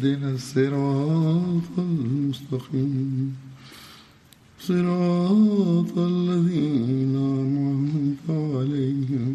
اهدنا 0.00 0.30
الصراط 0.30 1.72
المستقيم 1.80 3.36
صراط 4.60 5.92
الذين 5.98 7.14
أنعمت 7.36 8.24
عليهم 8.52 9.34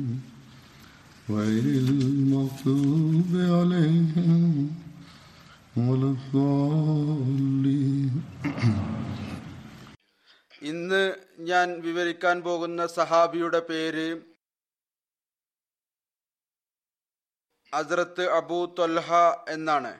غير 1.30 1.66
المغضوب 1.84 3.30
عليهم 3.52 4.44
ولا 5.80 6.10
الضالين 6.16 8.12
ഇന്ന് 10.62 11.04
ഞാൻ 11.50 11.68
വിവരിക്കാൻ 11.86 12.38
പോകുന്ന 12.42 12.82
സഹാബിയുടെ 12.96 13.62
പേര് 13.70 14.08
അസ്രത്ത് 17.74 18.24
അബൂ 18.38 18.60
തൊൽഹ 18.80 19.08
എന്നാണ് 19.50 19.92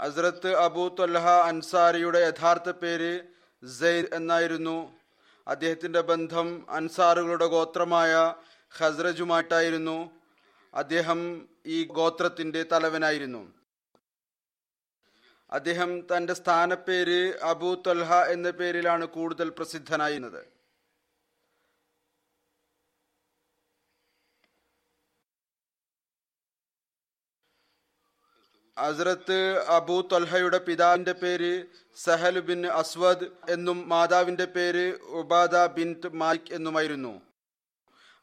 അസ്രത്ത് 0.00 0.56
അബൂ 0.56 0.88
തൊല്ലഹ 0.88 1.28
അൻസാരിയുടെ 1.28 2.18
യഥാർത്ഥ 2.18 2.70
പേര് 2.70 3.20
സെയ്ദ് 3.66 4.08
എന്നായിരുന്നു. 4.12 4.98
അദ്ദേഹത്തിന്റെ 5.48 6.00
ബന്ധം 6.00 6.66
അൻസാറുകളുടെ 6.70 7.46
ഗോത്രമായ 7.46 8.34
ഹസ്രജുമായിട്ടായിരുന്നു 8.78 10.10
അദ്ദേഹം 10.74 11.48
ഈ 11.66 11.84
ഗോത്രത്തിന്റെ 11.84 12.64
തലവനായിരുന്നു. 12.72 13.52
അദ്ദേഹം 15.50 16.00
തന്റെ 16.00 16.34
സ്ഥാനപ്പേര് 16.34 17.38
അബൂ 17.38 17.74
തൊൽഹ 17.74 18.14
എന്ന 18.14 18.50
പേരിലാണ് 18.50 19.06
കൂടുതൽ 19.06 19.48
പ്രസിദ്ധനായിരുന്നത്. 19.48 20.57
ഹസ്രത്ത് 28.80 29.38
അബൂ 29.76 29.96
തൊൽഹയുടെ 30.10 30.58
പിതാവിന്റെ 30.66 31.14
പേര് 31.22 31.52
സഹൽ 32.04 32.36
ബിൻ 32.48 32.60
അസ്വദ് 32.80 33.26
എന്നും 33.54 33.78
മാതാവിന്റെ 33.92 34.46
പേര് 34.56 34.84
ഉബാദ 35.20 35.54
ബിൻ 35.76 35.88
മാലിക് 36.20 36.52
എന്നുമായിരുന്നു. 36.56 37.12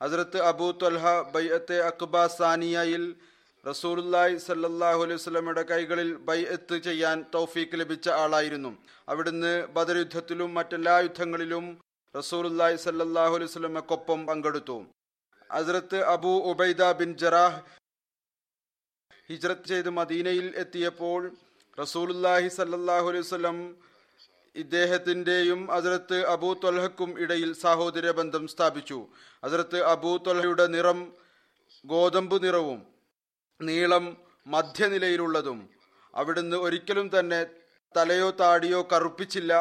ഹസ്രത്ത് 0.01 0.39
അബൂ 0.51 0.67
തൊൽഹ 0.83 1.03
ബൈഅത്തെ 1.35 1.77
അക്ബ 1.89 2.25
സാനിയയിൽ 2.39 3.03
റസൂലുല്ലായി 3.65 4.33
സല്ലാഹു 4.47 4.99
അലൈഹി 5.05 5.21
സ്വലമയുടെ 5.25 5.63
കൈകളിൽ 5.71 6.09
ബൈഅത്ത് 6.29 6.75
ചെയ്യാൻ 6.87 7.17
തൗഫീക്ക് 7.35 7.75
ലഭിച്ച 7.81 8.07
ആളായിരുന്നു. 8.23 8.71
അവിടുന്ന് 9.11 9.53
ബദർ 9.77 9.97
യുദ്ധത്തിലും 10.03 10.51
മറ്റെല്ലാ 10.57 10.97
യുദ്ധങ്ങളിലും 11.07 11.65
റസൂലുല്ലായി 12.15 12.77
സല്ലാഹു 12.87 13.33
അലൈഹി 13.37 13.53
സ്വലമക്കൊപ്പം 13.55 14.19
പങ്കെടുത്തു. 14.29 14.77
Hazrat 15.49 15.99
Abu 16.13 16.33
Ubaida 16.51 16.83
bin 16.99 17.09
Jarrah 17.23 17.59
ഹിജ്രത്ത് 19.29 19.67
ചെയ്ത് 19.71 19.89
മദീനയിൽ 19.99 20.47
എത്തിയപ്പോൾ 20.63 21.21
റസൂലുല്ലാഹി 21.77 22.49
സല്ലാഹു 22.57 23.07
അലൈഹി 23.11 23.25
വസല്ലം 23.27 23.57
ഇദ്ദേഹത്തിന്റെയും 24.55 25.61
ഹസ്രത്ത് 25.75 26.17
അബൂ 26.33 26.49
തൊൽഹക്കും 26.63 27.09
ഇടയിൽ 27.23 27.49
സാഹോദര്യ 27.63 28.11
ബന്ധം 28.19 28.43
സ്ഥാപിച്ചു. 28.53 28.99
അതിർത്ത് 29.45 29.79
അബൂ 29.93 30.11
തൊൽഹയുടെ 30.27 30.65
നിറം 30.75 30.99
ഗോതമ്പ് 31.85 32.37
നിറവും 32.45 32.79
നീളം 33.59 34.05
മധ്യനിലയിലുള്ളതും 34.53 35.59
അവിടുന്ന് 36.13 36.57
ഒരിക്കലും 36.65 37.07
തന്നെ 37.15 37.41
തലയോ 37.95 38.29
താടിയോ 38.41 38.79
കറുപ്പിച്ചില്ല. 38.91 39.51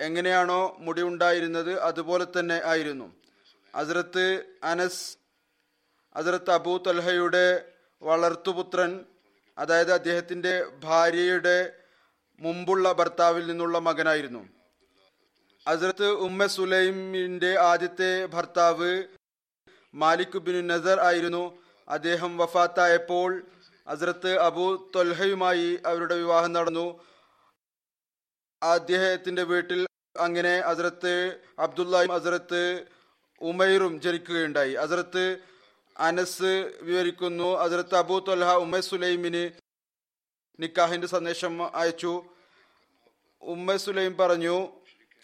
എങ്ങനെയാണോ 0.00 0.76
മുടി 0.78 1.02
ഉണ്ടായിരുന്നത് 1.02 1.80
അതുപോലെ 1.80 2.26
തന്നെ 2.38 2.60
ആയിരുന്നു. 2.64 3.12
ഹസ്രത്ത് 3.76 4.44
അനസ് 4.64 5.16
ഹസ്രത്ത് 6.16 6.50
അബൂ 6.50 6.78
തൽഹയുടെ 6.78 7.72
വളർത്തുപുത്രൻ 8.02 9.04
അതായത് 9.58 9.92
അദ്ദേഹത്തിന്റെ 9.92 10.66
ഭാര്യയുടെ 10.84 11.72
മുമ്പുള്ള 12.40 12.92
ഭർത്താവിൽ 12.92 13.46
നിന്നുള്ള 13.46 13.78
മകനായിരുന്നു. 13.78 14.48
ഹസ്രത്ത് 15.68 16.06
ഉമ്മ 16.06 16.46
സുലൈമിന്റെ 16.46 17.58
ആദ്യത്തെ 17.58 18.26
ഭർത്താവ് 18.26 19.02
മാലിക് 19.94 20.38
ബിൻ 20.38 20.66
നസർ 20.66 21.00
ആയിരുന്നു. 21.00 21.44
അദ്ദേഹം 21.88 22.38
വഫാത്തായപ്പോൾ 22.38 23.42
ഹസ്രത്ത് 23.88 24.38
അബൂ 24.38 24.90
തൊൽഹയുമായി 24.96 25.78
അവരുടെ 25.86 26.14
വിവാഹം 26.14 26.52
നടന്നു. 26.52 27.00
അദ്ദേഹത്തിന്റെ 28.62 29.42
വീട്ടിൽ 29.42 29.86
അങ്ങനെ 30.16 30.60
ഹസ്രത്ത് 30.60 31.40
അബ്ദുല്ലായും 31.58 32.10
ഹസ്രത്ത് 32.10 32.84
ഉമൈറും 33.40 34.00
ജനിക്കുകയുണ്ടായി. 34.00 34.74
ഹസ്രത്ത് 34.74 35.38
അനസ് 35.98 36.72
വിവരിക്കുന്നു 36.82 37.54
ഹസ്രത്ത് 37.54 37.94
അബൂ 37.94 38.18
തൊൽഹ 38.18 38.54
ഉമൈ 38.54 38.80
സുലൈമിന് 38.80 39.50
നിക്കാഹിന്റെ 40.60 41.06
സന്ദേശം 41.06 41.76
അയച്ചു. 41.76 42.24
ഉമ്മ 43.42 43.76
സുലൈം 43.76 44.16
പറഞ്ഞു 44.16 44.68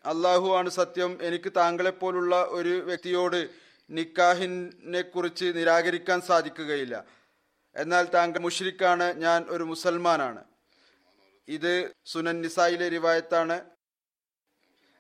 അള്ളാഹു 0.07 0.57
ആണ് 0.57 0.71
സത്യം. 0.71 1.19
എനിക്ക് 1.23 1.53
താങ്കളെ 1.57 1.91
പോലുള്ള 1.91 2.45
ഒരു 2.45 2.69
വ്യക്തിയോട് 2.69 3.49
നിക്കാഹിനെ 3.91 5.03
കുറിച്ച് 5.03 5.45
നിരാകരിക്കാൻ 5.45 6.21
സാധിക്കുകയില്ല. 6.21 7.05
എന്നാൽ 7.77 8.05
താങ്കൾ 8.15 8.39
മുഷ്രിഖാണ് 8.39 9.15
ഞാൻ 9.15 9.45
ഒരു 9.49 9.65
മുസൽമാനാണ്. 9.65 10.45
ഇത് 11.49 11.91
സുനൻ 12.07 12.43
നിസായിലെ 12.43 12.89
റിവായത്താണ്. 12.89 13.76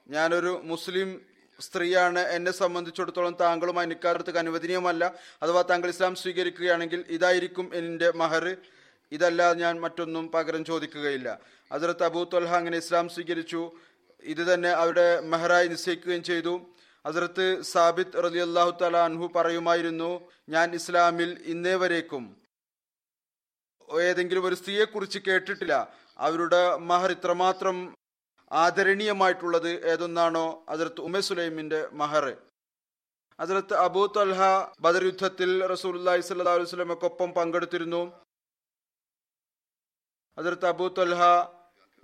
ഞാനൊരു 0.08 0.60
മുസ്ലിം 0.64 1.26
സ്ത്രീയാണ്. 1.60 2.18
എന്നെ 2.18 2.52
സംബന്ധിച്ചിടത്തോളം 2.52 3.36
താങ്കളുമായി 3.40 3.86
നിക്കാലത്തേക്ക് 3.86 4.38
അനുവദനീയമല്ല. 4.38 5.14
അഥവാ 5.42 5.62
താങ്കൾ 5.62 5.88
ഇസ്ലാം 5.88 6.14
സ്വീകരിക്കുകയാണെങ്കിൽ 6.14 7.04
ഇതായിരിക്കും 7.08 7.70
എന്റെ 7.74 8.10
മഹർ. 8.12 8.56
ഇതല്ലാതെ 9.12 9.58
ഞാൻ 9.58 9.80
മറ്റൊന്നും 9.80 10.30
പകരം 10.30 10.64
ചോദിക്കുകയില്ല. 10.64 11.40
അതിർത്ത് 11.72 12.04
അബൂ 12.04 12.24
തൊൽഹ 12.24 12.54
അങ്ങനെ 12.54 12.78
ഇസ്ലാം 12.78 13.08
സ്വീകരിച്ചു. 13.08 13.72
ഇത് 14.22 14.54
തന്നെ 14.54 14.70
അവരുടെ 14.70 15.20
മെഹറായി 15.20 15.68
നിശ്ചയിക്കുകയും 15.68 16.22
ചെയ്തു. 16.22 16.60
അതിർത്ത് 17.06 17.62
സാബിത്ത് 17.62 18.24
റലി 18.24 18.38
അള്ളാഹു 18.38 18.78
തല 18.82 18.96
അൻഹു 18.96 19.32
പറയുമായിരുന്നു 19.36 20.30
ഞാൻ 20.48 20.74
ഇസ്ലാമിൽ 20.74 21.42
ഇന്നേ 21.44 21.74
വരേക്കും. 21.74 22.36
ഏതെങ്കിലും 24.00 24.44
ഒരു 24.44 24.54
സ്ത്രീയെക്കുറിച്ച് 24.54 25.18
കേട്ടിട്ടില്ല. 25.18 25.92
അവരുടെ 26.18 26.76
മഹർ 26.76 27.10
ഇത്രമാത്രം 27.12 27.94
ആദരണീയമായിട്ടുള്ളത് 28.52 29.86
ഏതൊന്നാണോ 29.92 30.66
അതിർത്ത് 30.68 31.00
ഉമെ 31.00 31.20
സുലൈമിന്റെ 31.20 31.88
മഹർ. 31.92 32.36
അതിർത്ത് 33.40 33.74
അബൂ 33.74 34.06
തൽഹ 34.06 34.40
ബദർ 34.80 35.04
യുദ്ധത്തിൽ 35.04 35.66
റസൂലി 35.66 36.20
സല്ലാ 36.20 36.54
പങ്കെടുത്തിരുന്നു. 37.36 38.22
അതിർത്ത് 40.38 40.66
അബൂ 40.66 40.88
തൊൽഹ 40.88 41.22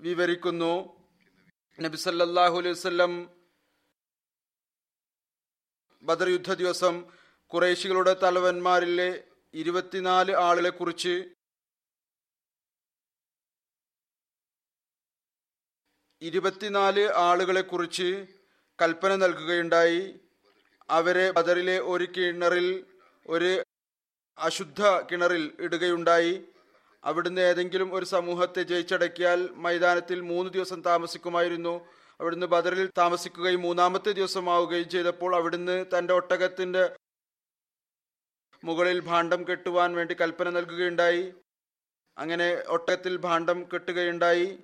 വിവരിക്കുന്നു 0.00 1.02
നബി 1.80 1.96
സല്ലാഹു 1.96 2.58
അലൈഹി 2.58 2.74
വസ്ലം 2.74 3.32
ബദർ 6.02 6.28
യുദ്ധ 6.28 6.54
ദിവസം 6.54 7.04
കുറേശികളുടെ 7.48 8.16
തലവന്മാരിലെ 8.22 9.24
ഇരുപത്തിനാല് 9.54 10.32
ആളുകളെ 10.36 10.70
കുറിച്ച് 10.70 11.34
ഇരുപത്തിനാല് 16.22 17.10
ആളുകളെ 17.14 17.60
കുറിച്ച് 17.60 18.26
കൽപ്പന 18.82 19.16
നൽകുകയുണ്ടായി. 19.16 20.14
അവരെ 20.90 21.30
ബദറിലെ 21.30 21.78
ഒരു 21.78 22.06
കിണറിൽ 22.16 22.84
ഒരു 23.26 23.62
അശുദ്ധ 24.38 24.82
കിണറിൽ 24.82 25.52
ഇടുകയുണ്ടായി. 25.60 26.44
അവിടുന്ന് 27.04 27.40
ഏതെങ്കിലും 27.40 27.94
ഒരു 27.94 28.04
സമൂഹത്തെ 28.04 28.62
ജയിച്ചടക്കിയാൽ 28.62 29.48
മൈതാനത്തിൽ 29.52 30.20
മൂന്ന് 30.20 30.52
ദിവസം 30.52 30.82
താമസിക്കുമായിരുന്നു. 30.82 31.88
അവിടുന്ന് 32.20 32.46
ബദറിൽ 32.46 32.90
താമസിക്കുകയും 32.98 33.62
മൂന്നാമത്തെ 33.62 34.12
ദിവസമാവുകയും 34.12 34.88
ചെയ്തപ്പോൾ 34.88 35.36
അവിടുന്ന് 35.36 35.86
തന്റെ 35.98 36.14
ഒട്ടകത്തിന്റെ 36.14 36.96
മുകളിൽ 38.64 39.00
ഭാണ്ഡം 39.00 39.48
കെട്ടുവാൻ 39.48 39.94
വേണ്ടി 39.94 40.16
കൽപ്പന 40.20 40.50
നൽകുകയുണ്ടായി. 40.50 41.32
അങ്ങനെ 42.18 42.62
ഒട്ടകത്തിൽ 42.68 43.16
ഭാണ്ഡം 43.16 43.68
കെട്ടുകയുണ്ടായി. 43.74 44.58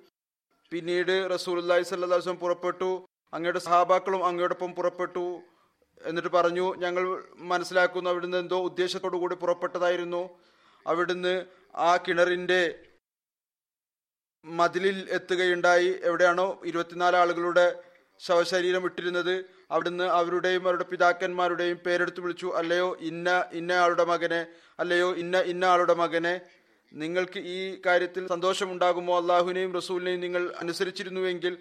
പിന്നീട് 0.71 1.29
റസൂലി 1.33 1.83
സല്ലാസ്വം 1.83 2.35
പുറപ്പെട്ടു. 2.35 3.05
അങ്ങയുടെ 3.33 3.59
സഹാബാക്കളും 3.59 4.25
അങ്ങയോടൊപ്പം 4.25 4.75
പുറപ്പെട്ടു. 4.75 5.41
എന്നിട്ട് 6.05 6.29
പറഞ്ഞു 6.29 6.75
ഞങ്ങൾ 6.75 7.23
മനസ്സിലാക്കുന്നു 7.37 8.09
അവിടുന്ന് 8.09 8.37
എന്തോ 8.37 8.61
ഉദ്ദേശത്തോടു 8.61 9.17
കൂടി 9.17 9.35
പുറപ്പെട്ടതായിരുന്നു. 9.35 10.29
അവിടുന്ന് 10.87 11.45
ആ 11.75 11.97
കിണറിന്റെ 11.97 12.79
മതിലിൽ 14.45 15.07
എത്തുകയുണ്ടായി. 15.09 15.99
എവിടെയാണോ 16.03 16.61
ഇരുപത്തിനാല് 16.65 17.15
ആളുകളുടെ 17.15 17.83
ശവശരീരം 18.19 18.85
ഇട്ടിരുന്നത്. 18.85 19.45
അവിടുന്ന് 19.71 20.03
അവരുടെയും 20.03 20.63
അവരുടെ 20.63 20.83
പിതാക്കന്മാരുടെയും 20.83 21.77
പേരെടുത്ത് 21.77 22.19
വിളിച്ചു. 22.19 22.53
അല്ലയോ 22.55 22.97
ഇന്ന 22.99 23.45
ഇന്ന 23.53 23.71
ആളുടെ 23.71 24.03
മകനെ 24.03 24.45
അല്ലയോ 24.79 25.13
ഇന്ന 25.13 25.37
ഇന്ന 25.37 25.65
ആളുടെ 25.65 25.93
മകനെ 25.93 26.41
നിങ്ങൾക്ക് 26.93 27.39
ഈ 27.39 27.81
കാര്യത്തിൽ 27.85 28.27
സന്തോഷമുണ്ടാകുമോ? 28.27 29.21
അള്ളാഹുവിനെയും 29.21 29.73
റസൂലിനെയും 29.73 30.19
നിങ്ങൾ 30.19 30.53
അനുസരിച്ചിരുന്നുവെങ്കിൽ. 30.57 31.57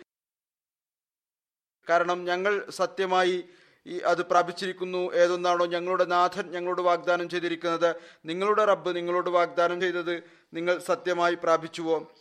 കാരണം 1.89 2.25
ഞങ്ങൾ 2.25 2.67
സത്യമായി 2.71 3.45
ഈ 3.87 3.99
അത് 3.99 4.23
പ്രാപിച്ചിരിക്കുന്നു. 4.27 5.15
ഏതൊന്നാണോ 5.15 5.67
ഞങ്ങളുടെ 5.67 6.05
നാഥൻ 6.05 6.51
ഞങ്ങളോട് 6.51 6.81
വാഗ്ദാനം 6.81 7.29
ചെയ്തിരിക്കുന്നത്. 7.29 7.97
നിങ്ങളുടെ 8.25 8.65
റബ്ബ് 8.65 8.97
നിങ്ങളോട് 8.97 9.31
വാഗ്ദാനം 9.31 9.81
ചെയ്തത് 9.81 10.23
നിങ്ങൾ 10.55 10.79
സത്യമായി 10.79 11.35
പ്രാപിച്ചുവോ? 11.35 12.13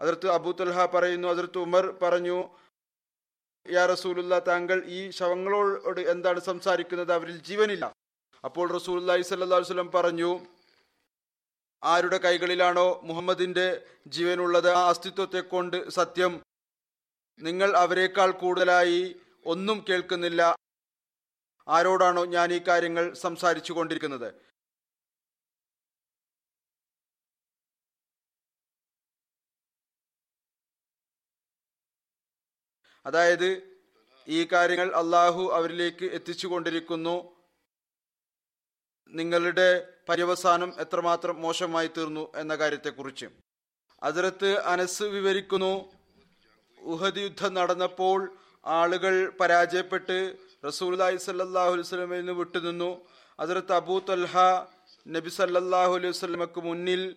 അതിർത്ത് 0.00 0.28
അബൂ 0.28 0.52
പറയുന്നു 0.94 1.28
അതിർത്ത് 1.28 1.58
ഉമർ 1.58 1.98
പറഞ്ഞു 2.02 2.48
യാ 3.70 3.86
റസൂലുള്ള 3.86 4.38
താങ്കൾ 4.38 4.84
ഈ 4.84 5.10
ശവങ്ങളോട് 5.10 6.00
എന്താണ് 6.00 6.40
സംസാരിക്കുന്നത്? 6.40 7.12
അവരിൽ 7.12 7.38
ജീവനില്ല. 7.38 7.92
അപ്പോൾ 8.44 8.72
റസൂലി 8.72 9.22
സല്ലാ 9.22 9.56
വസ്ലം 9.56 9.90
പറഞ്ഞു 9.90 10.40
ആരുടെ 11.84 12.18
കൈകളിലാണോ 12.18 13.00
മുഹമ്മദിന്റെ 13.04 13.86
ജീവനുള്ളത്? 14.06 14.70
ആ 14.70 14.88
അസ്തിത്വത്തെ 14.88 15.40
കൊണ്ട് 15.40 15.88
സത്യം 15.90 16.42
നിങ്ങൾ 17.38 17.76
അവരെക്കാൾ 17.76 18.30
കൂടുതലായി 18.30 19.16
ഒന്നും 19.46 19.84
കേൾക്കുന്നില്ല. 19.88 20.54
ആരോടാണോ 21.68 22.24
ഞാൻ 22.24 22.52
ഈ 22.52 22.58
കാര്യങ്ങൾ 22.58 23.14
സംസാരിച്ചു 23.14 23.72
കൊണ്ടിരിക്കുന്നത്? 23.72 24.34
അതായത് 33.06 33.78
ഈ 34.28 34.48
കാര്യങ്ങൾ 34.52 34.94
അള്ളാഹു 34.96 35.50
അവരിലേക്ക് 35.52 36.04
എത്തിച്ചു 36.04 36.46
കൊണ്ടിരിക്കുന്നു. 36.46 37.31
നിങ്ങളുടെ 39.10 39.68
പര്യവസാനം 40.08 40.74
എത്രമാത്രം 40.78 41.42
മോശമായി 41.42 41.90
തീർന്നു 41.96 42.32
എന്ന 42.36 42.56
കാര്യത്തെക്കുറിച്ച്. 42.56 43.26
അതിർത്ത് 44.02 44.50
അനസ് 44.58 45.02
വിവരിക്കുന്നു 45.02 45.90
ഉഹദ് 46.80 47.16
യുദ്ധം 47.16 47.54
നടന്നപ്പോൾ 47.54 48.18
ആളുകൾ 48.66 49.30
പരാജയപ്പെട്ട് 49.40 50.36
റസൂലായി 50.64 51.16
സല്ലാഹു 51.16 51.74
വസ്ലമയിൽ 51.76 52.20
നിന്ന് 52.20 52.32
വിട്ടുനിന്നു. 52.32 52.90
അതിർത്ത് 53.38 53.72
അബൂ 53.72 53.98
തൽഹ 53.98 54.38
നബി 55.06 55.30
സല്ലാഹു 55.30 55.92
അലൈഹി 55.94 56.14
വസ്ലമക്ക് 56.14 56.60
മുന്നിൽ 56.60 57.16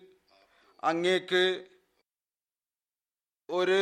അങ്ങേക്ക് 0.84 1.44
ഒരു 3.48 3.80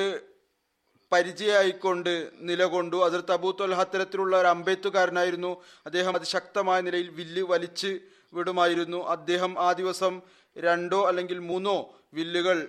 പരിചയമായിക്കൊണ്ട് 1.15 2.31
നിലകൊണ്ടു. 2.41 3.05
അതിർത്ത് 3.05 3.33
അബൂ 3.33 3.51
ഹത്തരത്തിലുള്ള 3.75 4.41
ഒരു 4.41 4.47
അമ്പെത്തുകാരനായിരുന്നു 4.47 5.63
അദ്ദേഹം 5.87 6.15
അത് 6.15 6.25
ശക്തമായ 6.25 6.81
നിലയിൽ 6.81 7.09
വില്ല് 7.09 7.43
വലിച്ച് 7.43 8.01
വിടുമായിരുന്നു. 8.33 9.07
അദ്ദേഹം 9.09 9.59
ആ 9.59 9.73
ദിവസം 9.73 10.23
രണ്ടോ 10.59 11.09
അല്ലെങ്കിൽ 11.09 11.39
മൂന്നോ 11.39 11.77
വില്ലുകൾ 12.15 12.69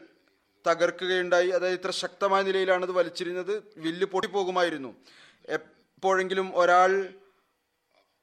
തകർക്കുകയുണ്ടായി. 0.67 1.49
അതായത് 1.49 1.79
ഇത്ര 1.79 1.91
ശക്തമായ 1.91 2.41
നിലയിലാണ് 2.41 2.83
അത് 2.83 2.91
വലിച്ചിരുന്നത്. 2.91 3.63
വില്ല് 3.77 4.05
പൊട്ടിപ്പോകുമായിരുന്നു. 4.05 4.95
എപ്പോഴെങ്കിലും 5.49 6.51
ഒരാൾ 6.55 7.09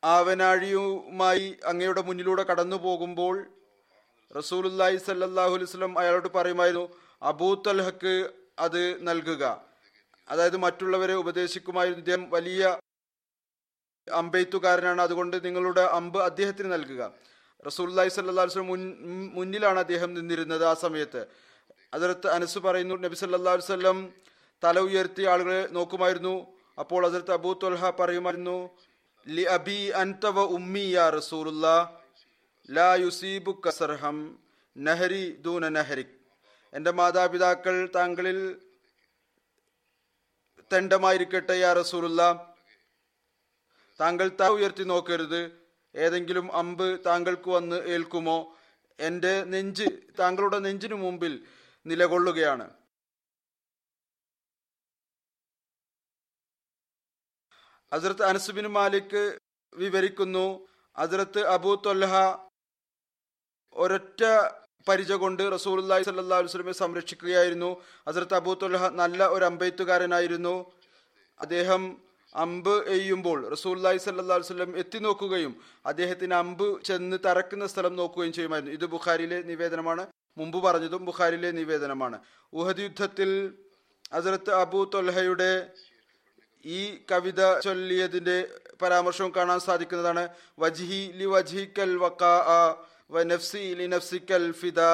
ആവനാഴിയുമായി 0.04 1.56
അങ്ങയുടെ 1.64 2.02
മുന്നിലൂടെ 2.02 2.42
കടന്നു 2.42 2.76
പോകുമ്പോൾ 2.76 3.46
റസൂലുല്ലായി 4.38 4.96
സല്ലാഹു 4.96 5.54
അലൈവലം 5.54 5.98
അയാളോട് 5.98 6.28
പറയുമായിരുന്നു 6.34 6.88
അബൂ 7.22 7.54
തൽഹക്ക് 7.66 8.30
അത് 8.58 9.08
നൽകുക. 9.08 9.71
അതായത് 10.28 10.56
മറ്റുള്ളവരെ 10.56 11.14
ഉപദേശിക്കുമായിരുന്നു. 11.14 11.98
ഇദ്ദേഹം 11.98 12.30
വലിയ 12.30 12.78
അമ്പെയ്ത്തുകാരനാണ്. 14.12 15.02
അതുകൊണ്ട് 15.02 15.44
നിങ്ങളുടെ 15.44 15.80
അമ്പ് 15.80 16.22
അദ്ദേഹത്തിന് 16.22 16.72
നൽകുക. 16.72 17.14
റസൂല്ലായി 17.66 18.08
സല്ലാസ്ലം 18.08 18.66
മുൻ 18.66 18.98
മുന്നിലാണ് 19.34 19.78
അദ്ദേഹം 19.78 20.14
നിന്നിരുന്നത് 20.14 20.64
ആ 20.64 20.74
സമയത്ത്. 20.74 21.26
അതിർത്ത് 21.94 22.26
അനസ് 22.26 22.58
പറയുന്നു 22.58 22.94
നബി 22.94 23.14
സല്ലാ 23.14 23.58
വല്ലം 23.70 24.12
തല 24.64 24.80
ഉയർത്തി 24.80 25.22
ആളുകളെ 25.22 25.68
നോക്കുമായിരുന്നു. 25.70 26.46
അപ്പോൾ 26.78 27.06
അതിർത്ത് 27.06 27.32
അബൂ 27.32 27.52
തൊൽഹ 27.52 27.90
പറയുമായിരുന്നു 27.90 28.70
ലി 29.28 29.42
അബി 29.42 29.88
അൻതവ 29.88 30.40
ഉമ്മി 30.40 30.80
യാ 30.80 31.10
ലാ 32.70 32.94
യുസീബു 32.94 33.62
കസർഹം 33.68 34.38
നഹരി 34.78 35.30
ദൂന 35.30 35.68
നഹരിക്. 35.68 36.22
എന്റെ 36.74 36.90
മാതാപിതാക്കൾ 36.90 37.88
താങ്കളിൽ 37.94 38.60
തെണ്ടമായിരിക്കട്ടെ 40.72 41.52
യാ 41.52 41.72
റസൂലുള്ള 41.72 42.54
താങ്കൾ 44.00 44.28
താ 44.28 44.48
ഉയർത്തി 44.48 44.84
നോക്കരുത്. 44.84 45.62
ഏതെങ്കിലും 45.94 46.52
അമ്പ് 46.52 47.04
താങ്കൾക്ക് 47.06 47.50
വന്ന് 47.50 47.76
ഏൽക്കുമോ? 47.76 48.56
എന്റെ 49.00 49.44
നെഞ്ച് 49.44 49.84
താങ്കളുടെ 50.18 50.58
നെഞ്ചിനു 50.58 50.94
മുമ്പിൽ 50.94 51.46
നിലകൊള്ളുകയാണ്. 51.86 52.70
അസരത്ത് 57.92 58.22
അനസുബിൻ 58.22 58.66
മാലിക് 58.66 59.38
വിവരിക്കുന്നു 59.74 60.68
അസരത്ത് 60.96 61.46
അബൂ 61.46 61.74
തൊല്ലഹ 61.74 62.14
ഒരൊറ്റ 63.72 64.24
പരിച 64.88 65.12
കൊണ്ട് 65.12 65.54
റസൂലി 65.54 66.02
സല്ലാ 66.02 66.38
വസ്ലമെ 66.38 66.72
സംരക്ഷിക്കുകയായിരുന്നു. 66.72 67.82
ഹസ്രത്ത് 68.08 68.34
അബൂ 68.34 68.54
തൊല്ലഹ 68.54 68.88
നല്ല 68.88 69.26
ഒരു 69.26 69.44
അമ്പെയ്ത്തുകാരനായിരുന്നു. 69.44 70.72
അദ്ദേഹം 71.40 72.12
അമ്പ് 72.34 72.88
എയ്യുമ്പോൾ 72.88 73.48
റസൂല്ലായി 73.48 73.98
സല്ലാ 73.98 74.36
വസ്ലം 74.36 74.78
എത്തി 74.78 74.98
നോക്കുകയും 74.98 75.56
അദ്ദേഹത്തിന് 75.86 76.34
അമ്പ് 76.34 76.84
ചെന്ന് 76.84 77.16
തറക്കുന്ന 77.26 77.66
സ്ഥലം 77.66 77.96
നോക്കുകയും 77.96 78.32
ചെയ്യുമായിരുന്നു. 78.32 78.74
ഇത് 78.74 78.86
ബുഖാരിയിലെ 78.86 79.42
നിവേദനമാണ്. 79.42 80.06
മുമ്പ് 80.38 80.64
പറഞ്ഞതും 80.64 81.04
ബുഖാരിയിലെ 81.04 81.50
നിവേദനമാണ്. 81.50 82.18
ഉഹദ് 82.52 82.80
യുദ്ധത്തിൽ 82.80 83.54
ഹസരത്ത് 84.14 84.50
അബൂ 84.50 84.90
ഈ 86.64 86.98
കവിത 87.12 87.60
ചൊല്ലിയതിന്റെ 87.60 88.48
പരാമർശവും 88.82 89.32
കാണാൻ 89.36 89.60
സാധിക്കുന്നതാണ്. 89.60 90.28
വജിഹി 90.58 91.12
ലി 91.12 91.24
വജിഹിക്കൽ 91.24 91.96
വക്കാ 91.96 92.76
നഫ്സിക്കൽ 93.14 94.52
ഫിദാ 94.52 94.90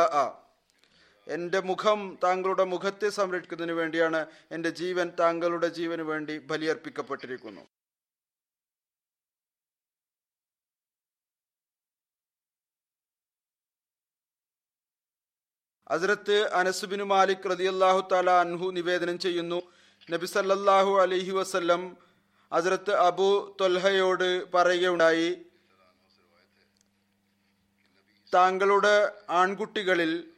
എന്റെ 1.27 1.61
മുഖം 1.61 2.19
താങ്കളുടെ 2.25 2.65
മുഖത്തെ 2.65 3.09
സംരക്ഷിക്കുന്നതിന് 3.09 3.73
വേണ്ടിയാണ് 3.73 4.27
എന്റെ 4.51 4.71
ജീവൻ 4.71 5.13
താങ്കളുടെ 5.21 5.69
ജീവന് 5.69 6.03
വേണ്ടി 6.03 6.39
ബലിയർപ്പിക്കപ്പെട്ടിരിക്കുന്നു. 6.39 7.61
അസരത്ത് 15.91 16.53
അനസുബിൻ 16.53 17.03
മാലിക് 17.03 17.51
റതിയല്ലാഹു 17.51 18.09
താല 18.13 18.31
അൻഹു 18.31 18.71
നിവേദനം 18.71 19.19
ചെയ്യുന്നു. 19.19 19.63
നബി 20.11 20.27
സല്ലല്ലാഹു 20.27 21.01
അലൈഹി 21.01 21.31
വസല്ലം 21.31 21.97
അസരത്ത് 22.53 22.95
അബു 22.95 23.57
തൊൽഹയോട് 23.61 24.53
പറയുകയുണ്ടായി 24.53 25.48
താങ്കളുടെ 28.35 29.13
ആൺകുട്ടികളിൽ 29.31 30.33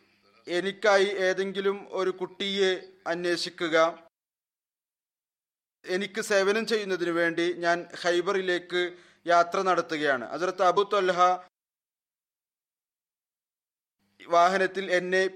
എനിക്കായി 0.49 1.05
ഏതെങ്കിലും 1.05 1.89
ഒരു 1.91 2.11
കുട്ടിയെ 2.11 2.83
അന്വേഷിക്കുക. 3.07 3.77
എനിക്ക് 5.85 6.21
സേവനം 6.21 6.67
ചെയ്യുന്നതിന് 6.67 7.11
വേണ്ടി 7.11 7.53
ഞാൻ 7.53 7.87
ഹൈബറിലേക്ക് 8.03 8.93
യാത്ര 9.27 9.63
നടത്തുകയാണ്. 9.63 10.25
അതിർത്ത് 10.31 10.63
അബു 10.63 10.89
തൊൽഹ 10.93 11.21
വാഹനത്തിൽ 14.29 14.91
എന്നെ 14.93 15.27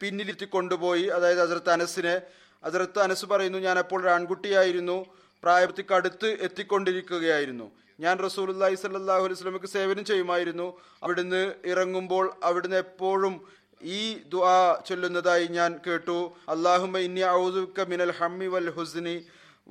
പിന്നിലിരുത്തി 0.00 0.44
കൊണ്ടുപോയി 0.44 1.06
അതായത് 1.06 1.40
അതിർത്ത് 1.40 1.70
അനസിനെ. 1.70 2.22
അതിർത്ത് 2.64 2.98
അനസ് 2.98 3.26
പറയുന്നു 3.26 3.58
ഞാൻ 3.58 3.78
അപ്പോൾ 3.78 4.00
ഒരു 4.00 4.08
ആൺകുട്ടിയായിരുന്നു. 4.08 5.23
പ്രായത്തിക്ക് 5.44 5.94
അടുത്ത് 5.98 6.28
എത്തിക്കൊണ്ടിരിക്കുകയായിരുന്നു. 6.46 7.66
ഞാൻ 8.04 8.14
റസൂലുല്ലാഹി 8.26 8.76
സല്ലാഹു 8.82 9.24
അലൈഹി 9.24 9.38
സ്വലമക്ക് 9.40 9.68
സേവനം 9.74 10.04
ചെയ്യുമായിരുന്നു. 10.10 10.68
അവിടുന്ന് 11.02 11.42
ഇറങ്ങുമ്പോൾ 11.72 12.24
അവിടുന്ന് 12.48 12.78
എപ്പോഴും 12.84 13.34
ഈ 13.98 14.00
ദുആ 14.34 14.56
ചൊല്ലുന്നതായി 14.88 15.46
ഞാൻ 15.58 15.70
കേട്ടു. 15.86 16.18
അള്ളാഹുമ 16.54 16.98
ഇന്നി 17.08 17.24
ഔദുക്ക 17.40 17.86
മിനൽ 17.92 18.12
ഹമ്മി 18.18 18.46
വൽ 18.54 18.68
ഹുസ്നി 18.76 19.16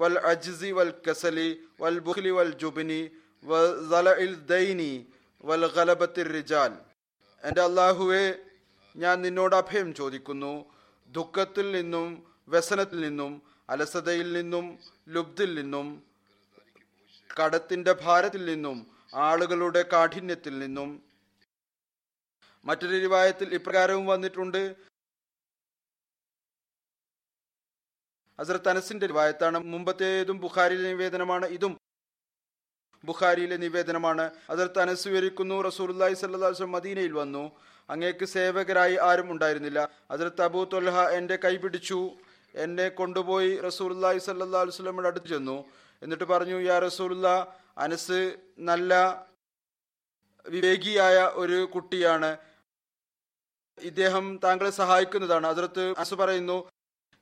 വൽ 0.01 0.17
അജ്സി 0.31 0.69
വൽ 0.77 0.91
കസലി 1.07 1.49
വൽ 1.81 1.97
ബുഖ്ലി 2.07 2.31
വൽ 2.37 2.51
ജുബിനി 2.63 3.01
വൽ 3.43 4.35
ദൈനി 4.53 4.91
വൽ 5.49 5.65
ഗലബത്തിർ 5.77 6.29
റിജാൽ. 6.37 6.73
എന്റെ 7.43 7.61
അള്ളാഹുവെ 7.69 8.25
ഞാൻ 8.95 9.15
നിന്നോട് 9.25 9.55
അഭയം 9.61 9.89
ചോദിക്കുന്നു. 9.99 10.53
ദുഃഖത്തിൽ 11.09 11.67
നിന്നും 11.77 12.09
വ്യസനത്തിൽ 12.53 12.99
നിന്നും 13.07 13.33
അലസതയിൽ 13.69 14.33
നിന്നും 14.33 14.79
ലുബ്ധിൽ 15.09 15.55
നിന്നും 15.55 16.03
കടത്തിന്റെ 17.43 17.93
ഭാരത്തിൽ 17.93 18.45
നിന്നും 18.45 18.97
ആളുകളുടെ 19.13 19.81
കാഠിന്യത്തിൽ 19.93 20.59
നിന്നും. 20.59 21.03
മറ്റൊരു 22.65 22.95
രൂപായത്തിൽ 22.95 23.53
ഇപ്രകാരവും 23.53 24.05
വന്നിട്ടുണ്ട്. 24.05 24.75
ഹസരത്ത് 28.41 28.69
അനസിന്റെ 28.69 29.07
രൂപായത്താണ് 29.07 29.59
മുമ്പത്തേതും 29.59 30.39
ബുഖാരിയിലെ 30.39 30.89
നിവേദനമാണ്. 30.89 31.45
ഇതും 31.45 31.77
ബുഖാരിയിലെ 33.03 33.57
നിവേദനമാണ്. 33.57 34.31
ഹസ്രത്ത് 34.51 34.79
അനസ് 34.79 35.07
വിവരിക്കുന്നു 35.07 35.61
റസൂർലായി 35.61 36.13
സല്ലാസ് 36.13 36.63
മദീനയിൽ 36.63 37.11
വന്നു. 37.11 37.51
അങ്ങേക്ക് 37.89 38.25
സേവകരായി 38.25 38.95
ആരും 38.95 39.31
ഉണ്ടായിരുന്നില്ല. 39.31 39.89
ഹസ്രത്ത് 40.11 40.41
അബൂ 40.41 40.63
തൊൽഹ 40.63 40.99
എന്റെ 40.99 41.35
കൈ 41.35 41.55
പിടിച്ചു. 41.57 42.17
എന്നെ 42.55 42.89
കൊണ്ടുപോയി 42.89 43.59
റസൂലി 43.59 44.17
സല്ലാ 44.17 44.61
വസ്ലമിയുടെ 44.61 45.07
അടുത്ത് 45.07 45.27
ചെന്നു. 45.27 45.65
എന്നിട്ട് 46.03 46.23
പറഞ്ഞു 46.23 46.59
യാ 46.59 46.79
റസൂലുള്ള 46.79 47.57
അനസ് 47.77 48.37
നല്ല 48.59 49.23
വിവേകിയായ 50.49 51.31
ഒരു 51.33 51.65
കുട്ടിയാണ്. 51.65 52.37
ഇദ്ദേഹം 53.81 54.39
താങ്കളെ 54.43 54.69
സഹായിക്കുന്നതാണ്. 54.69 55.47
അതിർത്ത് 55.47 55.93
അനസ് 55.97 56.13
പറയുന്നു 56.13 56.69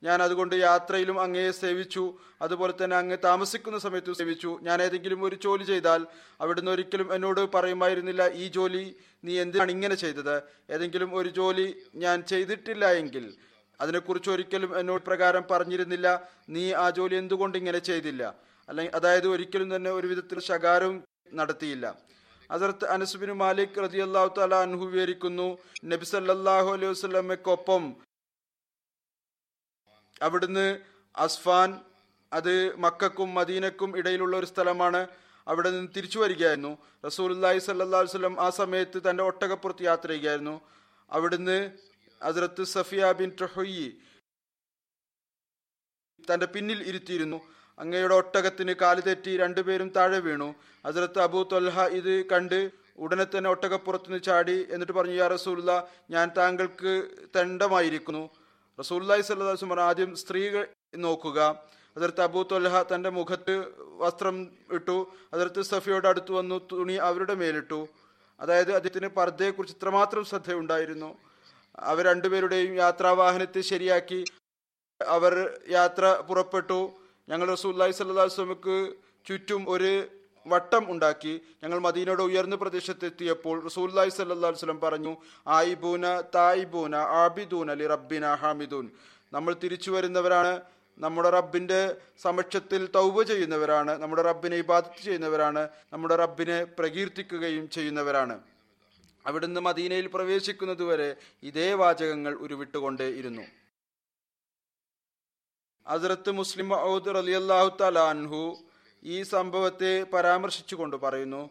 ഞാൻ 0.04 0.22
അതുകൊണ്ട് 0.22 0.54
യാത്രയിലും 0.54 1.20
അങ്ങയെ 1.22 1.50
സേവിച്ചു. 1.50 2.18
അതുപോലെ 2.42 2.74
തന്നെ 2.84 2.96
അങ്ങ് 2.96 3.16
താമസിക്കുന്ന 3.24 3.78
സമയത്ത് 3.78 4.12
സേവിച്ചു. 4.12 4.58
ഞാൻ 4.62 4.82
ഏതെങ്കിലും 4.82 5.24
ഒരു 5.24 5.34
ജോലി 5.34 5.64
ചെയ്താൽ 5.64 6.06
അവിടുന്ന് 6.40 6.70
ഒരിക്കലും 6.70 7.14
എന്നോട് 7.14 7.40
പറയുമായിരുന്നില്ല 7.40 8.28
ഈ 8.28 8.48
ജോലി 8.48 8.96
നീ 9.24 9.40
എന്തിനാണ് 9.40 9.70
ഇങ്ങനെ 9.70 9.94
ചെയ്തത്? 9.94 10.42
ഏതെങ്കിലും 10.70 11.16
ഒരു 11.16 11.28
ജോലി 11.28 11.76
ഞാൻ 11.94 12.22
ചെയ്തിട്ടില്ല 12.22 12.92
എങ്കിൽ 12.92 13.34
അതിനെക്കുറിച്ച് 13.82 14.30
ഒരിക്കലും 14.30 14.78
എന്നോട് 14.80 15.04
പ്രകാരം 15.04 15.44
പറഞ്ഞിരുന്നില്ല. 15.50 16.08
നീ 16.48 16.72
ആ 16.72 16.90
ജോലി 16.90 17.14
എന്തുകൊണ്ട് 17.14 17.58
ഇങ്ങനെ 17.58 17.78
ചെയ്തില്ല? 17.78 18.34
അല്ലെങ്കിൽ 18.68 18.96
അതായത് 18.96 19.28
ഒരിക്കലും 19.28 19.76
തന്നെ 19.76 19.90
ഒരു 19.90 20.06
വിധത്തിൽ 20.06 20.40
ശകാരവും 20.40 21.04
നടത്തിയില്ല. 21.34 22.12
അതിർത്ത് 22.50 22.84
അനസുബിന് 22.84 23.32
മാലിക് 23.32 23.78
റതി 23.78 23.98
അള്ളാഹു 23.98 24.34
താല 24.38 24.54
അൻഹു 24.54 25.58
നബി 25.84 26.04
സല്ലാഹു 26.04 26.72
അലൈഹി 26.72 26.90
വസ്ലമയ്ക്കൊപ്പം 26.92 27.96
അവിടുന്ന് 30.22 30.78
അസ്ഫാൻ 31.16 31.80
അത് 32.32 32.76
മക്കക്കും 32.76 33.34
മദീനക്കും 33.34 33.98
ഇടയിലുള്ള 33.98 34.36
ഒരു 34.36 34.46
സ്ഥലമാണ്. 34.46 35.08
അവിടെ 35.48 35.70
നിന്ന് 35.70 35.90
തിരിച്ചു 35.96 36.18
വരികയായിരുന്നു. 36.18 36.78
റസൂലി 37.06 37.58
സല്ലാ 37.58 38.00
വസ്ലം 38.00 38.40
ആ 38.40 38.50
സമയത്ത് 38.50 38.98
തന്റെ 39.10 39.22
ഒട്ടകപ്പുറത്ത് 39.22 39.82
യാത്ര 39.82 40.08
ചെയ്യുകയായിരുന്നു. 40.08 40.60
അവിടുന്ന് 41.10 41.70
ഹസ്രത്ത് 42.22 42.64
സഫിയ 42.64 43.12
ബിൻ 43.12 43.32
ട്രഹൊയ്യി 43.38 43.96
തന്റെ 46.32 46.46
പിന്നിൽ 46.46 46.82
ഇരുത്തിയിരുന്നു. 46.82 47.40
അങ്ങയുടെ 47.78 48.14
ഒട്ടകത്തിന് 48.14 48.72
കാൽ 48.72 49.00
തെറ്റി 49.00 49.36
രണ്ടുപേരും 49.36 49.88
താഴെ 49.88 50.18
വീണു. 50.18 50.54
ഹസ്രത്ത് 50.86 51.18
അബൂ 51.18 51.42
തൊൽഹ 51.42 51.82
ഇത് 51.82 52.26
കണ്ട് 52.26 52.70
ഉടനെ 52.98 53.24
തന്നെ 53.24 53.50
ഒട്ടകപ്പുറത്തുനിന്ന് 53.50 54.22
ചാടി 54.22 54.66
എന്നിട്ട് 54.70 54.92
പറഞ്ഞു 54.92 55.12
യാ 55.12 55.26
റസൂല്ല 55.26 55.88
ഞാൻ 56.10 56.30
താങ്കൾക്ക് 56.36 57.10
തെണ്ടമായിരിക്കുന്നു 57.36 58.30
റസൂല്ലായി 58.80 59.20
സല്ലാസ് 59.20 59.64
പറഞ്ഞു 59.64 59.84
ആദ്യം 59.84 60.16
സ്ത്രീകൾ 60.16 60.66
നോക്കുക. 60.96 61.64
അതിർത്ത് 61.96 62.20
അബൂ 62.20 62.42
തൊല്ലഹ 62.42 62.82
തന്റെ 62.82 63.10
മുഖത്ത് 63.10 63.54
വസ്ത്രം 63.78 64.50
ഇട്ടു. 64.72 65.12
അതിർത്ത് 65.32 65.62
സഫിയോട് 65.62 66.08
അടുത്ത് 66.08 66.32
വന്നു 66.32 66.68
തുണി 66.72 66.92
അവരുടെ 66.92 67.34
മേലിട്ടു. 67.34 67.88
അതായത് 68.40 68.72
അദ്ദേഹത്തിന് 68.72 69.08
പർദ്ദയെക്കുറിച്ച് 69.08 69.76
ഇത്രമാത്രം 69.76 70.24
ശ്രദ്ധയുണ്ടായിരുന്നു. 70.24 71.18
അവർ 71.78 72.04
രണ്ടുപേരുടെയും 72.04 72.74
യാത്രാവാഹനത്തെ 72.74 73.60
ശരിയാക്കി. 73.60 74.24
അവർ 75.06 75.60
യാത്ര 75.68 76.24
പുറപ്പെട്ടു. 76.28 76.92
ഞങ്ങൾ 77.28 77.50
റസൂല്ലായി 77.50 77.92
സല്ലാസ്ലമക്ക് 77.92 78.94
ചുറ്റും 79.26 79.70
ഒരു 79.70 80.06
വട്ടം 80.46 80.90
ഉണ്ടാക്കി. 80.90 81.40
ഞങ്ങൾ 81.62 81.78
മദീനയുടെ 81.78 82.22
ഉയർന്ന 82.22 82.54
പ്രദേശത്തെത്തിയപ്പോൾ 82.56 83.64
റസൂല്ലായി 83.64 84.08
സല്ലാ 84.08 84.48
വസ്ലം 84.48 84.80
പറഞ്ഞു 84.80 85.16
ആയിബൂന 85.46 86.22
തായിബൂന 86.34 86.96
ആബിദൂൻ 86.96 87.70
അലി 87.70 87.86
റബ്ബിന 87.86 88.34
ഹാമിദൂൻ. 88.34 88.90
നമ്മൾ 89.32 89.54
തിരിച്ചു 89.54 89.90
വരുന്നവരാണ് 89.90 90.60
നമ്മുടെ 90.98 91.30
റബ്ബിന്റെ 91.30 91.96
സമക്ഷത്തിൽ 92.22 92.88
തൗബ 92.94 93.22
ചെയ്യുന്നവരാണ് 93.22 94.02
നമ്മുടെ 94.02 94.22
റബ്ബിനെ 94.22 94.56
ഇബാദത്ത് 94.56 95.04
ചെയ്യുന്നവരാണ് 95.04 95.68
നമ്മുടെ 95.92 96.16
റബ്ബിനെ 96.16 96.64
പ്രകീർത്തിക്കുകയും 96.64 97.68
ചെയ്യുന്നവരാണ്. 97.68 98.40
അവിടുന്ന് 99.26 99.60
മദീനയിൽ 99.60 100.06
പ്രവേശിക്കുന്നതുവരെ 100.06 101.16
ഇതേ 101.42 101.68
വാചകങ്ങൾ 101.74 102.34
ഉരുവിട്ടുകൊണ്ടേ 102.44 103.08
ഇരുന്നു. 103.20 103.44
അസറത്ത് 105.86 106.30
മുസ്ലിം 106.30 106.68
മഹൂദ് 106.68 107.14
റലിയല്ലാഹു 107.14 107.70
തലാൻഹു 107.80 108.42
ഈ 109.02 109.22
സംഭവത്തെ 109.22 109.92
പരാമർശിച്ചുകൊണ്ട് 110.14 110.96
പറയുന്നു 110.96 111.42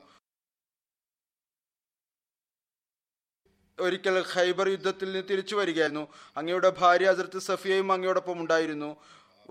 ഒരിക്കൽ 3.80 4.18
ഖൈബർ 4.34 4.68
യുദ്ധത്തിൽ 4.70 5.12
നിന്ന് 5.12 5.28
തിരിച്ചു 5.30 5.56
വരികയായിരുന്നു. 5.56 6.08
അങ്ങയുടെ 6.38 6.70
ഭാര്യ 6.80 7.08
അതിർത്ത് 7.10 7.40
സഫിയയും 7.40 7.92
അങ്ങയോടൊപ്പം 7.92 8.38
ഉണ്ടായിരുന്നു. 8.42 8.90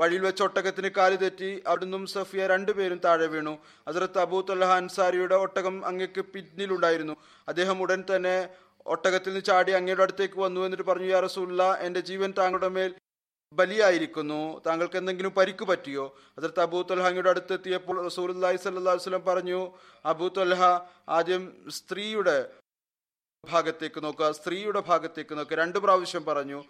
വഴിയിൽ 0.00 0.22
വെച്ച് 0.24 0.42
ഒട്ടകത്തിന് 0.42 0.88
കാൽ 0.96 1.16
തെറ്റി 1.16 1.50
അവിടുന്നും 1.66 2.02
സഫിയ 2.06 2.46
രണ്ടുപേരും 2.46 2.98
താഴെ 3.04 3.26
വീണു. 3.34 3.54
ഹസരത്ത് 3.88 4.18
അബൂ 4.24 4.40
തൊല്ലഹ 4.40 4.72
അൻസാരിയുടെ 4.72 5.36
ഒട്ടകം 5.44 5.76
അങ്ങക്ക് 5.86 6.24
പിന്നിലുണ്ടായിരുന്നു 6.34 7.16
അദ്ദേഹം 7.48 7.82
ഉടൻ 7.82 8.04
തന്നെ 8.10 8.36
ഒട്ടകത്തിൽ 8.86 9.30
നിന്ന് 9.30 9.44
ചാടി 9.44 9.72
അങ്ങയുടെ 9.72 10.02
അടുത്തേക്ക് 10.02 10.38
വന്നു 10.40 10.60
എന്നിട്ട് 10.60 10.86
പറഞ്ഞു 10.90 11.08
യാ 11.14 11.20
റസൂല്ല 11.20 11.62
എന്റെ 11.86 12.00
ജീവൻ 12.00 12.30
താങ്കളുടെ 12.38 12.68
മേൽ 12.76 12.94
ബലിയായിരിക്കുന്നു. 13.52 14.40
താങ്കൾക്ക് 14.66 14.96
എന്തെങ്കിലും 14.96 15.32
പരിക്ക് 15.38 15.64
പറ്റിയോ? 15.64 16.04
അതിർത്ത് 16.38 16.60
അബൂ 16.60 16.82
തൊൽഹ 16.82 17.06
അങ്ങയുടെ 17.06 17.30
അടുത്ത് 17.30 17.52
എത്തിയപ്പോൾ 17.52 17.96
റസൂൽ 18.04 18.56
സല്ലാ 18.64 18.92
വസ്ലം 18.92 19.22
പറഞ്ഞു 19.28 19.60
അബൂ 20.04 20.26
ആദ്യം 21.18 21.44
സ്ത്രീയുടെ 21.78 22.36
ഭാഗത്തേക്ക് 23.50 24.04
നോക്കുക 24.04 24.30
സ്ത്രീയുടെ 24.30 24.80
ഭാഗത്തേക്ക് 24.80 25.34
നോക്കുക. 25.38 25.56
രണ്ട് 25.56 25.78
പ്രാവശ്യം 25.78 26.24
പറഞ്ഞു 26.24 26.60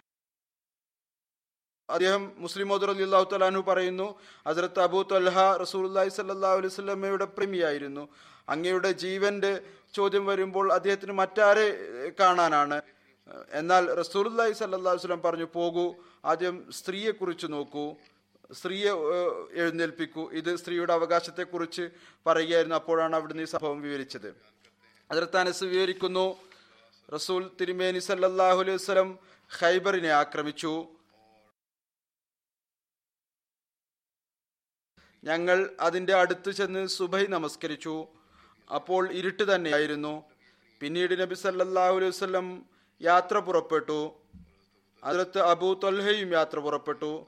അദ്ദേഹം 1.89 2.31
മുസ്ലിം 2.37 2.67
മോദർ 2.67 2.89
അലി 2.89 3.03
അള്ളാഹു 3.03 3.29
തലാനു 3.31 3.59
പറയുന്നു 3.59 4.19
ഹസരത്ത് 4.47 4.79
അബൂ 4.79 5.03
തൊൽഹ 5.03 5.57
റസൂലി 5.57 6.09
സല്ലാ 6.09 6.53
അലൈഹി 6.53 6.67
സ്വലമയുടെ 6.67 7.25
പ്രേമിയായിരുന്നു. 7.25 8.09
അങ്ങയുടെ 8.49 8.91
ജീവന്റെ 8.91 9.61
ചോദ്യം 9.93 10.25
വരുമ്പോൾ 10.25 10.73
അദ്ദേഹത്തിന് 10.73 11.11
മറ്റാരെ 11.11 11.67
കാണാനാണ്? 12.19 12.81
എന്നാൽ 13.51 13.93
റസൂലി 13.93 14.53
സല്ലാ 14.53 14.91
വസ്ലം 14.91 15.21
പറഞ്ഞു 15.21 15.47
പോകൂ 15.53 15.95
ആദ്യം 16.25 16.71
സ്ത്രീയെ 16.71 17.11
കുറിച്ച് 17.11 17.47
നോക്കൂ. 17.49 17.95
സ്ത്രീയെ 18.53 18.91
എഴുന്നേൽപ്പിക്കൂ. 19.53 20.31
ഇത് 20.31 20.55
സ്ത്രീയുടെ 20.55 20.93
അവകാശത്തെ 20.93 21.43
കുറിച്ച് 21.43 21.89
പറയുകയായിരുന്നു. 22.25 22.75
അപ്പോഴാണ് 22.75 23.15
അവിടുന്ന് 23.15 23.43
ഈ 23.43 23.45
സംഭവം 23.45 23.81
വിവരിച്ചത്. 23.81 24.35
അതിർത്ത് 25.11 25.37
അനസ് 25.37 25.63
വിവരിക്കുന്നു 25.63 26.37
റസൂൽ 27.13 27.49
തിരുമേനി 27.61 27.99
സല്ലാഹു 27.99 28.59
അലൈഹി 28.59 28.75
വസ്ലം 28.75 29.19
ഖൈബറിനെ 29.59 30.09
ആക്രമിച്ചു. 30.09 30.87
ഞങ്ങൾ 35.23 35.69
അതിന്റെ 35.79 36.13
അടുത്ത് 36.13 36.51
ചെന്ന് 36.51 36.87
സുബൈ 36.87 37.25
നമസ്കരിച്ചു. 37.25 38.07
അപ്പോൾ 38.75 39.11
ഇരുട്ട് 39.11 39.55
തന്നെയായിരുന്നു. 39.55 40.23
പിന്നീട് 40.79 41.21
നബി 41.21 41.35
സല്ലാഹു 41.35 41.95
അലൈഹി 41.95 42.09
വസ്ലം 42.09 42.65
യാത്ര 43.01 43.37
പുറപ്പെട്ടു. 43.37 44.19
അതിർത്ത് 45.03 45.39
അബൂ 45.39 45.73
തൊൽഹയും 45.73 46.33
യാത്ര 46.33 46.59
പുറപ്പെട്ടു. 46.59 47.27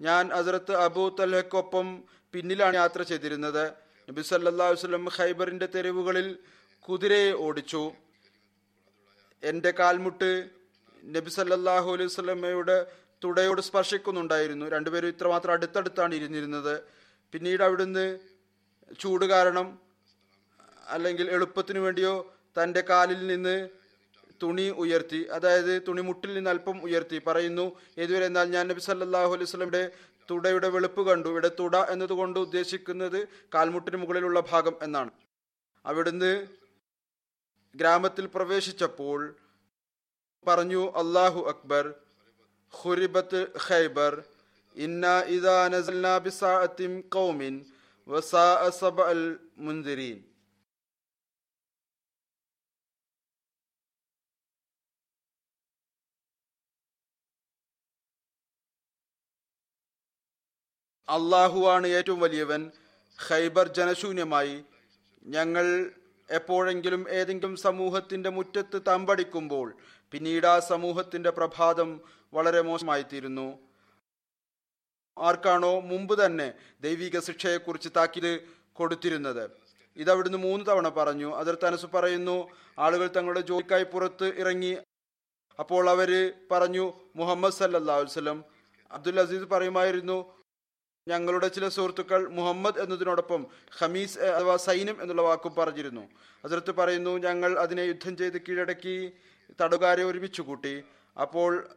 ഞാൻ 0.00 0.32
അതിർത്ത് 0.32 0.76
അബൂ 0.76 1.08
തൊൽഹയ്ക്കൊപ്പം 1.08 2.02
പിന്നിലാണ് 2.32 2.74
യാത്ര 2.74 3.02
ചെയ്തിരുന്നത്. 3.02 3.68
നബി 4.10 4.22
സല്ലാ 4.22 4.68
വസ്ലം 4.68 5.08
ഖൈബറിന്റെ 5.16 5.66
തെരുവുകളിൽ 5.66 6.38
കുതിരയെ 6.80 7.32
ഓടിച്ചു. 7.32 7.92
എന്റെ 9.42 9.70
കാൽമുട്ട് 9.70 10.50
നബി 11.04 11.30
സല്ലാഹു 11.30 11.92
അലൈഹി 11.92 12.08
സ്വലമയുടെ 12.08 12.86
തുടയോട് 13.24 13.60
സ്പർശിക്കുന്നുണ്ടായിരുന്നു. 13.60 14.66
രണ്ടുപേരും 14.66 15.08
ഇത്രമാത്രം 15.08 15.52
അടുത്തടുത്താണ് 15.52 16.14
ഇരുന്നിരുന്നത്. 16.14 17.03
പിന്നീട് 17.34 17.62
അവിടുന്ന് 17.62 18.04
ചൂട് 19.00 19.24
കാരണം 19.24 19.68
അല്ലെങ്കിൽ 20.86 21.30
എളുപ്പത്തിനു 21.30 21.80
വേണ്ടിയോ 21.80 22.12
തന്റെ 22.58 22.80
കാലിൽ 22.90 23.26
നിന്ന് 23.26 23.54
തുണി 24.42 24.66
ഉയർത്തി 24.82 25.20
അതായത് 25.30 25.72
തുണി 25.88 26.00
മുട്ടിൽ 26.00 26.34
നിന്ന് 26.34 26.50
അല്പം 26.50 26.76
ഉയർത്തി 26.82 27.18
പറയുന്നു 27.26 27.64
ഏതുവരെ 27.98 28.26
എന്നാൽ 28.26 28.46
ഞാൻ 28.50 28.68
നബി 28.68 28.80
സല്ലാഹു 28.80 29.32
അലൈഹി 29.34 29.48
സ്വലമിയുടെ 29.50 29.82
തുടയുടെ 30.30 30.68
വെളുപ്പ് 30.68 31.02
കണ്ടു. 31.08 31.28
ഇവിടെ 31.28 31.50
തുട 31.60 31.76
എന്നതുകൊണ്ട് 31.92 32.38
ഉദ്ദേശിക്കുന്നത് 32.38 33.18
കാൽമുട്ടിന് 33.54 33.96
മുകളിലുള്ള 33.96 34.40
ഭാഗം 34.52 34.76
എന്നാണ്. 34.82 35.10
അവിടുന്ന് 35.84 36.32
ഗ്രാമത്തിൽ 37.74 38.26
പ്രവേശിച്ചപ്പോൾ 38.26 39.20
പറഞ്ഞു 40.46 40.82
അള്ളാഹു 41.02 41.40
അക്ബർ 41.52 41.94
ഖുരിബത്ത് 42.74 43.42
ഖൈബർ 43.66 44.14
ഇന്ന 44.76 45.06
ഇദാ 45.28 45.68
നസൽനാ 45.68 46.18
ബിസാഅത്തിൻ 46.18 46.92
ഖൗമിൻ 47.16 47.54
വസാഅ 48.06 48.62
സബഅൽ 48.80 49.20
മുൻദിരീൻ. 49.58 50.18
അള്ളാഹുവാണ് 61.08 61.86
ഏറ്റവും 61.86 62.20
വലിയവൻ 62.20 62.62
ഖൈബർ 63.18 63.68
ജനശൂന്യമായി. 63.68 64.56
ഞങ്ങൾ 65.26 65.66
എപ്പോഴെങ്കിലും 66.28 67.02
ഏതെങ്കിലും 67.10 67.56
സമൂഹത്തിന്റെ 67.56 68.30
മുറ്റത്ത് 68.30 68.78
തമ്പടിക്കുമ്പോൾ 68.88 69.68
പിന്നീട് 70.12 70.46
ആ 70.46 70.58
സമൂഹത്തിന്റെ 70.70 71.30
പ്രഭാതം 71.30 71.90
വളരെ 72.32 72.60
മോശമായിത്തീരുന്നു. 72.60 73.46
ആർക്കാണോ 75.18 75.80
മുമ്പ് 75.80 76.24
തന്നെ 76.24 76.52
ദൈവിക 76.80 77.20
ശിക്ഷയെക്കുറിച്ച് 77.20 77.88
താക്കീത് 77.96 78.40
കൊടുത്തിരുന്നത്. 78.72 79.50
ഇതവിടുന്ന് 79.96 80.38
മൂന്ന് 80.38 80.66
തവണ 80.66 80.88
പറഞ്ഞു. 80.88 81.36
അതിർത്ത് 81.36 81.62
തനസ് 81.62 81.86
പറയുന്നു 81.86 82.50
ആളുകൾ 82.78 83.08
തങ്ങളുടെ 83.08 83.40
ജോലിക്കായി 83.40 83.82
പുറത്ത് 83.82 84.24
ഇറങ്ങി. 84.24 84.78
അപ്പോൾ 85.60 85.90
അവർ 85.90 86.34
പറഞ്ഞു 86.50 86.92
മുഹമ്മദ് 87.16 87.62
അലൈഹി 87.62 88.04
വസല്ലം 88.04 88.44
അബ്ദുൽ 88.90 89.20
അസീസ് 89.20 89.44
പറയുമായിരുന്നു 89.44 90.34
ഞങ്ങളുടെ 91.08 91.48
ചില 91.48 91.68
സുഹൃത്തുക്കൾ 91.68 92.28
മുഹമ്മദ് 92.28 92.80
എന്നതിനോടൊപ്പം 92.80 93.46
ഖമീസ് 93.80 94.18
അഥവാ 94.18 94.56
സൈനം 94.56 95.02
എന്നുള്ള 95.02 95.22
വാക്കും 95.22 95.54
പറഞ്ഞിരുന്നു. 95.54 96.08
അതിർത്ത് 96.44 96.70
പറയുന്നു 96.70 97.18
ഞങ്ങൾ 97.18 97.58
അതിനെ 97.58 97.82
യുദ്ധം 97.82 98.16
ചെയ്ത് 98.16 98.38
കീഴടക്കി 98.38 99.12
തടവുകാരെ 99.60 100.04
ഒരുമിച്ച് 100.04 100.42
കൂട്ടി 100.42 100.84
അപ്പോൾ 101.20 101.68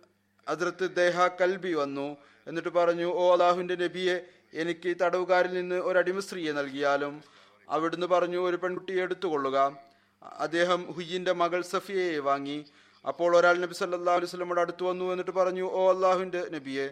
അതിർത്ത് 0.48 0.96
ദേഹ 0.96 1.28
കൽബി 1.42 1.74
വന്നു. 1.74 2.18
എന്നിട്ട് 2.48 2.70
പറഞ്ഞു 2.70 3.14
ഓ 3.14 3.32
അള്ളാഹുവിന്റെ 3.32 3.76
നബിയെ 3.76 4.22
എനിക്ക് 4.54 4.96
തടവുകാരിൽ 5.02 5.54
നിന്ന് 5.54 5.76
ഒരു 5.76 5.98
അടിമ 5.98 6.20
സ്ത്രീയെ 6.20 6.52
നൽകിയാലും 6.52 7.24
അവിടുന്ന് 7.70 8.08
പറഞ്ഞു 8.08 8.50
ഒരു 8.50 8.56
പെൺകുട്ടിയെ 8.56 9.02
എടുത്തുകൊള്ളുക. 9.02 9.78
അദ്ദേഹം 10.24 10.94
ഹുയ്യിന്റെ 10.94 11.32
മകൾ 11.32 11.62
സഫിയയെ 11.62 12.20
വാങ്ങി. 12.20 12.66
അപ്പോൾ 13.08 13.38
ഒരാൾ 13.38 13.58
നബി 13.58 13.74
സല്ലാ 13.74 14.14
അലൈഹി 14.14 14.26
സ്വലമോട് 14.26 14.60
അടുത്ത് 14.60 14.84
വന്നു 14.84 15.12
എന്നിട്ട് 15.12 15.32
പറഞ്ഞു 15.32 15.72
ഓ 15.72 15.94
അള്ളാഹുവിന്റെ 15.94 16.46
നബിയെ 16.50 16.90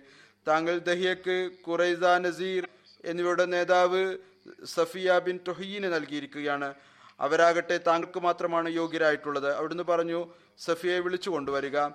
താങ്കൾ 0.47 0.77
ദഹിയക്ക് 0.77 1.51
കുറൈസ 1.61 2.03
നസീർ 2.03 2.67
എന്നിവരുടെ 3.05 3.45
നേതാവ് 3.45 4.17
സഫിയ 4.65 5.19
ബിൻ 5.19 5.39
ടൊഹീനെ 5.47 5.89
നൽകിയിരിക്കുകയാണ്. 5.89 6.73
അവരാകട്ടെ 7.19 7.79
താങ്കൾക്ക് 7.87 8.19
മാത്രമാണ് 8.19 8.69
യോഗ്യരായിട്ടുള്ളത്. 8.69 9.55
അവിടുന്ന് 9.55 9.83
പറഞ്ഞു 9.83 10.27
സഫിയെ 10.57 10.99
വിളിച്ചു 10.99 11.29
കൊണ്ടുവരിക. 11.29 11.87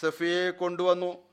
സഫിയെ 0.00 0.50
കൊണ്ടുവന്നു. 0.50 1.23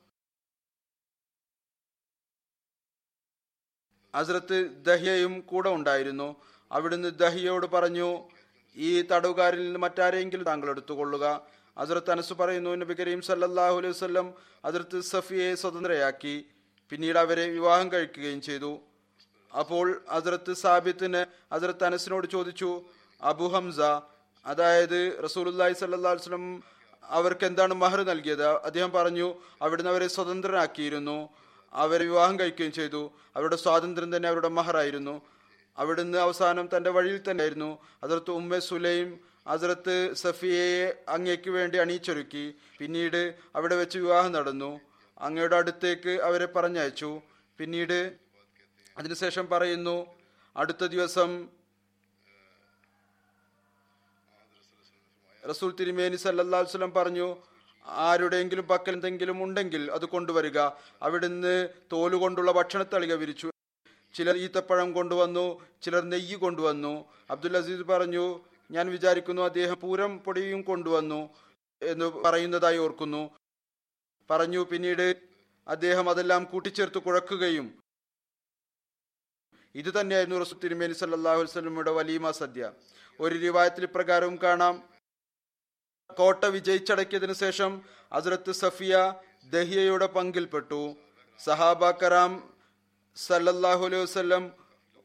ഹസ്രത്ത് 4.13 4.57
ദഹ്യയും 4.87 5.33
കൂടെ 5.51 5.69
ഉണ്ടായിരുന്നു. 5.77 6.29
അവിടുന്ന് 6.71 7.09
ദഹിയോട് 7.23 7.67
പറഞ്ഞു 7.75 8.09
ഈ 8.77 8.89
തടവുകാരിൽ 9.11 9.61
നിന്ന് 9.65 9.79
മറ്റാരെങ്കിലും 9.85 10.45
താങ്കൾ 10.49 10.69
എടുത്തുകൊള്ളുക. 10.73 11.25
ഹസ്രത്ത് 11.79 12.11
അനസ് 12.13 12.33
പറയുന്നു 12.41 12.71
നബി 12.83 12.95
കരീം 12.99 13.21
സല്ലാഹു 13.27 13.75
അലൈഹി 13.81 13.93
വസല്ലം 13.95 14.27
ഹസ്രത്ത് 14.65 14.99
സഫിയെ 15.11 15.49
സ്വതന്ത്രയാക്കി. 15.61 16.35
പിന്നീട് 16.91 17.19
അവരെ 17.23 17.45
വിവാഹം 17.57 17.87
കഴിക്കുകയും 17.93 18.41
ചെയ്തു. 18.47 18.71
അപ്പോൾ 19.51 19.87
ഹസ്രത്ത് 20.13 20.53
സാബിത്തിന് 20.63 21.21
ഹസ്രത്ത് 21.53 21.85
അനസിനോട് 21.89 22.27
ചോദിച്ചു 22.35 22.71
അബു 23.21 23.47
ഹംസ 23.55 23.79
അതായത് 24.45 24.99
റസൂലുല്ലാഹി 25.25 25.73
അലൈഹി 25.87 26.15
വസല്ലം 26.15 26.45
അവർക്ക് 27.03 27.45
എന്താണ് 27.49 27.73
മഹർ 27.83 27.99
നൽകിയത്? 28.11 28.47
അദ്ദേഹം 28.67 28.91
പറഞ്ഞു 28.97 29.27
അവിടുന്ന് 29.65 29.91
അവരെ 29.93 30.07
സ്വതന്ത്രരാക്കിയിരുന്നു 30.15 31.17
അവരെ 31.73 32.03
വിവാഹം 32.03 32.39
കഴിക്കുകയും 32.39 32.71
ചെയ്തു. 32.71 33.11
അവരുടെ 33.35 33.55
സ്വാതന്ത്ര്യം 33.55 34.15
തന്നെ 34.15 34.29
അവരുടെ 34.29 34.47
മഹറായിരുന്നു. 34.47 35.21
അവിടുന്ന് 35.77 36.17
അവസാനം 36.17 36.69
തന്റെ 36.77 36.89
വഴിയിൽ 36.89 37.21
തന്നെ 37.31 37.41
ആയിരുന്നു. 37.41 37.79
അതിർത്ത് 38.03 38.31
ഉമ്മ 38.31 38.59
സുലൈം 38.59 39.19
അതിർത്ത് 39.47 40.13
സഫിയയെ 40.13 41.03
അങ്ങേക്ക് 41.09 41.49
വേണ്ടി 41.49 41.77
അണിയിച്ചൊരുക്കി. 41.77 42.53
പിന്നീട് 42.77 43.35
അവിടെ 43.55 43.75
വെച്ച് 43.75 43.97
വിവാഹം 43.97 44.31
നടന്നു. 44.31 44.79
അങ്ങയുടെ 45.19 45.55
അടുത്തേക്ക് 45.55 46.09
അവരെ 46.09 46.45
പറഞ്ഞയച്ചു. 46.45 47.21
പിന്നീട് 47.57 48.15
അതിനുശേഷം 48.97 49.49
പറയുന്നു 49.49 50.07
അടുത്ത 50.57 50.85
ദിവസം 50.85 51.47
റസൂൽ 55.49 55.75
തിരുമേനി 55.79 56.15
സല്ലാസ്ലം 56.15 56.93
പറഞ്ഞു 56.93 57.35
ആരുടെയെങ്കിലും 57.85 58.67
പക്കൽ 58.67 58.93
എന്തെങ്കിലും 58.93 59.43
ഉണ്ടെങ്കിൽ 59.43 59.91
അത് 59.91 60.05
കൊണ്ടുവരിക. 60.05 60.59
അവിടുന്ന് 61.01 61.69
തോലുകൊണ്ടുള്ള 61.91 62.51
ഭക്ഷണത്തളിക 62.51 63.13
വിരിച്ചു. 63.13 63.51
ചിലർ 64.13 64.37
ഈത്തപ്പഴം 64.37 64.93
കൊണ്ടുവന്നു 64.93 65.61
ചിലർ 65.81 66.03
നെയ്യ് 66.03 66.35
കൊണ്ടുവന്നു. 66.35 67.05
അബ്ദുൽ 67.29 67.57
അസീസ് 67.57 67.81
പറഞ്ഞു 67.81 68.39
ഞാൻ 68.71 68.89
വിചാരിക്കുന്നു 68.89 69.41
അദ്ദേഹം 69.41 69.79
പൂരം 69.79 70.19
പൊടിയും 70.19 70.61
കൊണ്ടുവന്നു 70.61 71.29
എന്ന് 71.81 72.05
പറയുന്നതായി 72.05 72.77
ഓർക്കുന്നു. 72.77 73.31
പറഞ്ഞു 74.29 74.59
പിന്നീട് 74.59 75.15
അദ്ദേഹം 75.67 76.09
അതെല്ലാം 76.09 76.43
കൂട്ടിച്ചേർത്ത് 76.43 76.97
കുഴക്കുകയും 76.97 77.81
ഇത് 79.75 80.01
തന്നെയായിരുന്നു 80.01 80.39
റസു 80.39 80.55
തിരുമേനി 80.55 80.93
വസല്ലമയുടെ 81.41 81.91
വലീമ 81.91 82.31
സദ്യ 82.31 82.71
ഒരു 83.19 83.35
രൂപായത്തിൽ 83.35 83.83
ഇപ്രകാരവും 83.83 84.39
കാണാം 84.43 84.90
കോട്ട 86.17 86.45
വിജയിച്ചടക്കിയതിനു 86.45 87.33
ശേഷം 87.33 87.81
ഹസ്രത്ത് 88.13 88.51
സഫിയ 88.51 89.13
ദഹിയയുടെ 89.53 90.07
പങ്കിൽപ്പെട്ടു. 90.07 90.81
സഹാബ 91.39 91.91
കറാം 91.91 92.33
സല്ലല്ലാഹു 93.15 93.85
അലൈഹി 93.85 94.03
വസല്ലം 94.03 94.43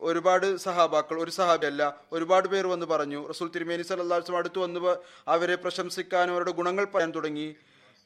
ഒരുപാട് 0.00 0.56
സഹാബാക്കൾ 0.56 1.16
ഒരു 1.22 1.30
സഹാബിയല്ല 1.30 1.82
ഒരുപാട് 2.12 2.48
പേർ 2.48 2.66
വന്ന് 2.66 2.86
പറഞ്ഞു. 2.86 3.28
റസൂൽ 3.28 3.48
തിരുമേനി 3.54 3.82
വസല്ലം 3.82 4.36
അടുത്ത് 4.36 4.58
വന്ന് 4.58 4.96
അവരെ 5.28 5.54
പ്രശംസിക്കാനും 5.54 6.32
അവരുടെ 6.32 6.50
ഗുണങ്ങൾ 6.50 6.84
പറയാൻ 6.84 7.10
തുടങ്ങി. 7.14 7.56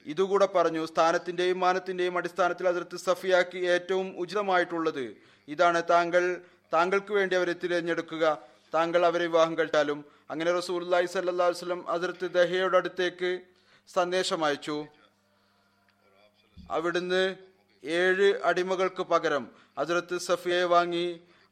ഇതുകൂടെ 0.07 0.47
പറഞ്ഞു 0.47 0.87
സ്ഥാനത്തിന്റെയും 0.87 1.61
മാനത്തിന്റെയും 1.61 2.19
അടിസ്ഥാനത്തിൽ 2.19 2.69
അതിർത്ത് 2.69 2.97
സഫിയാക്കി 2.97 3.59
ഏറ്റവും 3.59 4.19
ഉചിതമായിട്ടുള്ളത് 4.19 5.05
ഇതാണ്. 5.49 5.83
താങ്കൾ 5.91 6.25
താങ്കൾക്ക് 6.75 7.13
വേണ്ടി 7.13 7.37
അവരെ 7.37 7.53
തിരഞ്ഞെടുക്കുക. 7.53 8.25
താങ്കൾ 8.75 9.07
അവരെ 9.07 9.27
വിവാഹം 9.27 9.59
കഴിച്ചാലും 9.59 10.05
അങ്ങനെ 10.31 10.61
സ്വല്ലല്ലാഹു 10.61 11.51
അലൈഹി 11.51 11.61
വസല്ലം 11.61 11.89
അതിർത്ത് 11.89 12.27
ദഹയുടെ 12.31 12.77
അടുത്തേക്ക് 12.77 13.31
സന്ദേശം 13.89 14.45
അയച്ചു. 14.45 14.87
അവിടുന്ന് 16.71 17.23
ഏഴ് 17.85 18.29
അടിമകൾക്ക് 18.45 19.03
പകരം 19.03 19.45
അതിർത്ത് 19.79 20.19
സഫിയെ 20.19 20.65
വാങ്ങി 20.65 21.07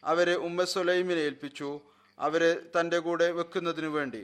അവരെ 0.04 0.35
ഉമ്മ 0.48 0.64
സുലൈമിനെ 0.64 1.20
ഏൽപ്പിച്ചു. 1.20 1.81
അവരെ 2.18 2.52
തന്റെ 2.74 2.98
കൂടെ 2.98 3.26
വെക്കുന്നതിനു 3.38 3.88
വേണ്ടി. 3.88 4.22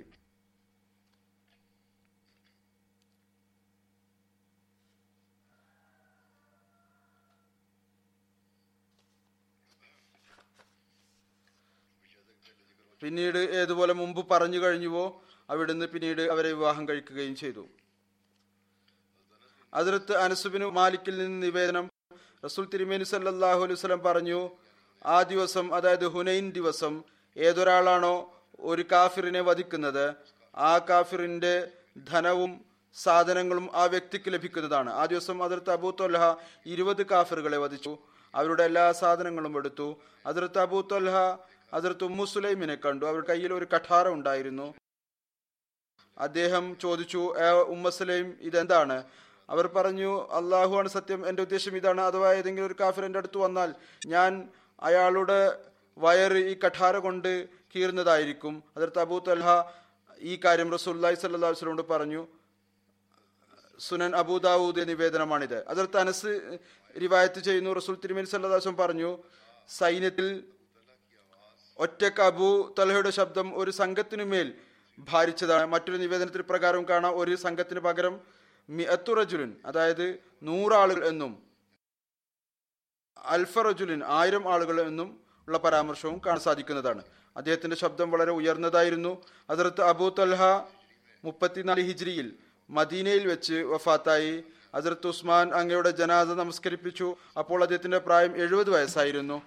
പിന്നീട് 13.05 13.38
ഏതുപോലെ 13.61 13.93
മുമ്പ് 13.93 14.21
പറഞ്ഞു 14.31 14.59
കഴിഞ്ഞുവോ 14.59 15.07
അവിടുന്ന് 15.51 15.87
പിന്നീട് 15.95 16.23
അവരെ 16.35 16.53
വിവാഹം 16.53 16.85
കഴിക്കുകയും 16.88 17.35
ചെയ്തു. 17.37 17.64
അതിർത്ത് 19.75 20.14
അനസുബിന് 20.17 20.67
മാലിക്കിൽ 20.67 21.19
നിന്ന് 21.19 21.47
നിവേദനം 21.47 21.87
റസൂൽ 22.45 22.64
തിരുമേനി 22.75 23.05
സല്ലല്ലാഹു 23.05 23.61
അലൈഹി 23.64 23.73
വസല്ലം 23.73 24.03
പറഞ്ഞു 24.07 24.40
ആ 25.07 25.23
ദിവസം 25.23 25.75
അതായത് 25.75 26.07
ഹുനൈൻ 26.14 26.47
ദിവസം 26.59 27.03
ഏതൊരാളാണോ 27.37 28.14
ഒരു 28.71 28.85
കാഫിറിനെ 28.93 29.40
വധിക്കുന്നത് 29.40 30.05
ആ 30.57 30.79
കാഫിറിന്റെ 30.90 31.55
ധനവും 32.11 32.53
സാധനങ്ങളും 32.95 33.67
ആ 33.75 33.85
വ്യക്തിക്ക് 33.85 34.33
ലഭിക്കുന്നതാണ്. 34.33 34.90
ആ 35.01 35.05
ദിവസം 35.12 35.45
അതിർത്ത് 35.45 35.71
അബൂ 35.71 35.93
ഇരുപത് 36.67 37.03
കാഫിറുകളെ 37.07 37.59
വധിച്ചു. 37.59 37.99
അവരുടെ 38.35 38.64
എല്ലാ 38.71 38.93
സാധനങ്ങളും 38.93 39.57
എടുത്തു. 39.59 39.88
അതിർത്ത് 40.27 40.59
അബൂ 40.59 40.79
അതിർത്ത് 41.74 42.04
ഉമ്മുസുലൈമിനെ 42.04 42.74
കണ്ടു. 42.74 43.06
അവരുടെ 43.06 43.26
കയ്യിൽ 43.26 43.52
ഒരു 43.52 43.64
കഠാര 43.64 44.08
ഉണ്ടായിരുന്നു. 44.08 44.74
അദ്ദേഹം 46.18 46.76
ചോദിച്ചു 46.82 47.34
"ഏ, 47.38 47.50
ഉമ്മ 47.50 47.88
സുലൈം 47.88 48.37
ഇതെന്താണ്? 48.40 49.04
അവർ 49.50 49.66
പറഞ്ഞു 49.66 50.28
അള്ളാഹുവാണ് 50.28 50.88
സത്യം. 50.88 51.28
എന്റെ 51.28 51.42
ഉദ്ദേശം 51.42 51.76
ഇതാണ്. 51.76 52.00
അഥവാ 52.00 52.32
ഏതെങ്കിലും 52.32 52.66
ഒരു 52.66 52.76
കാഫിർ 52.80 53.04
എന്റെ 53.04 53.18
അടുത്ത് 53.18 53.38
വന്നാൽ 53.38 53.74
ഞാൻ 54.06 54.48
അയാളുടെ 54.80 55.64
വയറ് 55.98 56.32
ഈ 56.32 56.58
കഠാര 56.66 56.96
കൊണ്ട് 56.96 57.48
കീറുന്നതായിരിക്കും. 57.48 58.62
അതിർത്ത് 58.76 58.98
അബൂ 58.98 59.18
തൽഹ 59.18 59.46
ഈ 60.18 60.40
കാര്യം 60.44 60.72
റസൂല്ലായി 60.72 61.14
സല്ലാ 61.14 61.48
വസ്ലോട് 61.48 61.82
പറഞ്ഞു. 61.82 62.26
സുനൻ 63.78 64.16
അബൂദാവൂദ് 64.16 64.88
നിവേദനമാണിത്. 64.88 65.68
അതിർത്ത് 65.68 65.96
അനസ് 65.96 66.58
റിവായത്ത് 67.00 67.40
ചെയ്യുന്നു. 67.40 67.70
റസൂൽ 67.70 67.94
തിരുമേനി 67.94 68.26
സല്ലാസ്വം 68.26 68.76
പറഞ്ഞു 68.76 69.18
സൈന്യത്തിൽ 69.68 70.44
ഒറ്റയ്ക്ക് 71.78 72.22
അബൂ 72.22 72.74
തലഹയുടെ 72.78 73.10
ശബ്ദം 73.10 73.58
ഒരു 73.58 73.70
സംഘത്തിനുമേൽ 73.70 74.54
ഭാരിച്ചതാണ്. 74.98 75.66
മറ്റൊരു 75.66 75.96
നിവേദനത്തിൽ 75.96 76.42
പ്രകാരം 76.42 76.88
കാണാം 76.88 77.18
ഒരു 77.18 77.34
സംഘത്തിന് 77.37 77.80
പകരം 77.80 78.20
മിഅത്തുറജുലിൻ 78.70 79.52
അതായത് 79.66 80.18
നൂറാളുകൾ 80.42 81.08
എന്നും 81.08 81.42
അൽഫറജുലിൻ 83.24 84.04
ആയിരം 84.04 84.52
ആളുകൾ 84.52 84.80
എന്നും 84.80 85.20
ഉള്ള 85.48 85.58
പരാമർശവും 85.58 86.20
കാണാൻ 86.26 86.40
സാധിക്കുന്നതാണ്. 86.40 87.02
അദ്ദേഹത്തിന്റെ 87.37 87.76
ശബ്ദം 87.76 88.10
വളരെ 88.10 88.30
ഉയർന്നതായിരുന്നു. 88.30 89.22
അതിർത്ത് 89.50 89.82
അബൂ 89.82 90.08
തൽഹ 90.08 90.42
മുപ്പത്തിനാല് 91.24 91.80
ഹിജ്രിയിൽ 91.80 92.32
മദീനയിൽ 92.70 93.26
വെച്ച് 93.26 93.54
വഫാത്തായി. 93.54 94.44
അതിർത്ത് 94.74 95.06
ഉസ്മാൻ 95.06 95.54
അങ്ങയുടെ 95.54 95.90
ജനാസ 95.90 96.26
നമസ്കരിപ്പിച്ചു. 96.26 97.16
അപ്പോൾ 97.38 97.62
അദ്ദേഹത്തിന്റെ 97.62 97.98
പ്രായം 97.98 98.37
എഴുപത് 98.37 98.70
വയസ്സായിരുന്നു. 98.70 99.42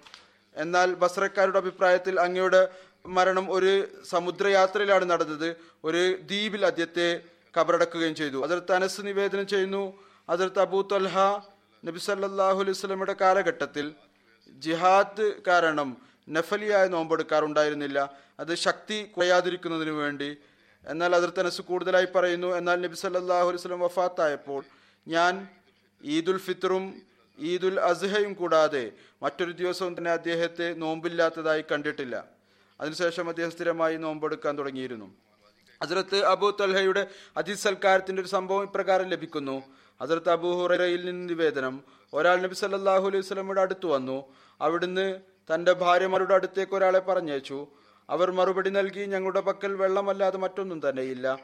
എന്നാൽ 0.56 0.94
ബസ്രക്കാരുടെ 0.94 1.58
അഭിപ്രായത്തിൽ 1.58 2.20
അങ്ങയുടെ 2.20 2.68
മരണം 3.06 3.52
ഒരു 3.52 3.88
സമുദ്രയാത്രയിലാണ് 4.10 5.10
നടന്നത്. 5.10 5.56
ഒരു 5.84 6.16
ദ്വീപിൽ 6.22 6.66
അദ്ദേഹത്തെ 6.66 7.20
കബറടക്കുകയും 7.58 8.14
ചെയ്തു. 8.14 8.44
അതിർത്ത് 8.44 8.72
അനസ് 8.72 9.00
നിവേദനം 9.00 9.46
ചെയ്യുന്നു 9.46 9.98
അതിർത്ത് 10.28 10.58
അബൂ 10.58 10.82
തൽഹ 10.82 11.18
നബി 11.84 11.98
സല്ലാഹു 11.98 12.60
അലൈഹി 12.60 13.14
കാലഘട്ടത്തിൽ 13.20 13.94
ജിഹാദ് 14.58 15.42
കാരണം 15.46 15.96
നഫലിയായ 16.28 16.86
നോമ്പെടുക്കാറുണ്ടായിരുന്നില്ല. 16.86 18.10
അത് 18.40 18.54
ശക്തി 18.54 19.04
കുറയാതിരിക്കുന്നതിനു 19.04 19.90
വേണ്ടി. 19.90 20.36
എന്നാൽ 20.86 21.16
അതിർത്ത് 21.16 21.40
അനസ് 21.40 21.62
കൂടുതലായി 21.62 22.08
പറയുന്നു 22.14 22.56
എന്നാൽ 22.56 22.80
നബി 22.80 22.94
സല്ലാഹു 22.94 23.48
അലൈഹി 23.48 23.74
വഫാത്തായപ്പോൾ 23.74 24.64
ഞാൻ 25.08 25.48
ഈദുൽ 26.04 26.38
ഫിത്തറും 26.38 27.02
ഈദുൽ 27.38 27.80
അസ്ഹയും 27.80 28.32
കൂടാതെ 28.32 28.92
മറ്റൊരു 29.22 29.52
ദിവസവും 29.52 29.98
തന്നെ 29.98 30.10
അദ്ദേഹത്തെ 30.10 30.74
നോമ്പില്ലാത്തതായി 30.74 31.64
കണ്ടിട്ടില്ല. 31.72 32.24
അതിനുശേഷം 32.80 33.28
അദ്ദേഹം 33.28 33.50
സ്ഥിരമായി 33.50 33.96
നോമ്പെടുക്കാൻ 33.96 34.58
തുടങ്ങിയിരുന്നു. 34.58 35.14
ഹസ്രത്ത് 35.82 36.24
അബൂ 36.24 36.50
തൽഹയുടെ 36.50 37.06
അതിസൽക്കാരത്തിന്റെ 37.36 38.22
ഒരു 38.22 38.28
സംഭവം 38.28 38.62
ഇപ്രകാരം 38.62 39.08
ലഭിക്കുന്നു. 39.08 39.62
ഹസ്രത്ത് 40.02 40.30
അബു 40.30 40.62
ഹുറയിൽ 40.62 41.04
നിന്ന് 41.04 41.28
നിവേദനം 41.28 41.84
ഒരാൾ 42.14 42.40
നബി 42.40 42.54
സല്ലാഹു 42.54 43.06
അലൈഹി 43.08 43.22
സ്വലമിയുടെ 43.22 43.60
അടുത്ത് 43.60 43.86
വന്നു. 43.86 44.32
അവിടുന്ന് 44.60 45.20
തന്റെ 45.54 45.72
ഭാര്യമാരുടെ 45.72 46.34
അടുത്തേക്ക് 46.34 46.72
ഒരാളെ 46.74 46.98
പറഞ്ഞയച്ചു. 46.98 47.66
അവർ 48.10 48.30
മറുപടി 48.30 48.70
നൽകി 48.70 49.04
ഞങ്ങളുടെ 49.04 49.40
പക്കൽ 49.40 49.74
വെള്ളമല്ലാതെ 49.74 50.38
മറ്റൊന്നും 50.38 50.88
തന്നെയില്ല. 50.88 51.38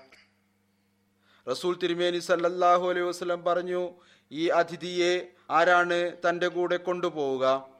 റസൂൽ 1.50 1.78
തിരുമേനി 1.82 2.18
സല്ലല്ലാഹു 2.18 2.90
അലൈഹി 2.90 3.06
വസ്ലം 3.06 3.44
പറഞ്ഞു 3.44 3.90
ഈ 4.32 4.48
അതിഥിയെ 4.48 5.28
ആരാണ് 5.50 6.12
തന്റെ 6.28 6.48
കൂടെ 6.48 6.76
കൊണ്ടുപോവുക? 6.76 7.74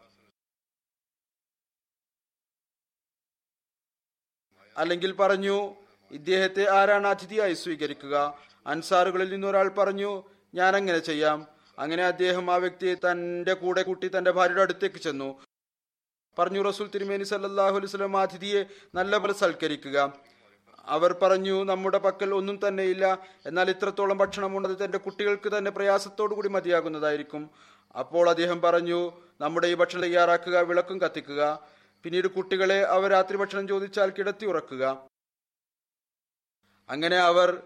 അല്ലെങ്കിൽ 4.77 5.13
പറഞ്ഞു 5.13 5.77
ഇദ്ദേഹത്തെ 6.11 6.71
ആരാണ് 6.71 7.07
അതിഥിയായി 7.07 7.55
സ്വീകരിക്കുക? 7.55 8.39
അൻസാറുകളിൽ 8.67 9.31
നിന്ന് 9.31 9.47
ഒരാൾ 9.47 9.69
പറഞ്ഞു 9.69 10.23
ഞാൻ 10.55 10.77
അങ്ങനെ 10.77 10.99
ചെയ്യാം. 10.99 11.47
അങ്ങനെ 11.79 12.05
അദ്ദേഹം 12.05 12.53
ആ 12.53 12.57
വ്യക്തിയെ 12.57 12.95
തന്റെ 12.95 13.55
കൂടെ 13.55 13.83
കൂട്ടി 13.83 14.09
തന്റെ 14.09 14.31
ഭാര്യയുടെ 14.31 14.63
അടുത്തേക്ക് 14.63 14.97
ചെന്നു. 14.97 15.43
പറഞ്ഞു 16.39 16.63
റസൂൽ 16.63 16.89
തിരുമേനി 16.89 17.25
സല്ലല്ലാഹു 17.25 17.71
അലൈഹി 17.71 17.87
വസല്ലം 17.87 18.17
അതിഥിയെ 18.17 18.67
നല്ലപോലെ 18.95 19.33
സൽക്കരിക്കുക. 19.33 19.99
അവർ 20.89 21.17
പറഞ്ഞു 21.23 21.65
നമ്മുടെ 21.65 21.99
പക്കൽ 21.99 22.35
ഒന്നും 22.35 22.69
തന്നെയില്ല 22.69 23.19
എന്നാൽ 23.47 23.71
ഇത്രത്തോളം 23.71 24.19
ഭക്ഷണമുണ്ടത് 24.19 24.85
തന്റെ 24.85 24.99
കുട്ടികൾക്ക് 24.99 25.57
തന്നെ 25.57 25.71
പ്രയാസത്തോടു 25.71 26.35
കൂടി 26.35 26.49
മതിയാകുന്നതായിരിക്കും. 26.49 27.51
അപ്പോൾ 27.97 28.31
അദ്ദേഹം 28.31 28.63
പറഞ്ഞു 28.63 29.13
നമ്മുടെ 29.41 29.67
ഈ 29.67 29.75
ഭക്ഷണം 29.75 30.03
തയ്യാറാക്കുക 30.03 30.59
വിളക്കും 30.59 31.01
കത്തിക്കുക. 31.01 31.61
പിന്നീട് 32.05 32.29
കുട്ടികളെ 32.29 32.83
അവർ 32.83 33.11
രാത്രി 33.11 33.37
ഭക്ഷണം 33.37 33.69
ചോദിച്ചാൽ 33.69 34.11
കിടത്തി 34.11 34.47
ഉറക്കുക. 34.47 35.09
അങ്ങനെ 36.91 37.17
അവർ 37.17 37.63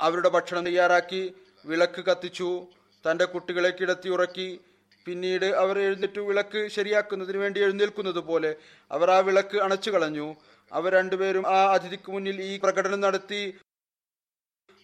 അവരുടെ 0.00 0.28
ഭക്ഷണം 0.28 0.64
തയ്യാറാക്കി 0.64 1.34
വിളക്ക് 1.66 2.04
കത്തിച്ചു 2.04 2.66
തന്റെ 3.06 3.24
കുട്ടികളെ 3.24 3.70
കിടത്തി 3.70 4.08
ഉറക്കി. 4.08 4.60
പിന്നീട് 5.06 5.44
അവർ 5.44 5.78
എഴുന്നേറ്റു 5.78 6.20
വിളക്ക് 6.20 6.68
ശരിയാക്കുന്നതിന് 6.68 7.38
വേണ്ടി 7.38 7.60
എഴുന്നേൽക്കുന്നത് 7.60 8.18
പോലെ 8.18 8.56
അവർ 8.90 9.10
ആ 9.10 9.18
വിളക്ക് 9.18 9.58
അണച്ചു 9.58 9.90
കളഞ്ഞു. 9.90 10.36
അവർ 10.72 10.92
രണ്ടുപേരും 10.92 11.44
ആ 11.48 11.72
അതിഥിക്ക് 11.72 12.10
മുന്നിൽ 12.12 12.42
ഈ 12.42 12.60
പ്രകടനം 12.62 13.00
നടത്തി 13.00 13.42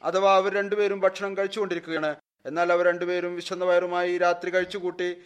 അഥവാ 0.03 0.37
അവർ 0.37 0.53
രണ്ടുപേരും 0.55 1.01
ഭക്ഷണം 1.01 1.37
കഴിച്ചുകൊണ്ടിരിക്കുകയാണ്. 1.37 2.17
എന്നാൽ 2.47 2.73
അവർ 2.73 2.85
രണ്ടുപേരും 2.85 3.35
വിശന്ന 3.37 3.65
വയറുമായി 3.65 4.19
രാത്രി 4.19 4.51
കഴിച്ചുകൂട്ടി. 4.51 5.17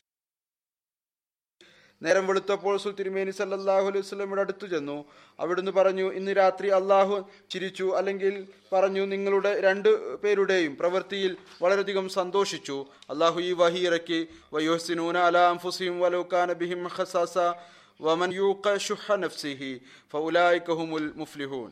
നേരം 2.03 2.27
വെളുത്തപ്പോൾ 2.27 2.77
സുത്തിരുമേനി 2.77 3.31
സല്ലാഹു 3.31 3.87
അലൈഹി 3.87 4.07
സ്വലമിയുടെ 4.07 4.41
അടുത്തു 4.41 4.67
ചെന്നു. 4.67 5.05
അവിടുന്ന് 5.41 5.71
പറഞ്ഞു 5.71 6.13
ഇന്ന് 6.13 6.37
രാത്രി 6.37 6.69
അള്ളാഹു 6.69 7.29
ചിരിച്ചു 7.51 7.85
അല്ലെങ്കിൽ 7.97 8.49
പറഞ്ഞു 8.73 9.01
നിങ്ങളുടെ 9.01 9.61
രണ്ട് 9.61 10.17
പേരുടെയും 10.17 10.77
പ്രവൃത്തിയിൽ 10.77 11.37
വളരെയധികം 11.63 12.09
സന്തോഷിച്ചു. 12.09 12.87
അള്ളാഹു 13.11 13.41
ഈ 13.41 13.53
വഹി 13.53 13.87
ഇറക്കി. 13.87 14.29
വയോസിനൂന 14.53 15.17
അലാം 15.17 15.59
ഫുസീം 15.59 16.01
വലോഖാൻ 16.01 16.53
ബിഹിം 16.53 16.89
ഖസാസ 16.99 17.39
വമൻ 18.05 18.31
شح 18.87 19.07
നഫ്സിഹി 19.23 19.73
ഫൗലായിക 20.13 20.69
هم 20.79 20.91
മുഫ്ലിഹൂൻ 21.21 21.71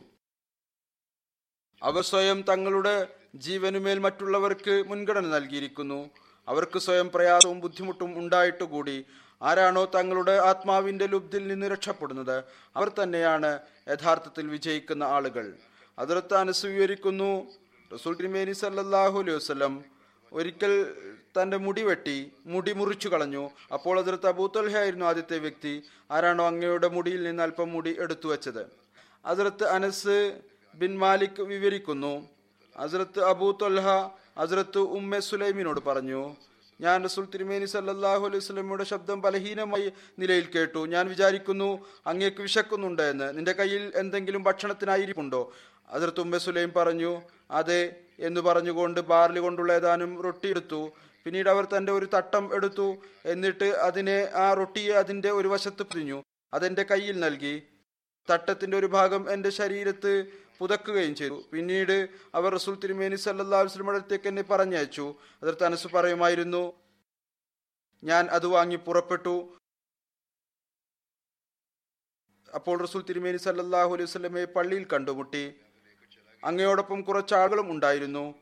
അവർ 1.81 2.03
സ്വയം 2.11 2.41
തങ്ങളുടെ 2.49 3.07
ജീവനുമേൽ 3.35 3.99
മറ്റുള്ളവർക്ക് 3.99 4.73
മുൻഗണന 4.87 5.27
നൽകിയിരിക്കുന്നു. 5.27 5.99
അവർക്ക് 6.47 6.79
സ്വയം 6.79 7.07
പ്രയാസവും 7.13 7.59
ബുദ്ധിമുട്ടും 7.59 8.11
ഉണ്ടായിട്ടുകൂടി. 8.19 9.05
ആരാണോ 9.41 9.83
തങ്ങളുടെ 9.95 10.35
ആത്മാവിന്റെ 10.49 11.07
ലുബ്ധിൽ 11.07 11.47
നിന്ന് 11.47 11.67
രക്ഷപ്പെടുന്നത് 11.73 12.37
അവർ 12.75 12.89
തന്നെയാണ് 12.89 13.51
യഥാർത്ഥത്തിൽ 13.87 14.47
വിജയിക്കുന്ന 14.47 15.03
ആളുകൾ. 15.03 15.45
അതിർത്ത് 15.99 16.33
അനുസ്വീകരിക്കുന്നു 16.33 17.31
റസൂൽ 17.93 18.15
തിരുമേനി 18.15 18.51
സല്ലല്ലാഹു 18.51 19.19
അലൈഹി 19.19 19.37
വസല്ലം. 19.37 19.73
ഒരിക്കൽ 20.33 20.93
തന്റെ 21.37 21.57
മുടി 21.57 21.81
വെട്ടി 21.81 22.31
മുടി 22.45 22.71
മുറിച്ചു 22.71 23.07
കളഞ്ഞു. 23.07 23.49
അപ്പോൾ 23.73 23.99
അതിർത്ത് 23.99 24.27
അബൂത്തൽഹ 24.27 24.77
ആയിരുന്നു 24.77 25.05
ആദ്യത്തെ 25.05 25.37
വ്യക്തി. 25.37 25.83
ആരാണോ 26.11 26.47
അങ്ങയുടെ 26.47 26.87
മുടിയിൽ 26.87 27.23
നിന്ന് 27.23 27.43
അല്പം 27.43 27.71
മുടി 27.71 27.95
എടുത്തു 27.99 28.27
വെച്ചത്. 28.27 28.65
അതിർത്ത് 29.25 29.63
അനസ് 29.63 30.39
ബിൻ 30.75 30.97
മാലിക് 30.99 31.41
വിവരിക്കുന്നു. 31.41 32.13
അസരത്ത് 32.77 33.23
അബൂ 33.23 33.47
അസരത്ത് 34.37 34.77
ഉമ്മ 34.77 35.19
സുലൈമിനോട് 35.19 35.79
പറഞ്ഞു 35.87 36.35
ഞാൻ 36.81 37.03
റസൂൽ 37.03 37.25
തിരുമേനി 37.33 37.65
സല്ലാഹു 37.65 38.25
അലൈഹി 38.25 38.43
സ്വലമിയുടെ 38.43 38.83
ശബ്ദം 38.83 39.21
ബലഹീനമായി 39.21 39.91
നിലയിൽ 40.19 40.45
കേട്ടു. 40.55 40.85
ഞാൻ 40.85 41.07
വിചാരിക്കുന്നു 41.09 41.85
അങ്ങേക്ക് 42.07 42.41
വിശക്കുന്നുണ്ട് 42.41 43.01
എന്ന്. 43.01 43.37
നിന്റെ 43.37 43.51
കയ്യിൽ 43.51 43.91
എന്തെങ്കിലും 43.95 44.43
ഭക്ഷണത്തിനായിരിക്കുണ്ടോ 44.43 45.53
അതിർത്ത് 45.89 46.21
ഉമ്മ 46.21 46.37
സുലൈം 46.37 46.71
പറഞ്ഞു 46.75 47.21
അതെ 47.51 47.81
എന്ന് 48.19 48.41
പറഞ്ഞുകൊണ്ട് 48.41 48.99
ബാർലി 48.99 49.39
കൊണ്ടുള്ള 49.39 49.73
ഏതാനും 49.73 50.21
റൊട്ടി 50.21 50.47
എടുത്തു. 50.49 50.91
പിന്നീട് 51.23 51.49
അവർ 51.49 51.65
തന്റെ 51.65 51.91
ഒരു 51.91 52.07
തട്ടം 52.13 52.55
എടുത്തു. 52.55 52.95
എന്നിട്ട് 53.25 53.65
അതിനെ 53.65 54.29
ആ 54.33 54.53
റൊട്ടിയെ 54.53 54.93
അതിന്റെ 54.93 55.31
ഒരു 55.31 55.47
വശത്ത് 55.47 55.83
പിരിഞ്ഞു 55.83 56.23
അതെന്റെ 56.53 56.83
കയ്യിൽ 56.83 57.19
നൽകി. 57.19 57.63
തട്ടത്തിന്റെ 58.29 58.77
ഒരു 58.77 58.85
ഭാഗം 58.85 59.31
എന്റെ 59.31 59.49
ശരീരത്ത് 59.49 60.27
പുതക്കുകയും 60.59 61.15
ചെയ്തു. 61.15 61.43
പിന്നീട് 61.53 62.09
അവർ 62.35 62.53
റസൂൽ 62.53 62.75
തിരുമേനി 62.79 63.15
വസല്ലമയുടെ 63.15 63.97
അടുത്തേക്ക് 63.97 64.27
എന്നെ 64.27 64.41
പറഞ്ഞയച്ചു. 64.41 65.15
അതർ 65.43 65.53
തനസ് 65.53 65.87
പറയുമായിരുന്നു 65.87 66.73
ഞാൻ 68.03 68.27
അത് 68.27 68.47
വാങ്ങി 68.47 68.75
പുറപ്പെട്ടു. 68.75 69.57
അപ്പോൾ 72.55 72.81
റസൂൽ 72.81 73.01
തിരുമേനി 73.09 73.37
സല്ലാഹു 73.37 73.95
അലൈഹി 73.95 74.45
പള്ളിയിൽ 74.45 74.87
കണ്ടുമുട്ടി. 74.93 75.55
അങ്ങയോടൊപ്പം 76.43 77.01
കുറച്ചാളുകളും 77.01 77.71
ഉണ്ടായിരുന്നു. 77.71 78.33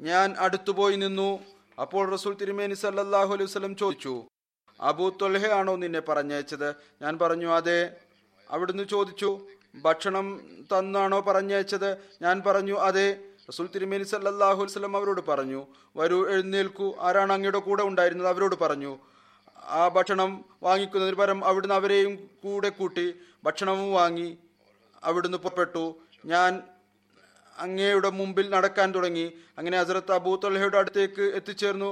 ഞാൻ 0.00 0.34
അടുത്തുപോയി 0.38 0.96
നിന്നു. 0.96 1.30
അപ്പോൾ 1.80 2.10
റസൂൽ 2.10 2.34
തിരുമേനി 2.34 2.74
സല്ലല്ലാഹു 2.74 3.30
അലൈഹി 3.34 3.50
വസല്ലം 3.50 3.76
ചോദിച്ചു 3.76 4.28
അബൂ 4.80 5.10
തൊൽഹയാണോ 5.10 5.76
നിന്നെ 5.76 6.00
പറഞ്ഞയച്ചത്? 6.00 6.74
ഞാൻ 7.02 7.18
പറഞ്ഞു 7.18 7.46
അതെ. 7.46 7.96
അവിടുന്ന് 8.50 8.84
ചോദിച്ചു 8.84 9.48
ഭക്ഷണം 9.84 10.26
തന്നാണോ 10.72 11.20
പറഞ്ഞയച്ചത്? 11.20 11.90
ഞാൻ 12.22 12.42
പറഞ്ഞു 12.46 12.74
അതെ. 12.88 13.08
റസൂൽ 13.48 13.66
തിരുമേനി 13.74 14.02
സല്ലല്ലാഹു 14.02 14.54
അലൈഹി 14.54 14.72
വസല്ലം 14.72 14.96
അവരോട് 14.96 15.20
പറഞ്ഞു 15.20 15.66
വരൂ 15.96 16.28
എഴുന്നേൽക്കൂ. 16.28 16.94
ആരാണ് 17.00 17.32
അങ്ങയുടെ 17.32 17.58
കൂടെ 17.58 17.82
ഉണ്ടായിരുന്നത്? 17.82 18.28
അവരോട് 18.28 18.54
പറഞ്ഞു 18.60 18.92
ആ 19.80 19.82
ഭക്ഷണം 19.96 20.30
വാങ്ങിക്കുന്നതിന് 20.66 21.16
പരം 21.20 21.38
അവിടുന്ന് 21.48 21.76
അവരെയും 21.80 22.12
കൂടെ 22.44 22.70
കൂട്ടി 22.78 23.06
ഭക്ഷണവും 23.46 23.90
വാങ്ങി 23.98 24.30
അവിടുന്ന് 25.02 25.38
പുറപ്പെട്ടു. 25.44 25.84
ഞാൻ 26.32 26.50
അങ്ങയുടെ 27.56 28.10
മുമ്പിൽ 28.18 28.46
നടക്കാൻ 28.54 28.88
തുടങ്ങി. 28.94 29.26
അങ്ങനെ 29.58 29.76
ഹസരത്ത് 29.82 30.12
അബൂ 30.12 30.32
തൊൽഹയുടെ 30.42 30.78
അടുത്തേക്ക് 30.78 31.24
എത്തിച്ചേർന്നു. 31.38 31.90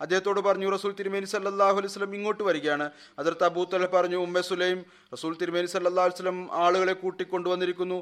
അദ്ദേഹത്തോട് 0.00 0.40
പറഞ്ഞു 0.46 0.68
റസൂൽ 0.74 0.92
തിരുമേനി 0.98 1.26
സല്ലാഹു 1.32 1.76
അലൈഹി 1.78 1.90
വസല്ലം 1.92 2.14
ഇങ്ങോട്ട് 2.18 2.42
വരികയാണ്. 2.48 2.86
ഹസരത്ത് 3.18 3.46
അബൂ 3.48 3.64
തൊൽഹ 3.64 3.88
പറഞ്ഞു 3.96 4.18
ഉമ്മ 4.26 4.40
സുലൈം 4.50 4.78
റസൂൽ 5.14 5.34
തിരുമേനി 5.42 5.68
സല്ലല്ലാഹു 5.74 6.06
അലൈഹി 6.08 6.18
വസല്ലം 6.18 6.40
ആളുകളെ 6.64 6.94
കൂട്ടിക്കൊണ്ടുവന്നിരിക്കുന്നു 7.02 7.98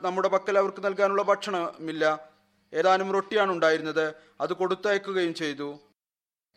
നമ്മുടെ 0.00 0.28
പക്കൽ 0.34 0.58
അവർക്ക് 0.60 0.82
നൽകാനുള്ള 0.84 1.22
ഭക്ഷണമില്ല. 1.22 2.04
ഏതാനും 2.74 3.12
റൊട്ടിയാണ് 3.12 3.52
ഉണ്ടായിരുന്നത് 3.52 4.14
അത് 4.40 4.52
കൊടുത്തയക്കുകയും 4.52 5.34
ചെയ്തു. 5.34 5.78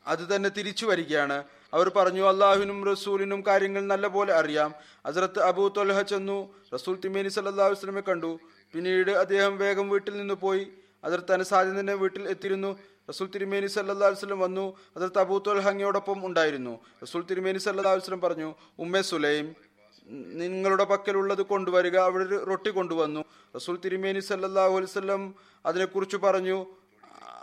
അത് 0.08 0.36
തന്നെ 0.36 0.50
തിരിച്ചു 0.50 0.86
വരികയാണ്. 0.86 1.44
അവർ 1.74 1.90
പറഞ്ഞു 1.90 2.30
അള്ളാഹുവിനും 2.30 2.92
റസൂലിനും 2.92 3.44
കാര്യങ്ങൾ 3.48 3.88
നല്ലപോലെ 3.88 4.34
അറിയാം. 4.34 4.74
അസറത്ത് 5.06 5.40
അബൂ 5.40 5.68
തൊലഹ 5.68 6.02
ചെന്നു. 6.02 6.54
റസൂൽ 6.74 6.96
തിമേനി 6.96 7.30
സല്ലാ 7.30 7.68
വസ്ലമെ 7.68 8.02
കണ്ടു. 8.02 8.40
പിന്നീട് 8.74 9.12
അദ്ദേഹം 9.12 9.58
വേഗം 9.58 9.90
വീട്ടിൽ 9.90 10.18
നിന്ന് 10.18 10.34
പോയി. 10.34 10.68
ഹസ്രത്ത് 11.06 11.32
അനസാദിന്റെ 11.32 11.94
വീട്ടിൽ 11.94 12.30
എത്തിയിരുന്നു. 12.30 12.80
റസൂൽ 13.10 13.28
തിരുമേനി 13.28 13.68
സല്ലാ 13.68 14.08
വസ്ലം 14.08 14.40
വന്നു. 14.40 14.78
അതിർത്ത് 14.96 15.20
അബൂ 15.20 15.38
ഹങ്ങിയോടൊപ്പം 15.38 16.26
ഉണ്ടായിരുന്നു. 16.26 16.80
റസൂൽ 17.04 17.26
തിരുമേനി 17.26 17.58
സല്ലാ 17.58 17.92
വസ്ലം 17.92 18.22
പറഞ്ഞു 18.22 18.56
ഉമ്മെ 18.80 19.02
സുലൈം 19.02 19.56
നിങ്ങളുടെ 20.08 20.84
പക്കലുള്ളത് 20.84 21.42
കൊണ്ടുവരിക. 21.42 21.98
അവിടെ 21.98 22.24
ഒരു 22.24 22.44
റൊട്ടി 22.44 22.70
കൊണ്ടുവന്നു. 22.70 23.26
റസൂൽ 23.56 23.80
തിരുമേനി 23.86 24.20
സല്ലാഹു 24.20 24.78
അലൈവല്ലം 24.78 25.36
അതിനെക്കുറിച്ച് 25.66 26.18
പറഞ്ഞു 26.18 26.66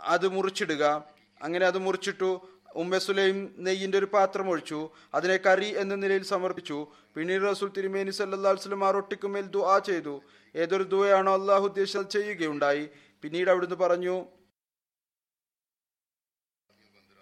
അത് 0.03 0.27
മുറിച്ചിടുക. 0.27 1.03
അങ്ങനെ 1.41 1.65
അത് 1.65 1.77
മുറിച്ചിട്ടു. 1.77 2.47
ഉമ്മ 2.75 2.97
സുലൈം 2.97 3.55
നെയ്യിന്റെ 3.57 3.97
ഒരു 3.97 4.05
പാത്രം 4.05 4.49
ഒഴിച്ചു. 4.49 4.89
അതിനെ 5.13 5.37
കറി 5.37 5.77
എന്ന 5.77 5.95
നിലയിൽ 5.95 6.23
സമർപ്പിച്ചു. 6.23 6.87
പിന്നീട് 7.15 7.43
റസൂൽ 7.51 7.71
തിരുമേനി 7.77 8.11
സല്ലാ 8.11 8.51
വസ്ലം 8.51 8.87
ആ 8.87 8.91
റൊട്ടിക്കുമേൽ 8.91 9.41
ദുആ 9.41 9.79
ചെയ്തു. 9.79 10.21
ഏതൊരു 10.55 10.83
ദുആയാണോ 10.83 11.33
അള്ളാഹു 11.33 11.63
ഉദ്ദേശിച്ചത് 11.63 12.09
ചെയ്യുകയുണ്ടായി. 12.09 12.89
പിന്നീട് 13.21 13.49
അവിടുന്ന് 13.49 13.75
പറഞ്ഞു 13.75 14.25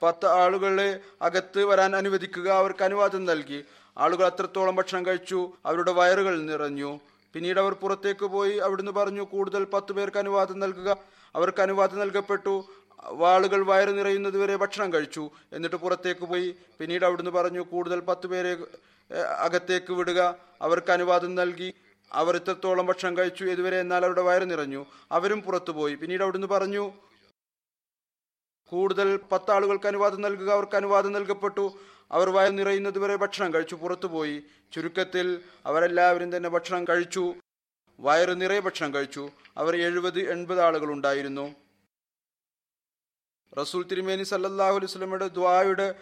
പത്ത് 0.02 0.26
ആളുകളെ 0.26 1.00
അകത്ത് 1.22 1.64
വരാൻ 1.64 1.96
അനുവദിക്കുക. 1.96 2.50
അവർക്ക് 2.50 2.84
അനുവാദം 2.84 3.26
നൽകി. 3.26 3.64
ആളുകൾ 3.98 4.26
അത്രത്തോളം 4.26 4.76
ഭക്ഷണം 4.76 5.06
കഴിച്ചു 5.06 5.54
അവരുടെ 5.66 5.92
വയറുകൾ 5.92 6.42
നിറഞ്ഞു. 6.42 7.00
പിന്നീട് 7.34 7.60
അവർ 7.60 7.74
പുറത്തേക്ക് 7.74 8.26
പോയി 8.26 8.58
അവിടുന്ന് 8.58 8.92
പറഞ്ഞു 8.92 9.22
കൂടുതൽ 9.22 9.64
പത്ത് 9.64 9.92
പേർക്ക് 9.94 10.18
അനുവാദം 10.18 10.60
നൽകുക. 10.60 10.98
അവർക്ക് 11.36 11.62
അനുവാദം 11.62 12.00
നൽകപ്പെട്ടു. 12.00 12.64
വാളുകൾ 13.06 13.66
വയറ് 13.66 13.98
നിറയുന്നത് 13.98 14.38
വരെ 14.38 14.56
ഭക്ഷണം 14.56 14.94
കഴിച്ചു. 14.94 15.30
എന്നിട്ട് 15.54 15.76
പുറത്തേക്ക് 15.76 16.22
പോയി. 16.22 16.56
പിന്നീട് 16.80 17.06
അവിടുന്ന് 17.06 17.32
പറഞ്ഞു 17.32 17.62
കൂടുതൽ 17.62 18.00
പത്ത് 18.00 18.28
പേരെ 18.28 18.58
അകത്തേക്ക് 19.38 19.94
വിടുക. 19.94 20.36
അവർക്ക് 20.62 20.92
അനുവാദം 20.92 21.36
നൽകി. 21.36 21.74
അവർ 22.12 22.36
ഇത്രത്തോളം 22.36 22.86
ഭക്ഷണം 22.86 23.18
കഴിച്ചു. 23.18 23.44
ഇതുവരെ 23.46 23.80
എന്നാൽ 23.80 24.04
അവരുടെ 24.04 24.22
വയറ് 24.22 24.52
നിറഞ്ഞു. 24.52 24.86
അവരും 25.12 25.42
പുറത്തുപോയി 25.42 25.96
പിന്നീട് 25.96 26.24
അവിടുന്ന് 26.24 26.48
പറഞ്ഞു 26.48 26.92
കൂടുതൽ 28.70 29.20
പത്താളുകൾക്ക് 29.32 29.88
അനുവാദം 29.88 30.22
നൽകുക. 30.22 30.52
അവർക്ക് 30.52 30.76
അനുവാദം 30.76 31.12
നൽകപ്പെട്ടു. 31.12 31.72
അവർ 32.12 32.30
വയർ 32.30 32.52
നിറയുന്നത് 32.52 33.00
വരെ 33.00 33.16
ഭക്ഷണം 33.16 33.54
കഴിച്ചു 33.54 33.76
പുറത്തുപോയി 33.76 34.44
ചുരുക്കത്തിൽ 34.74 35.42
അവരെല്ലാവരും 35.66 36.38
തന്നെ 36.38 36.50
ഭക്ഷണം 36.50 36.88
കഴിച്ചു. 36.88 37.36
വയറ് 38.00 38.42
നിറയെ 38.42 38.60
ഭക്ഷണം 38.60 38.94
കഴിച്ചു. 38.94 39.32
അവർ 39.58 39.76
എഴുപത് 39.76 40.20
എൺപത് 40.32 40.62
ആളുകൾ 40.62 40.92
ഉണ്ടായിരുന്നു. 40.92 41.56
റസൂൽ 43.60 43.84
തിരുമേനി 43.84 44.24
സല്ലല്ലാഹു 44.24 44.76
അലൈഹി 44.76 45.28
ദ്വായുടെ 45.28 45.96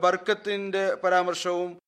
ബർക്കത്തിന്റെ 0.00 0.94
പരാമർശവും 0.94 1.78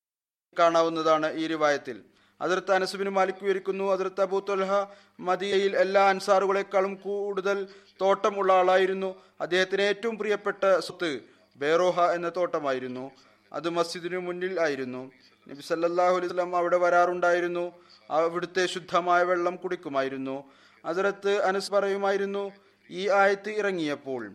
കാണാവുന്നതാണ് 0.59 1.33
ഈ 1.33 1.47
റിവായത്തിൽ. 1.47 2.05
അതിർത്ത 2.41 2.71
അനസുബിന് 2.71 3.11
മാലിക് 3.11 3.43
വിവരിക്കുന്നു 3.43 3.93
അതിർത്ത 3.93 4.21
അബൂത്തൊലഹ 4.21 4.73
മദിയയിൽ 5.21 5.77
എല്ലാ 5.77 6.09
അൻസാറുകളെക്കാളും 6.09 6.95
കൂടുതൽ 6.95 7.69
തോട്ടം 8.01 8.39
ഉള്ള 8.39 8.53
ആളായിരുന്നു. 8.53 9.23
അദ്ദേഹത്തിന് 9.41 9.83
ഏറ്റവും 9.83 10.19
പ്രിയപ്പെട്ട 10.19 10.79
സ്വത്ത് 10.79 11.21
ബേറോഹ 11.57 12.01
എന്ന 12.01 12.33
തോട്ടമായിരുന്നു. 12.37 13.11
അത് 13.53 13.71
മസ്ജിദിനു 13.71 14.19
മുന്നിൽ 14.19 14.61
ആയിരുന്നു. 14.61 15.13
നബി 15.49 15.63
സല്ലാഹു 15.63 16.15
അലൈഹി 16.17 16.27
വസല്ലം 16.27 16.57
അവിടെ 16.57 16.77
വരാറുണ്ടായിരുന്നു. 16.77 17.73
അവിടുത്തെ 18.11 18.67
ശുദ്ധമായ 18.67 19.23
വെള്ളം 19.23 19.57
കുടിക്കുമായിരുന്നു. 19.57 20.45
അതിരത്ത് 20.85 21.43
അനസ് 21.43 21.73
പറയുമായിരുന്നു 21.73 22.53
ഈ 22.91 23.09
ആയത്ത് 23.09 23.51
ഇറങ്ങിയപ്പോൾ 23.51 24.35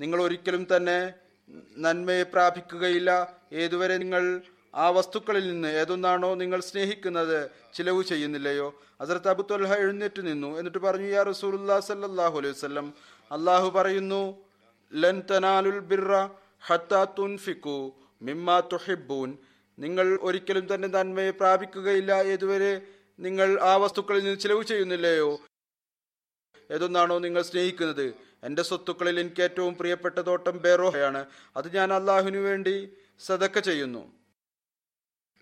നിങ്ങൾ 0.00 0.22
ഒരിക്കലും 0.22 0.66
തന്നെ 0.76 1.12
നന്മയെ 1.76 2.22
പ്രാപിക്കുകയില്ല. 2.22 3.36
ഏതുവരെ 3.52 3.96
നിങ്ങൾ 3.96 4.40
ആ 4.74 4.88
വസ്തുക്കളിൽ 4.88 5.52
നിന്ന് 5.52 5.68
ഏതൊന്നാണോ 5.68 6.34
നിങ്ങൾ 6.34 6.60
സ്നേഹിക്കുന്നത് 6.60 7.50
ചിലവ് 7.74 8.02
ചെയ്യുന്നില്ലയോ? 8.02 8.80
ഹസരത്ത് 9.02 9.28
അബു 9.28 9.44
എഴുന്നേറ്റ് 9.78 10.26
നിന്നു. 10.26 10.58
എന്നിട്ട് 10.58 10.78
പറഞ്ഞു 10.78 11.06
യാ 11.06 11.22
റസൂർ 11.22 11.80
സല്ലല്ലാഹു 11.80 12.38
അലൈഹി 12.38 12.54
വസല്ലം 12.54 12.94
അള്ളാഹു 13.32 13.70
പറയുന്നു 13.70 14.45
തുൻഫിക്കു 17.18 17.94
മിമ്മാ 18.22 18.60
തുഹിബ്ബൂൻ 18.60 19.38
നിങ്ങൾ 19.78 20.18
ഒരിക്കലും 20.22 20.74
തന്നെ 20.74 20.88
നന്മയെ 20.88 21.30
പ്രാപിക്കുകയില്ല. 21.30 22.22
ഇതുവരെ 22.22 22.82
നിങ്ങൾ 23.20 23.60
ആ 23.60 23.76
വസ്തുക്കളിൽ 23.76 24.24
നിന്ന് 24.24 24.40
ചിലവ് 24.40 24.64
ചെയ്യുന്നില്ലയോ? 24.64 25.40
ഏതൊന്നാണോ 26.70 27.18
നിങ്ങൾ 27.18 27.42
സ്നേഹിക്കുന്നത്? 27.42 28.14
എന്റെ 28.44 28.62
സ്വത്തുക്കളിൽ 28.62 29.20
എനിക്ക് 29.20 29.42
ഏറ്റവും 29.42 29.76
പ്രിയപ്പെട്ട 29.76 30.18
തോട്ടം 30.18 30.62
ബേറോഹയാണ്. 30.62 31.26
അത് 31.56 31.76
ഞാൻ 31.76 31.92
അള്ളാഹുവിനു 31.92 32.38
വേണ്ടി 32.38 32.92
സതക്ക 33.20 33.58
ചെയ്യുന്നു. 33.58 34.12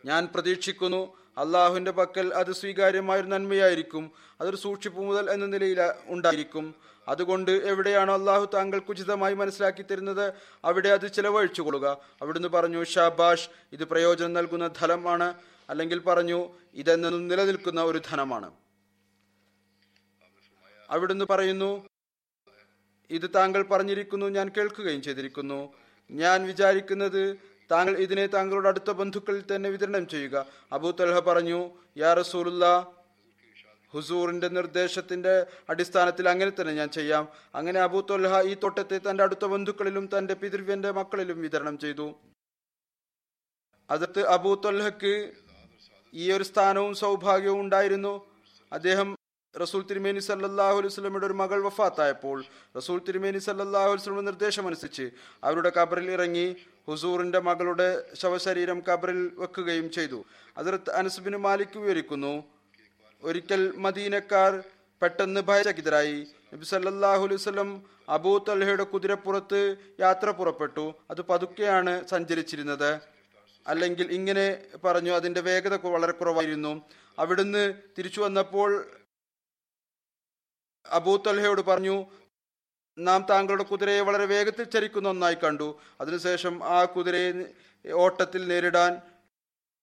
ഞാൻ 0.04 0.28
പ്രതീക്ഷിക്കുന്നു 0.34 1.16
അള്ളാഹുവിന്റെ 1.38 1.90
പക്കൽ 1.90 2.34
അത് 2.34 2.52
സ്വീകാര്യമായൊരു 2.52 3.26
നന്മയായിരിക്കും. 3.26 4.12
അതൊരു 4.40 4.56
സൂക്ഷിപ്പ് 4.56 5.00
മുതൽ 5.00 5.30
എന്ന 5.30 5.46
നിലയിൽ 5.46 5.78
ഉണ്ടായിരിക്കും. 6.06 6.74
അതുകൊണ്ട് 7.08 7.50
എവിടെയാണോ 7.50 8.14
അള്ളാഹു 8.14 8.44
താങ്കൾക്ക് 8.54 8.90
ഉചിതമായി 8.90 9.34
മനസ്സിലാക്കി 9.34 9.82
തരുന്നത് 9.82 10.32
അവിടെ 10.64 10.88
അത് 10.88 11.12
ചിലവഴിച്ചു 11.12 11.62
കൊള്ളുക 11.62 11.98
അവിടുന്ന് 12.22 12.48
പറഞ്ഞു 12.48 12.84
ഷാബാഷ് 12.84 13.48
ഇത് 13.72 13.84
പ്രയോജനം 13.84 14.32
നൽകുന്ന 14.32 14.68
ധനമാണ് 14.68 15.34
അല്ലെങ്കിൽ 15.70 15.98
പറഞ്ഞു 15.98 16.48
ഇതെന്നും 16.74 17.28
നിലനിൽക്കുന്ന 17.28 17.82
ഒരു 17.82 18.00
ധനമാണ്. 18.10 18.52
അവിടുന്ന് 20.90 21.24
പറയുന്നു 21.30 21.88
ഇത് 23.10 23.30
താങ്കൾ 23.34 23.62
പറഞ്ഞിരിക്കുന്നു 23.62 24.26
ഞാൻ 24.26 24.48
കേൾക്കുകയും 24.48 25.02
ചെയ്തിരിക്കുന്നു. 25.02 25.72
ഞാൻ 26.10 26.46
വിചാരിക്കുന്നത് 26.46 27.36
താങ്കൾ 27.70 27.96
ഇതിനെ 27.96 28.26
താങ്കളുടെ 28.26 28.68
അടുത്ത 28.68 28.90
ബന്ധുക്കളിൽ 28.90 29.44
തന്നെ 29.54 29.70
വിതരണം 29.70 30.08
ചെയ്യുക. 30.08 30.46
അബൂ 30.72 30.90
തൽഹ 30.90 31.18
പറഞ്ഞു 31.18 31.70
യാ 31.96 32.14
റസൂലുള്ള 32.14 32.92
ഹുസൂറിന്റെ 33.94 34.48
നിർദ്ദേശത്തിന്റെ 34.48 35.46
അടിസ്ഥാനത്തിൽ 35.68 36.28
അങ്ങനെ 36.28 36.52
തന്നെ 36.60 36.72
ഞാൻ 36.72 36.88
ചെയ്യാം. 36.88 37.28
അങ്ങനെ 37.54 37.80
അബൂ 37.80 38.00
തൊൽഹ 38.00 38.40
ഈ 38.40 38.54
തോട്ടത്തെ 38.54 39.00
തന്റെ 39.10 39.24
അടുത്ത 39.24 39.44
ബന്ധുക്കളിലും 39.44 40.08
തന്റെ 40.18 40.34
പിതൃവ്യന്റെ 40.34 40.90
മക്കളിലും 40.90 41.40
വിതരണം 41.40 41.78
ചെയ്തു. 41.78 42.14
അതിർത്ത് 43.90 44.26
അബൂ 44.26 44.54
തൊൽഹക്ക് 44.54 45.32
ഈ 46.14 46.32
ഒരു 46.32 46.44
സ്ഥാനവും 46.44 46.94
സൗഭാഗ്യവും 46.94 47.60
ഉണ്ടായിരുന്നു. 47.60 48.26
അദ്ദേഹം 48.72 49.16
റസൂൽ 49.60 49.82
തിരുമേനി 49.82 50.18
സല്ലല്ലാഹു 50.18 50.72
അലൈഹി 50.72 50.86
വസല്ലമയുടെ 50.86 51.26
ഒരു 51.26 51.32
മകൾ 51.32 51.62
വഫാത്തായപ്പോൾ 51.62 52.44
റസൂൽ 52.76 52.98
തിരുമേനി 53.08 53.38
സല്ലാഹു 53.38 53.90
അലൈഹി 53.90 53.96
നിർദ്ദേശം 53.96 54.24
നിർദ്ദേശമനുസരിച്ച് 54.24 55.10
അവരുടെ 55.44 55.72
കബറിൽ 55.78 56.10
ഇറങ്ങി 56.10 56.56
ഹുസൂറിന്റെ 56.88 57.38
മകളുടെ 57.38 58.14
ശവശരീരം 58.14 58.82
കബറിൽ 58.88 59.32
വെക്കുകയും 59.36 59.90
ചെയ്തു. 59.90 60.24
അതിർത്ത് 60.58 60.90
അനസുബിന് 60.90 61.36
മാലിക് 61.36 61.78
വിവരിക്കുന്നു 61.78 62.53
ഒരിക്കൽ 63.24 63.72
മദീനക്കാർ 63.76 64.62
പെട്ടെന്ന് 65.02 65.40
ഭയചകിതരായി. 65.40 66.26
നബി 66.52 66.64
സല്ലല്ലാഹു 66.64 67.22
അലൈഹി 67.22 67.34
വസല്ലം 67.34 67.82
അബൂ 68.08 68.38
തൽഹയുടെ 68.38 68.84
കുതിരപ്പുറത്ത് 68.84 69.76
യാത്ര 70.00 70.30
പുറപ്പെട്ടു. 70.30 70.94
അത് 71.10 71.22
പതുക്കെയാണ് 71.22 72.06
സഞ്ചരിച്ചിരുന്നത്. 72.06 72.90
അല്ലെങ്കിൽ 73.66 74.12
ഇങ്ങനെ 74.12 74.46
പറഞ്ഞു 74.84 75.12
അതിന്റെ 75.12 75.40
വേഗത 75.40 75.74
വളരെ 75.86 76.12
കുറവായിരുന്നു. 76.12 76.82
അവിടുന്ന് 77.18 77.74
തിരിച്ചു 77.98 78.20
വന്നപ്പോൾ 78.20 78.70
അബൂ 80.90 81.16
തൽഹയോട് 81.16 81.60
പറഞ്ഞു 81.60 82.06
നാം 82.98 83.26
താങ്കളുടെ 83.30 83.62
കുതിരയെ 83.62 84.00
വളരെ 84.00 84.24
വേഗത്തിൽ 84.24 84.64
ചരിക്കുന്ന 84.64 85.08
ഒന്നായി 85.08 85.34
കണ്ടു. 85.34 85.80
അതിനുശേഷം 86.00 86.64
ആ 86.64 86.84
കുതിരയെ 86.84 87.32
ഓട്ടത്തിൽ 87.92 88.48
നേരിടാൻ 88.48 89.00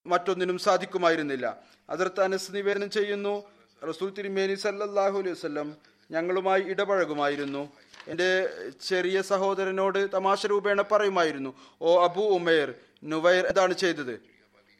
മറ്റൊന്നിനും 0.06 0.58
സാധിക്കുമായിരുന്നില്ല. 0.58 1.58
അതിർത്ത് 1.90 2.20
അനസ് 2.20 2.54
നിവേദനം 2.54 2.90
ചെയ്യുന്നു 2.90 3.44
റസൂൽ 3.88 4.10
തിരുമേനി 4.10 4.54
സല്ലാഹു 4.54 5.18
അലൈഹി 5.18 5.32
വസല്ലം 5.32 5.76
ഞങ്ങളുമായി 6.10 6.62
ഇടപഴകുമായിരുന്നു. 6.62 7.68
എന്റെ 8.08 8.50
ചെറിയ 8.88 9.22
സഹോദരനോട് 9.22 10.12
തമാശ 10.12 10.46
രൂപേണ 10.46 10.82
പറയുമായിരുന്നു 10.82 11.54
ഓ 11.82 12.04
അബു 12.04 12.20
ഉമേർ 12.20 12.74
നുവൈർ 13.04 13.46
എന്താണ് 13.46 13.74
ചെയ്തത്? 13.74 14.20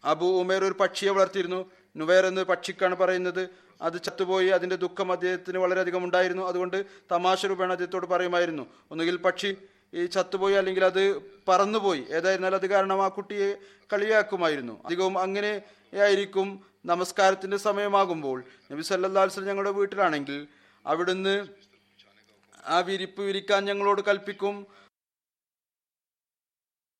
അബു 0.05 0.27
ഉമേർ 0.27 0.65
ഒരു 0.65 0.75
പക്ഷിയെ 0.81 1.11
വളർത്തിയിരുന്നു. 1.11 1.71
നുവൈർ 1.97 2.27
എന്ന് 2.27 2.43
പക്ഷിക്കാണ് 2.43 2.95
പറയുന്നത്. 2.95 3.49
അത് 3.83 4.03
ചത്തുപോയി 4.03 4.49
അതിന്റെ 4.49 4.77
ദുഃഖം 4.77 5.13
അദ്ദേഹത്തിന് 5.13 5.59
വളരെയധികം 5.59 6.05
ഉണ്ടായിരുന്നു. 6.05 6.43
അതുകൊണ്ട് 6.43 6.85
തമാശ 7.13 7.47
രൂപേണ 7.47 7.71
അദ്ദേഹത്തോട് 7.71 8.07
പറയുമായിരുന്നു 8.07 8.67
ഒന്നുകിൽ 8.91 9.17
പക്ഷി 9.17 9.57
ഈ 9.95 10.07
ചത്തുപോയി 10.07 10.55
അല്ലെങ്കിൽ 10.55 10.85
അത് 10.85 11.23
പറന്നുപോയി. 11.49 12.07
ഏതായിരുന്നാലും 12.11 12.57
അത് 12.57 12.67
കാരണം 12.67 13.03
ആ 13.05 13.09
കുട്ടിയെ 13.09 13.57
കളിയാക്കുമായിരുന്നു. 13.93 14.85
അധികവും 14.85 15.19
അങ്ങനെ 15.19 15.63
ആയിരിക്കും 16.01 16.65
നമസ്കാരത്തിന്റെ 16.85 17.57
സമയമാകുമ്പോൾ 17.57 18.45
നബി 18.73 18.81
വസല്ലം 18.81 19.45
ഞങ്ങളുടെ 19.45 19.71
വീട്ടിലാണെങ്കിൽ 19.71 20.47
അവിടുന്ന് 20.87 21.47
ആ 22.67 22.79
വിരിപ്പ് 22.79 23.23
വിരിക്കാൻ 23.23 23.65
ഞങ്ങളോട് 23.65 24.03
കൽപ്പിക്കും. 24.09 24.67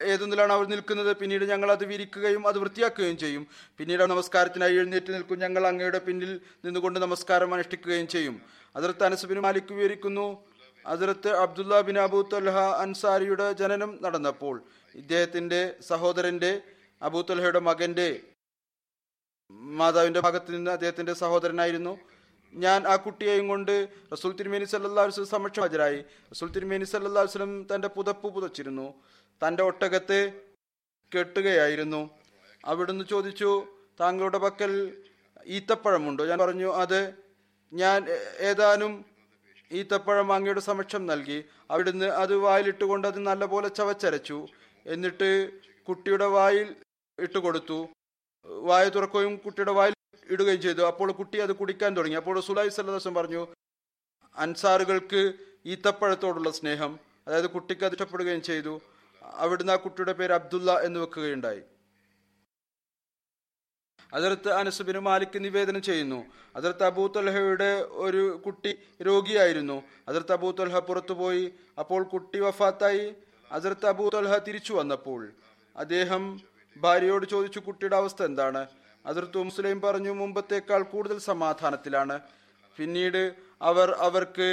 ഏതൊന്നിലാണ് 0.03 0.53
അവർ 0.53 0.67
നിൽക്കുന്നത്? 0.67 1.17
പിന്നീട് 1.17 1.45
ഞങ്ങൾ 1.45 1.73
അത് 1.73 1.85
വിരിക്കുകയും 1.85 2.49
അത് 2.49 2.59
വൃത്തിയാക്കുകയും 2.59 3.19
ചെയ്യും. 3.19 3.47
പിന്നീട് 3.79 4.03
നമസ്കാരത്തിനായി 4.03 4.75
എഴുന്നേറ്റ് 4.75 5.15
നിൽക്കും. 5.15 5.39
ഞങ്ങൾ 5.39 5.67
അങ്ങയുടെ 5.67 5.99
പിന്നിൽ 5.99 6.41
നിന്നുകൊണ്ട് 6.65 7.01
നമസ്കാരം 7.01 7.55
അനുഷ്ഠിക്കുകയും 7.55 8.09
ചെയ്യും. 8.09 8.43
അതിർത്ത് 8.77 9.05
അനസുബിന് 9.05 9.41
മാലിക് 9.41 9.73
വിവരിക്കുന്നു 9.73 10.45
അതിർത്ത് 10.87 11.29
അബ്ദുല്ല 11.29 11.81
ബിൻ 11.81 11.99
അബു 11.99 12.29
തൊൽഹ 12.33 12.59
അൻസാരിയുടെ 12.59 13.53
ജനനം 13.53 13.99
നടന്നപ്പോൾ 14.03 14.63
ഇദ്ദേഹത്തിന്റെ 14.95 15.75
സഹോദരന്റെ 15.81 16.61
അബൂ 17.03 17.23
മകന്റെ 17.59 18.21
മാതാവിന്റെ 19.51 20.21
ഭാഗത്ത് 20.21 20.55
നിന്ന് 20.55 20.71
അദ്ദേഹത്തിന്റെ 20.71 21.13
സഹോദരനായിരുന്നു. 21.13 21.99
ഞാൻ 22.55 22.89
ആ 22.89 22.97
കുട്ടിയെയും 22.97 23.49
കൊണ്ട് 23.49 23.89
റസൂൽ 24.13 24.33
തിരുമേനി 24.33 24.65
സല്ലാ 24.65 25.03
വസ്ലം 25.03 25.27
സമക്ഷം 25.27 25.63
ഹാജരായി. 25.63 26.05
റസൂൽ 26.33 26.51
തിരുമേനി 26.51 26.85
സല്ലാ 26.85 27.23
വസ്ലം 27.23 27.67
തന്റെ 27.75 27.89
പുതപ്പ് 27.89 28.35
പുതച്ചിരുന്നു. 28.35 28.95
തന്റെ 29.47 29.63
ഒട്ടകത്തെ 29.63 30.41
കെട്ടുകയായിരുന്നു. 31.19 32.11
അവിടുന്ന് 32.65 33.05
ചോദിച്ചു 33.05 33.67
താങ്കളുടെ 34.01 34.39
പക്കൽ 34.39 35.03
ഈത്തപ്പഴമുണ്ടോ? 35.47 36.27
ഞാൻ 36.27 36.39
പറഞ്ഞു 36.39 36.75
അത് 36.75 37.15
ഞാൻ 37.73 38.07
ഏതാനും 38.39 39.12
ഈത്തപ്പഴം 39.73 40.33
അങ്ങയുടെ 40.33 40.61
സമക്ഷം 40.61 41.07
നൽകി. 41.07 41.45
അവിടുന്ന് 41.71 42.07
അത് 42.23 42.35
വായിലിട്ടുകൊണ്ട് 42.37 43.07
അത് 43.09 43.19
നല്ലപോലെ 43.19 43.69
ചവച്ചരച്ചു. 43.69 44.47
എന്നിട്ട് 44.87 45.29
കുട്ടിയുടെ 45.89 46.27
വായിൽ 46.27 46.77
ഇട്ട് 47.19 47.39
കൊടുത്തു. 47.39 47.89
വായ 48.47 48.89
തുറക്കുകയും 48.89 49.37
കുട്ടിയുടെ 49.37 49.73
വായിൽ 49.73 49.95
ഇടുകയും 50.31 50.63
ചെയ്തു. 50.63 50.83
അപ്പോൾ 50.83 51.13
കുട്ടി 51.13 51.39
അത് 51.39 51.53
കുടിക്കാൻ 51.53 51.97
തുടങ്ങി. 51.97 52.17
അപ്പോൾ 52.17 52.41
സുലായി 52.41 52.69
സല്ലദാസം 52.69 53.15
പറഞ്ഞു 53.15 53.47
അൻസാറുകൾക്ക് 54.37 55.33
ഈത്തപ്പഴത്തോടുള്ള 55.67 56.51
സ്നേഹം. 56.51 56.99
അതായത് 57.29 57.51
കുട്ടിക്ക് 57.51 57.85
അത് 57.85 57.93
ഇഷ്ടപ്പെടുകയും 57.93 58.43
ചെയ്തു. 58.43 58.81
അവിടുന്ന് 59.23 59.73
ആ 59.73 59.77
കുട്ടിയുടെ 59.77 60.13
പേര് 60.13 60.33
അബ്ദുള്ള 60.33 60.81
എന്ന് 60.81 61.01
വെക്കുകയുണ്ടായി. 61.01 61.63
അതിർത്ത് 64.13 64.51
അനസുബിന് 64.53 64.99
മാലിക് 64.99 65.39
നിവേദനം 65.45 65.83
ചെയ്യുന്നു. 65.83 66.25
അതിർത്ത് 66.57 66.85
അബൂ 66.85 67.07
തൊൽഹയുടെ 67.07 67.71
ഒരു 67.91 68.43
കുട്ടി 68.47 68.79
രോഗിയായിരുന്നു. 69.03 69.83
അതിർത്ത് 70.09 70.33
അബൂ 70.33 70.51
തൊൽഹ 70.51 70.79
പുറത്തുപോയി 70.79 71.53
അപ്പോൾ 71.79 72.03
കുട്ടി 72.03 72.41
വഫാത്തായി. 72.41 73.15
അതിർത്ത് 73.53 73.87
അബൂ 73.87 74.09
തൊൽഹ 74.09 74.39
തിരിച്ചു 74.39 74.73
വന്നപ്പോൾ 74.73 75.33
അദ്ദേഹം 75.77 76.41
ഭാര്യയോട് 76.77 77.27
ചോദിച്ചു 77.27 77.59
കുട്ടിയുടെ 77.59 77.97
അവസ്ഥ 77.97 78.23
എന്താണ്? 78.23 78.67
അതിർത്ത് 79.07 79.39
മുസ്ലിം 79.39 79.81
പറഞ്ഞു 79.81 80.13
മുമ്പത്തേക്കാൾ 80.13 80.83
കൂടുതൽ 80.83 81.19
സമാധാനത്തിലാണ്. 81.19 82.21
പിന്നീട് 82.77 83.35
അവർ 83.63 83.93
അവർക്ക് 83.93 84.49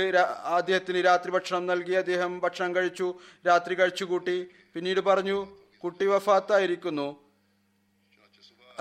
അദ്ദേഹത്തിന് 0.45 1.05
രാത്രി 1.05 1.31
ഭക്ഷണം 1.31 1.67
നൽകി. 1.67 1.93
അദ്ദേഹം 1.93 2.39
ഭക്ഷണം 2.39 2.75
കഴിച്ചു 2.75 3.13
രാത്രി 3.47 3.75
കഴിച്ചു 3.75 4.05
കൂട്ടി 4.05 4.47
പിന്നീട് 4.73 4.99
പറഞ്ഞു 4.99 5.47
കുട്ടി 5.83 6.05
വഫാത്തായിരിക്കുന്നു. 6.05 7.28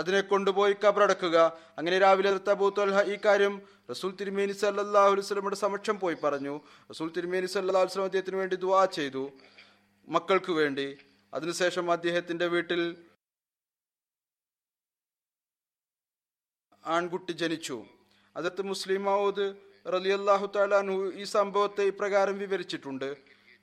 അതിനെ 0.01 0.21
കൊണ്ടുപോയി 0.21 0.75
കബറടക്കുക. 0.85 1.37
അങ്ങനെ 1.79 1.99
രാവിലെ 2.05 2.31
തബൂത്തൊൽഹ 2.49 2.99
ഈ 3.13 3.17
കാര്യം 3.25 3.55
റസൂൽ 3.91 4.11
തിരുമേനി 4.21 4.55
സല്ലല്ലാഹു 4.63 5.11
അലൈഹി 5.13 5.25
വസല്ലമയുടെ 5.27 5.57
സമക്ഷം 5.65 5.97
പോയി 6.01 6.17
പറഞ്ഞു. 6.25 6.55
റസൂൽ 6.91 7.09
തിരുമേനി 7.17 7.49
സല്ലല്ലാഹു 7.55 7.85
അലൈഹി 7.85 7.93
വസല്ലം 7.93 8.11
അദ്ദേഹത്തിന് 8.11 8.37
വേണ്ടി 8.37 8.57
ദുവാ 8.57 8.83
ചെയ്തു 8.99 9.23
മക്കൾക്ക് 10.09 10.53
വേണ്ടി. 10.53 10.89
അതിനുശേഷം 11.35 11.87
അദ്ദേഹത്തിന്റെ 11.91 12.47
വീട്ടിൽ 12.47 12.83
ആൺകുട്ടി 16.87 17.33
ജനിച്ചു. 17.33 17.79
അതിർത്ത് 18.37 18.63
മുസ്ലിം 18.63 19.03
മൗദ് 19.05 19.47
റലിയല്ലാഹു 19.95 20.47
താലാനു 20.57 20.95
ഈ 21.13 21.25
സംഭവത്തെ 21.25 21.85
ഇപ്രകാരം 21.93 22.39
വിവരിച്ചിട്ടുണ്ട്. 22.39 23.09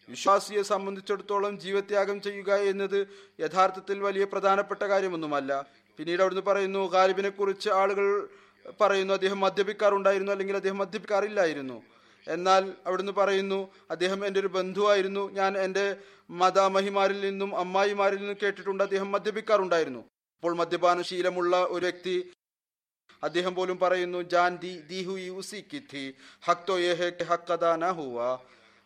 വിശ്വാസിയെ 0.10 0.62
സംബന്ധിച്ചിടത്തോളം 0.62 1.54
ജീവത്യാഗം 1.60 2.18
ചെയ്യുക 2.22 2.56
എന്നത് 2.72 3.00
യഥാർത്ഥത്തിൽ 3.40 3.98
വലിയ 4.08 4.26
പ്രധാനപ്പെട്ട 4.26 4.84
കാര്യമൊന്നുമല്ല. 4.84 5.52
പിന്നീട് 5.98 6.22
അവിടുന്ന് 6.22 6.46
പറയുന്നു 6.52 6.82
ഗാലിബിനെ 6.88 7.30
കുറിച്ച് 7.30 7.70
ആളുകൾ 7.70 8.28
പറയുന്നു 8.82 9.14
അദ്ദേഹം 9.14 9.40
മദ്യപിക്കാറുണ്ടായിരുന്നു 9.40 10.32
അല്ലെങ്കിൽ 10.32 10.56
അദ്ദേഹം 10.56 10.78
മദ്യപിക്കാറില്ലായിരുന്നു. 10.78 11.78
എന്നാൽ 12.28 12.74
അവിടുന്ന് 12.88 13.12
പറയുന്നു 13.12 13.60
അദ്ദേഹം 13.92 14.26
എന്റെ 14.28 14.40
ഒരു 14.40 14.48
ബന്ധുവായിരുന്നു 14.48 15.24
ഞാൻ 15.32 15.58
എന്റെ 15.58 15.86
മതാമഹിമാരിൽ 16.30 17.20
നിന്നും 17.20 17.52
അമ്മായിമാരിൽ 17.56 18.20
നിന്നും 18.22 18.38
കേട്ടിട്ടുണ്ട് 18.44 18.84
അദ്ദേഹം 18.84 19.12
മദ്യപിക്കാറുണ്ടായിരുന്നു. 19.12 20.00
അപ്പോൾ 20.38 20.56
മദ്യപാന 20.56 21.02
ശീലമുള്ള 21.02 21.56
ഒരു 21.76 21.86
വ്യക്തി 21.86 22.16
അദ്ദേഹം 23.24 23.56
പോലും 23.56 23.78
പറയുന്നു 23.80 24.22
ജാൻ 24.34 24.58
ദി 24.64 24.74
ദി 24.90 25.00
ഹു 25.04 25.14
യു 25.28 25.42
സി 25.42 25.60
ഥി 25.94 26.04
ഹക്തോ 26.48 26.78
യേ 26.78 26.94
ഹെ 26.94 27.10
കി 27.10 27.24
ഹക് 27.24 27.52
അദാ 27.52 27.76
ന 27.76 27.92
ഹുവ. 28.00 28.18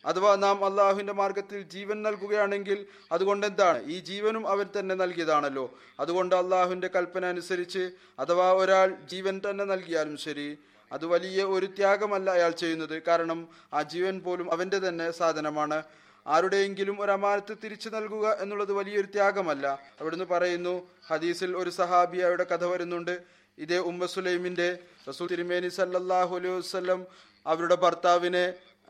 അഥവാ 0.10 0.32
നാം 0.45 0.58
അള്ളാഹുവിന്റെ 0.67 1.13
മാർഗത്തിൽ 1.13 1.60
ജീവൻ 1.74 1.98
നൽകുകയാണെങ്കിൽ 2.08 2.80
അതുകൊണ്ട് 3.12 3.45
എന്താണ് 3.50 3.80
ഈ 3.93 3.98
ജീവനും 4.10 4.43
അവൻ 4.54 4.67
തന്നെ 4.76 4.95
നൽകിയതാണല്ലോ. 4.95 5.65
അതുകൊണ്ട് 6.00 6.34
അള്ളാഹുവിന്റെ 6.41 6.89
കൽപ്പന 6.95 7.26
അനുസരിച്ച് 7.26 7.84
അഥവാ 8.19 8.48
ഒരാൾ 8.62 8.89
ജീവൻ 9.12 9.36
തന്നെ 9.45 9.65
നൽകിയാലും 9.74 10.17
ശരി 10.26 10.50
അത് 10.91 11.06
വലിയ 11.06 11.39
ഒരു 11.56 11.67
ത്യാഗമല്ല 11.78 12.30
അയാൾ 12.38 12.52
ചെയ്യുന്നത്. 12.62 12.95
കാരണം 13.08 13.39
ആ 13.74 13.82
ജീവൻ 13.93 14.15
പോലും 14.26 14.48
അവന്റെ 14.54 14.80
തന്നെ 14.86 15.08
സാധനമാണ്. 15.12 15.84
ആരുടെയെങ്കിലും 16.28 16.95
ഒരു 17.02 17.12
അമാനത്ത് 17.12 17.54
തിരിച്ചു 17.63 17.89
നൽകുക 17.89 18.26
എന്നുള്ളത് 18.39 18.72
വലിയൊരു 18.72 19.10
ത്യാഗമല്ല. 19.15 19.65
അവിടുന്ന് 20.00 20.26
പറയുന്നു 20.26 20.74
ഹദീസിൽ 21.10 21.52
ഒരു 21.58 21.69
സഹാബിയയുടെ 21.69 22.45
കഥ 22.52 22.63
വരുന്നുണ്ട്. 22.65 23.15
ഇതേ 23.58 23.78
ഉമ്മ 23.91 24.06
സുലൈമിന്റെ 24.06 24.69
റസൂൽ 25.10 25.28
തിരുമേനി 25.32 25.69
സല്ലാഹു 25.78 26.34
അലൈഹി 26.36 26.54
വസ്ലം 26.54 27.00
അവരുടെ 27.48 27.76
ഭർത്താവിനെ 27.76 28.45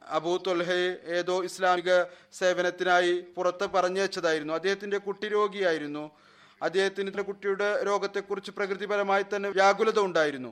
അബൂ 0.10 0.38
തൊൽഹയെ 0.38 0.90
ഏതോ 1.18 1.44
ഇസ്ലാമിക 1.44 2.04
സേവനത്തിനായി 2.34 3.14
പുറത്ത് 3.36 3.66
പറഞ്ഞയച്ചതായിരുന്നു. 3.66 4.54
അദ്ദേഹത്തിന്റെ 4.54 4.98
കുട്ടി 4.98 5.28
രോഗിയായിരുന്നു. 5.28 6.12
അദ്ദേഹത്തിന് 6.62 7.24
കുട്ടിയുടെ 7.24 7.84
രോഗത്തെക്കുറിച്ച് 7.86 8.52
പ്രകൃതിപരമായി 8.52 9.26
തന്നെ 9.36 9.50
വ്യാകുലത 9.50 10.00
ഉണ്ടായിരുന്നു. 10.00 10.52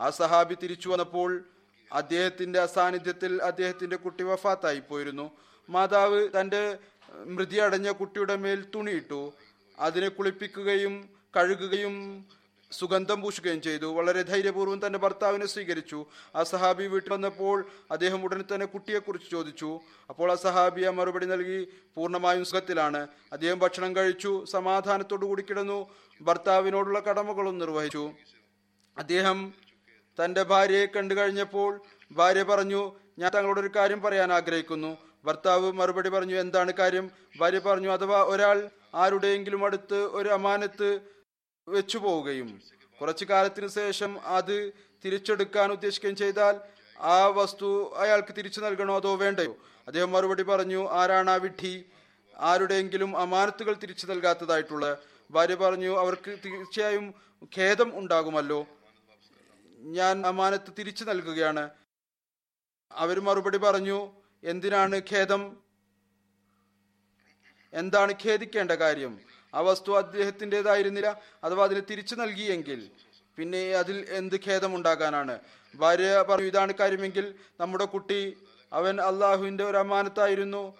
ആ 0.00 0.10
സഹാബി 0.10 0.54
തിരിച്ചു 0.62 0.88
വന്നപ്പോൾ 0.88 1.44
അദ്ദേഹത്തിന്റെ 1.92 2.58
അസാന്നിധ്യത്തിൽ 2.60 3.42
അദ്ദേഹത്തിന്റെ 3.42 3.96
കുട്ടി 3.96 4.24
വഫാത്തായി 4.24 4.80
പോയിരുന്നു. 4.80 5.30
മാതാവ് 5.70 6.28
തന്റെ 6.40 6.78
മൃതി 7.14 7.56
അടഞ്ഞ 7.56 7.90
കുട്ടിയുടെ 7.90 8.36
മേൽ 8.36 8.66
തുണിയിട്ടു 8.74 9.32
അതിനെ 9.78 10.08
കുളിപ്പിക്കുകയും 10.08 11.08
കഴുകുകയും 11.36 11.94
സുഗന്ധം 12.72 13.20
പൂശുകയും 13.22 13.60
ചെയ്തു. 13.62 13.86
വളരെ 13.86 14.22
ധൈര്യപൂർവം 14.22 14.86
തന്റെ 14.86 14.98
ഭർത്താവിനെ 14.98 15.46
സ്വീകരിച്ചു. 15.46 16.06
ആ 16.36 16.42
സഹാബി 16.42 16.86
വീട്ടിൽ 16.86 17.12
വന്നപ്പോൾ 17.12 17.64
അദ്ദേഹം 17.90 18.24
ഉടനെ 18.24 18.44
തന്നെ 18.54 18.66
കുട്ടിയെക്കുറിച്ച് 18.66 19.30
ചോദിച്ചു. 19.30 19.80
അപ്പോൾ 20.10 20.32
ആ 20.32 20.34
സഹാബി 20.34 20.82
ആ 20.82 20.90
മറുപടി 20.90 21.26
നൽകി 21.26 21.68
പൂർണമായും 21.96 22.44
സുഖത്തിലാണ്. 22.44 23.08
അദ്ദേഹം 23.32 23.58
ഭക്ഷണം 23.58 23.96
കഴിച്ചു 23.96 24.44
സമാധാനത്തോടു 24.44 25.26
കൂടി 25.26 25.42
കിടന്നു 25.42 25.90
ഭർത്താവിനോടുള്ള 26.22 27.00
കടമകളും 27.00 27.58
നിർവഹിച്ചു. 27.58 28.14
അദ്ദേഹം 28.98 29.54
തന്റെ 30.24 30.42
ഭാര്യയെ 30.42 30.86
കണ്ടു 30.86 31.14
കഴിഞ്ഞപ്പോൾ 31.14 31.80
ഭാര്യ 32.12 32.42
പറഞ്ഞു 32.42 32.92
ഞാൻ 33.18 33.30
തങ്ങളോട് 33.34 33.60
ഒരു 33.60 33.70
കാര്യം 33.76 34.02
പറയാൻ 34.02 34.32
ആഗ്രഹിക്കുന്നു. 34.32 34.96
ഭർത്താവ് 35.24 35.72
മറുപടി 35.72 36.08
പറഞ്ഞു 36.08 36.36
എന്താണ് 36.40 36.72
കാര്യം? 36.72 37.10
ഭാര്യ 37.40 37.58
പറഞ്ഞു 37.58 37.90
അഥവാ 37.92 38.22
ഒരാൾ 38.22 38.70
ആരുടെയെങ്കിലും 38.94 39.64
അടുത്ത് 39.64 39.94
ഒരു 39.94 40.28
അമാനത്ത് 40.28 41.00
വെച്ചു 41.74 41.98
പോവുകയും 41.98 42.48
കുറച്ചു 43.00 43.24
കാലത്തിന് 43.30 43.68
ശേഷം 43.68 44.12
അത് 44.36 44.56
തിരിച്ചെടുക്കാൻ 45.04 45.72
ഉദ്ദേശിക്കുകയും 45.72 46.16
ചെയ്താൽ 46.16 46.56
ആ 47.00 47.26
വസ്തു 47.38 47.68
അയാൾക്ക് 48.02 48.32
തിരിച്ചു 48.38 48.60
നൽകണോ 48.60 48.94
അതോ 48.96 49.12
വേണ്ടയോ? 49.16 49.52
അദ്ദേഹം 49.88 50.12
മറുപടി 50.12 50.42
പറഞ്ഞു 50.42 50.80
ആരാണ് 51.00 51.30
ആ 51.30 51.36
വിഡ്ഢി? 51.44 51.84
ആരുടെയെങ്കിലും 52.38 53.10
അമാനത്തുകൾ 53.18 53.74
തിരിച്ചു 53.74 54.06
നൽകാത്തതായിട്ടുള്ള? 54.06 54.86
ഭാര്യ 55.30 55.54
പറഞ്ഞു 55.54 55.90
അവർക്ക് 56.02 56.30
തീർച്ചയായും 56.44 57.06
ഖേദം 57.56 57.98
ഉണ്ടാകുമല്ലോ. 57.98 58.60
ഞാൻ 59.98 60.26
അമാനത്ത് 60.26 60.70
തിരിച്ചു 60.78 61.04
നൽകുകയാണ്. 61.04 61.64
അവർ 62.90 63.20
മറുപടി 63.20 63.58
പറഞ്ഞു 63.58 63.98
എന്തിനാണ് 64.44 64.96
ഖേദം? 65.10 65.42
എന്താണ് 67.72 68.12
ഖേദിക്കേണ്ട 68.22 68.72
കാര്യം? 68.84 69.12
ആ 69.54 69.60
വസ്തു 69.60 69.98
അദ്ദേഹത്തിന്റെതായിരുന്നില്ല. 69.98 71.20
അഥവാ 71.44 71.64
അതിന് 71.64 71.80
തിരിച്ചു 71.90 72.14
നൽകിയെങ്കിൽ 72.14 72.90
പിന്നെ 73.38 73.72
അതിൽ 73.72 74.06
എന്ത് 74.08 74.36
ഖേദമുണ്ടാകാനാണ്? 74.46 75.38
ഭാര്യ 75.74 76.24
പറഞ്ഞു 76.28 76.46
ഇതാണ് 76.46 76.72
കാര്യമെങ്കിൽ 76.80 77.34
നമ്മുടെ 77.60 77.84
കുട്ടി 77.84 78.36
അവൻ 78.72 79.00
അള്ളാഹുവിന്റെ 79.00 79.64
ഒരു 79.64 79.76
അമാനത്തായിരുന്നു 79.76 80.74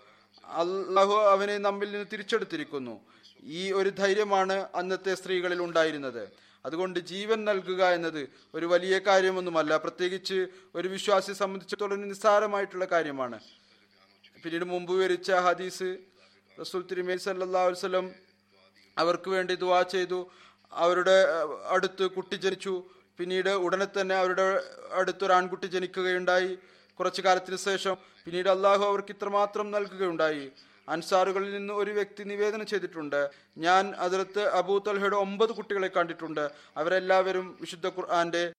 അള്ളാഹു 0.44 1.12
അവനെ 1.12 1.58
നമ്മിൽ 1.58 1.92
നിന്ന് 1.92 2.06
തിരിച്ചെടുത്തിരിക്കുന്നു. 2.12 3.00
ഈ 3.42 3.72
ഒരു 3.72 3.88
ധൈര്യമാണ് 3.88 4.68
അന്നത്തെ 4.74 5.14
സ്ത്രീകളിൽ 5.14 5.62
ഉണ്ടായിരുന്നത്. 5.62 6.28
അതുകൊണ്ട് 6.66 6.98
ജീവൻ 7.00 7.44
നൽകുക 7.44 7.84
എന്നത് 7.84 8.28
ഒരു 8.54 8.66
വലിയ 8.66 8.98
കാര്യമൊന്നുമല്ല. 8.98 9.76
പ്രത്യേകിച്ച് 9.76 10.46
ഒരു 10.74 10.88
വിശ്വാസിയെ 10.88 11.34
സംബന്ധിച്ചിടത്തോളം 11.34 12.08
നിസ്സാരമായിട്ടുള്ള 12.08 12.84
കാര്യമാണ്. 12.84 13.40
പിന്നീട് 14.42 14.64
മുമ്പ് 14.64 14.92
വിവരിച്ച 14.92 15.32
ഹദീസ് 15.32 15.96
റസൂൽ 16.60 16.82
തിരുമേനി 16.90 17.18
സല്ലാ 17.18 17.64
വസ്ലം 17.64 18.29
അവർക്ക് 18.98 19.30
വേണ്ടി 19.30 19.54
ദുവാ 19.54 19.82
ചെയ്തു. 19.82 20.30
അവരുടെ 20.72 21.26
അടുത്ത് 21.68 22.06
കുട്ടി 22.06 22.34
ജനിച്ചു. 22.34 22.84
പിന്നീട് 23.18 23.48
ഉടനെ 23.48 23.86
തന്നെ 24.00 24.14
അവരുടെ 24.14 24.62
അടുത്തൊരു 24.92 25.32
ആൺകുട്ടി 25.32 25.66
ജനിക്കുകയുണ്ടായി. 25.66 26.58
കുറച്ചു 26.98 27.22
കാലത്തിന് 27.22 27.56
ശേഷം 27.56 27.96
പിന്നീട് 28.24 28.48
അള്ളാഹു 28.48 28.84
അവർക്ക് 28.84 29.12
ഇത്രമാത്രം 29.12 29.70
നൽകുകയുണ്ടായി. 29.70 30.52
അൻസാറുകളിൽ 30.88 31.54
നിന്ന് 31.54 31.74
ഒരു 31.74 31.90
വ്യക്തി 31.90 32.22
നിവേദനം 32.24 32.66
ചെയ്തിട്ടുണ്ട്. 32.66 33.30
ഞാൻ 33.58 33.94
അതിലത്ത് 33.94 34.48
അബൂ 34.48 34.78
തൽഹയുടെ 34.78 35.16
ഒമ്പത് 35.16 35.52
കുട്ടികളെ 35.52 35.88
കണ്ടിട്ടുണ്ട്. 35.88 36.50
അവരെല്ലാവരും 36.76 37.58
വിശുദ്ധ 37.60 37.86
ഖുർആന്റെ 37.86 38.52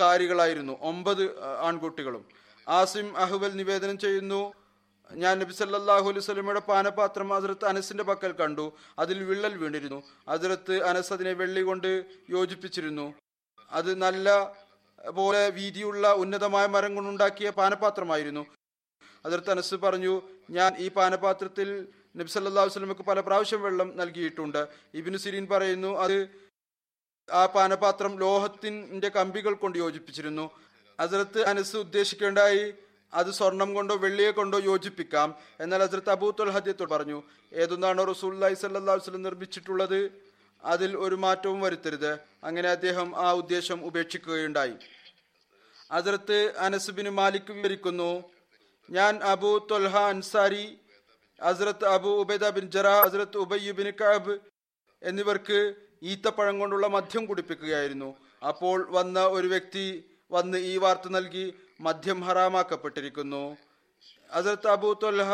കാരികളായിരുന്നു 0.00 0.78
ഒമ്പത് 0.80 1.42
ആൺകുട്ടികളും. 1.44 2.24
ആസിം 2.68 3.16
അഹ്വൽ 3.16 3.52
നിവേദനം 3.52 3.98
ചെയ്യുന്നു. 3.98 4.54
ഞാൻ 5.20 5.34
നബി 5.38 5.52
സല്ലാഹു 5.52 6.06
അലൈഹി 6.08 6.22
വസല്ലമയുടെ 6.24 6.62
പാനപാത്രം 6.68 7.28
അതിർത്ത് 7.34 7.64
അനസിന്റെ 7.64 8.04
പക്കൽ 8.10 8.32
കണ്ടു. 8.40 8.72
അതിൽ 8.98 9.18
വിള്ളൽ 9.28 9.54
വീണിരുന്നു. 9.62 10.02
അതിർത്ത് 10.28 10.74
അനസ് 10.90 11.12
അതിനെ 11.12 11.32
വെള്ളി 11.32 11.62
കൊണ്ട് 11.62 11.90
യോജിപ്പിച്ചിരുന്നു. 12.34 13.14
അത് 13.72 13.90
നല്ല 14.02 14.28
പോലെ 15.18 15.48
വീതിയുള്ള 15.48 16.12
ഉന്നതമായ 16.12 16.66
മരം 16.66 16.94
കൊണ്ടുണ്ടാക്കിയ 16.94 17.50
പാനപാത്രമായിരുന്നു. 17.50 18.46
അതിർത്ത് 19.26 19.50
അനസ് 19.50 19.74
പറഞ്ഞു 19.74 20.14
ഞാൻ 20.50 20.76
ഈ 20.78 20.88
പാനപാത്രത്തിൽ 20.88 21.68
നബി 22.16 22.30
സല്ലല്ലാഹു 22.34 22.66
അലൈഹി 22.66 22.76
വസല്ലമക്ക് 22.76 23.02
പല 23.02 23.20
പ്രാവശ്യം 23.20 23.62
വെള്ളം 23.62 23.96
നൽകിയിട്ടുണ്ട്. 23.96 24.62
ഇബിനു 24.94 25.16
സിരീൻ 25.16 25.46
പറയുന്നു 25.52 25.92
അത് 26.04 26.16
ആ 27.28 27.46
പാനപാത്രം 27.46 28.18
ലോഹത്തിന്റെ 28.18 29.08
കമ്പികൾ 29.08 29.54
കൊണ്ട് 29.54 29.78
യോജിപ്പിച്ചിരുന്നു. 29.78 30.50
അതിർത്ത് 30.98 31.40
അനസ് 31.50 31.76
ഉദ്ദേശിക്കേണ്ടായി 31.76 32.64
അത് 33.14 33.30
സ്വർണം 33.30 33.74
കൊണ്ടോ 33.74 33.94
വെള്ളിയെ 33.94 34.30
കൊണ്ടോ 34.30 34.58
യോജിപ്പിക്കാം. 34.58 35.34
എന്നാൽ 35.60 35.82
ഹസരത്ത് 35.82 36.10
അബൂത്തുൽ 36.10 36.50
ഹദ്യത്തോട് 36.50 36.90
പറഞ്ഞു 36.90 37.22
ഏതൊന്നാണോ 37.52 38.04
റസൂല്ലായി 38.04 38.54
സല്ലാ 38.54 38.94
വസ്ലം 38.94 39.22
നിർമ്മിച്ചിട്ടുള്ളത് 39.22 40.10
അതിൽ 40.64 40.96
ഒരു 40.96 41.14
മാറ്റവും 41.14 41.60
വരുത്തരുത്. 41.60 42.18
അങ്ങനെ 42.44 42.68
അദ്ദേഹം 42.68 43.16
ആ 43.16 43.32
ഉദ്ദേശം 43.32 43.86
ഉപേക്ഷിക്കുകയുണ്ടായി. 43.86 44.74
അതിർത്ത് 45.90 46.56
അനസുബിന് 46.58 47.10
മാലിക് 47.10 47.52
വിവരിക്കുന്നു 47.52 48.24
ഞാൻ 48.90 49.22
അബു 49.22 49.66
തൊൽഹ 49.70 49.96
അൻസാരി 49.96 50.78
ഹസ്രത്ത് 51.42 51.84
അബു 51.84 52.08
ഉബൈദ 52.08 52.48
ബിൻ 52.48 52.70
ജറാ 52.70 53.02
ഹസ്രത്ത് 53.02 53.36
ഉബയ്യുബിൻ 53.36 53.92
കഅബ് 54.00 54.38
എന്നിവർക്ക് 55.02 55.74
ഈത്തപ്പഴം 56.02 56.58
കൊണ്ടുള്ള 56.58 56.86
മദ്യം 56.86 57.26
കുടിപ്പിക്കുകയായിരുന്നു. 57.26 58.16
അപ്പോൾ 58.48 58.86
വന്ന 58.90 59.20
ഒരു 59.20 59.46
വ്യക്തി 59.46 60.04
വന്ന് 60.30 60.58
ഈ 60.58 60.76
വാർത്ത 60.76 61.08
നൽകി 61.08 61.54
മദ്യം 61.82 62.20
ഹറാമാക്കപ്പെട്ടിരിക്കുന്നു. 62.20 63.56
അതിർത്ത് 64.30 64.68
അബൂ 64.68 64.90
തൊല്ലഹ 65.02 65.32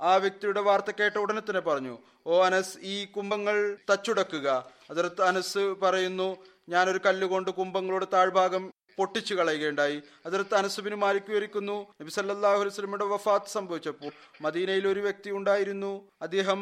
ആ 0.00 0.14
വ്യക്തിയുടെ 0.16 0.60
വാർത്ത 0.60 0.90
കേട്ട 1.00 1.16
ഉടനെ 1.16 1.40
തന്നെ 1.40 1.60
പറഞ്ഞു 1.60 1.98
ഓ 2.26 2.44
അനസ് 2.44 2.78
ഈ 2.82 3.04
കുംഭങ്ങൾ 3.04 3.56
തച്ചുടക്കുക. 3.90 4.48
അതിർത്ത് 4.90 5.22
അനസ് 5.22 5.64
പറയുന്നു 5.82 6.28
ഞാനൊരു 6.68 7.00
കല്ലുകൊണ്ട് 7.06 7.50
കുംഭങ്ങളുടെ 7.50 8.06
താഴ്ഭാഗം 8.12 8.64
പൊട്ടിച്ചു 8.98 9.34
കളയുകയുണ്ടായി. 9.34 10.02
അതിർത്ത് 10.26 10.54
അനസുബിന് 10.54 10.94
മാലിക് 10.94 11.28
വിവരിക്കുന്നു 11.28 11.76
നബി 12.00 12.10
സല്ലല്ലാഹു 12.10 12.54
അലൈഹി 12.54 12.68
വസല്ലമയുടെ 12.68 13.04
വഫാത്ത് 13.04 13.54
സംഭവിച്ചപ്പോൾ 13.56 14.12
മദീനയിൽ 14.40 14.88
ഒരു 14.88 15.00
വ്യക്തി 15.00 15.30
ഉണ്ടായിരുന്നു. 15.30 15.92
അദ്ദേഹം 16.22 16.60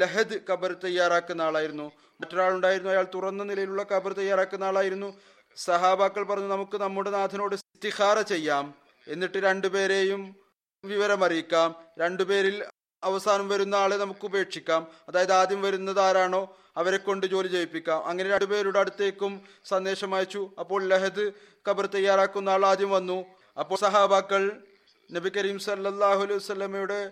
ലഹദ് 0.00 0.38
കബർ 0.50 0.72
തയ്യാറാക്കുന്ന 0.84 1.42
ആളായിരുന്നു. 1.42 1.90
മറ്റൊരാളുണ്ടായിരുന്നു 2.20 2.90
അയാൾ 2.90 3.06
തുറന്ന 3.14 3.42
നിലയിലുള്ള 3.44 3.82
കബർ 3.82 4.12
തയ്യാറാക്കുന്ന 4.12 4.64
ആളായിരുന്നു. 4.64 5.10
സഹാബാക്കൾ 5.64 6.22
പറഞ്ഞു 6.22 6.46
നമുക്ക് 6.46 6.76
നമ്മുടെ 6.80 7.10
നാഥനോട് 7.10 7.54
ഇസ്തിഖാറ 7.54 8.20
ചെയ്യാം. 8.22 8.74
എന്നിട്ട് 9.08 9.38
രണ്ടുപേരെയും 9.38 10.36
വിവരമറിയിക്കാം. 10.84 11.74
രണ്ടുപേരിൽ 11.98 12.64
അവസാനം 13.04 13.48
വരുന്ന 13.48 13.74
ആളെ 13.74 13.96
നമുക്ക് 13.96 14.24
ഉപേക്ഷിക്കാം. 14.24 14.86
അതായത് 15.08 15.32
ആദ്യം 15.32 15.62
വരുന്നത് 15.62 16.00
ആരാണോ 16.00 16.56
അവരെ 16.76 16.96
കൊണ്ട് 16.96 17.26
ജോലി 17.26 17.48
ചെയ്യിപ്പിക്കാം. 17.48 18.06
അങ്ങനെ 18.06 18.30
രണ്ടുപേരുടെ 18.30 18.78
അടുത്തേക്കും 18.78 19.42
സന്ദേശം 19.64 20.14
അയച്ചു. 20.14 20.50
അപ്പോൾ 20.58 20.84
ലഹദ് 20.84 21.32
ഖബർ 21.68 21.86
തയ്യാറാക്കുന്ന 21.86 22.48
ആൾ 22.50 22.66
ആദ്യം 22.66 22.90
വന്നു. 22.90 23.24
അപ്പോൾ 23.58 23.76
സഹാബാക്കൾ 23.76 24.62
നബി 25.12 25.28
കരീം 25.28 25.58
സല്ലാഹു 25.58 26.22
അലൈഹി 26.22 26.38
വസല്ലമയുടെ 26.38 27.10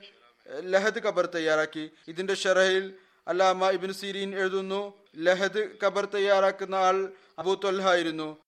ലഹദ് 0.60 1.06
ഖബർ 1.06 1.26
തയ്യാറാക്കി. 1.26 1.90
ഇതിന്റെ 2.08 2.34
ഷെറയിൽ 2.34 2.94
അല്ലാമ 3.28 3.70
ഇബിൻ 3.70 3.92
സീരീൻ 3.92 4.38
എഴുതുന്നു 4.38 4.94
ലഹദ് 5.16 5.68
ഖബർ 5.84 6.04
തയ്യാറാക്കുന്ന 6.04 6.74
ആൾ 6.74 7.08
അബൂ 7.38 7.54
തൊൽഹ 7.54 7.88
ആയിരുന്നു. 7.88 8.38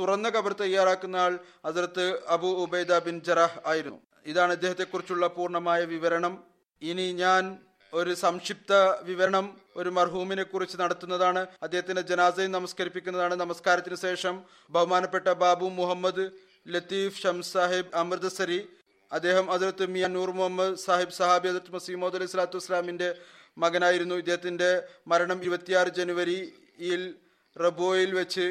തുറന്ന 0.00 0.28
കബർ 0.28 0.52
തയ്യാറാക്കുന്ന 0.52 1.16
ആൾ 1.16 1.38
അതിർത്ത് 1.64 2.26
അബു 2.28 2.46
ഉബൈദ 2.46 2.98
ബിൻ 2.98 3.20
ജറഹ് 3.20 3.60
ആയിരുന്നു. 3.66 4.00
ഇതാണ് 4.26 4.52
ഇദ്ദേഹത്തെ 4.52 4.84
കുറിച്ചുള്ള 4.84 5.26
പൂർണമായ 5.26 5.84
വിവരണം. 5.84 6.44
ഇനി 6.82 7.12
ഞാൻ 7.12 7.58
ഒരു 7.92 8.14
സംക്ഷിപ്ത 8.14 8.72
വിവരണം 9.02 9.60
ഒരു 9.76 9.88
മർഹൂമിനെ 9.88 10.42
കുറിച്ച് 10.42 10.76
നടത്തുന്നതാണ്. 10.80 11.46
അദ്ദേഹത്തിന്റെ 11.62 12.02
ജനാസയും 12.02 12.52
നമസ്കരിപ്പിക്കുന്നതാണ്. 12.52 13.34
നമസ്കാരത്തിന് 13.34 13.96
ശേഷം 13.96 14.42
ബഹുമാനപ്പെട്ട 14.70 15.28
ബാബു 15.28 15.66
മുഹമ്മദ് 15.66 16.30
ലത്തീഫ് 16.68 17.22
ഷംസ് 17.22 17.52
സാഹിബ് 17.52 17.94
അമൃതസരി 17.94 18.68
അദ്ദേഹം 19.12 19.52
അതിർത്ത് 19.52 19.86
മിയ 19.86 20.06
നൂർ 20.06 20.30
മുഹമ്മദ് 20.30 20.76
സാഹിബ് 20.76 21.10
സഹാബി 21.10 21.48
അതിർത്ത് 21.48 21.74
മസീമോദ് 21.74 22.14
അലൈഹി 22.14 22.30
സ്വലാത്തു 22.30 22.56
വസ്ലാമിന്റെ 22.56 23.14
മകനായിരുന്നു. 23.58 24.14
ഇദ്ദേഹത്തിന്റെ 24.14 24.82
മരണം 25.06 25.40
ഇരുപത്തിയാറ് 25.40 25.88
ജനുവരിയിൽ 25.88 27.14
റബോയിൽ 27.56 28.10
വെച്ച് 28.20 28.46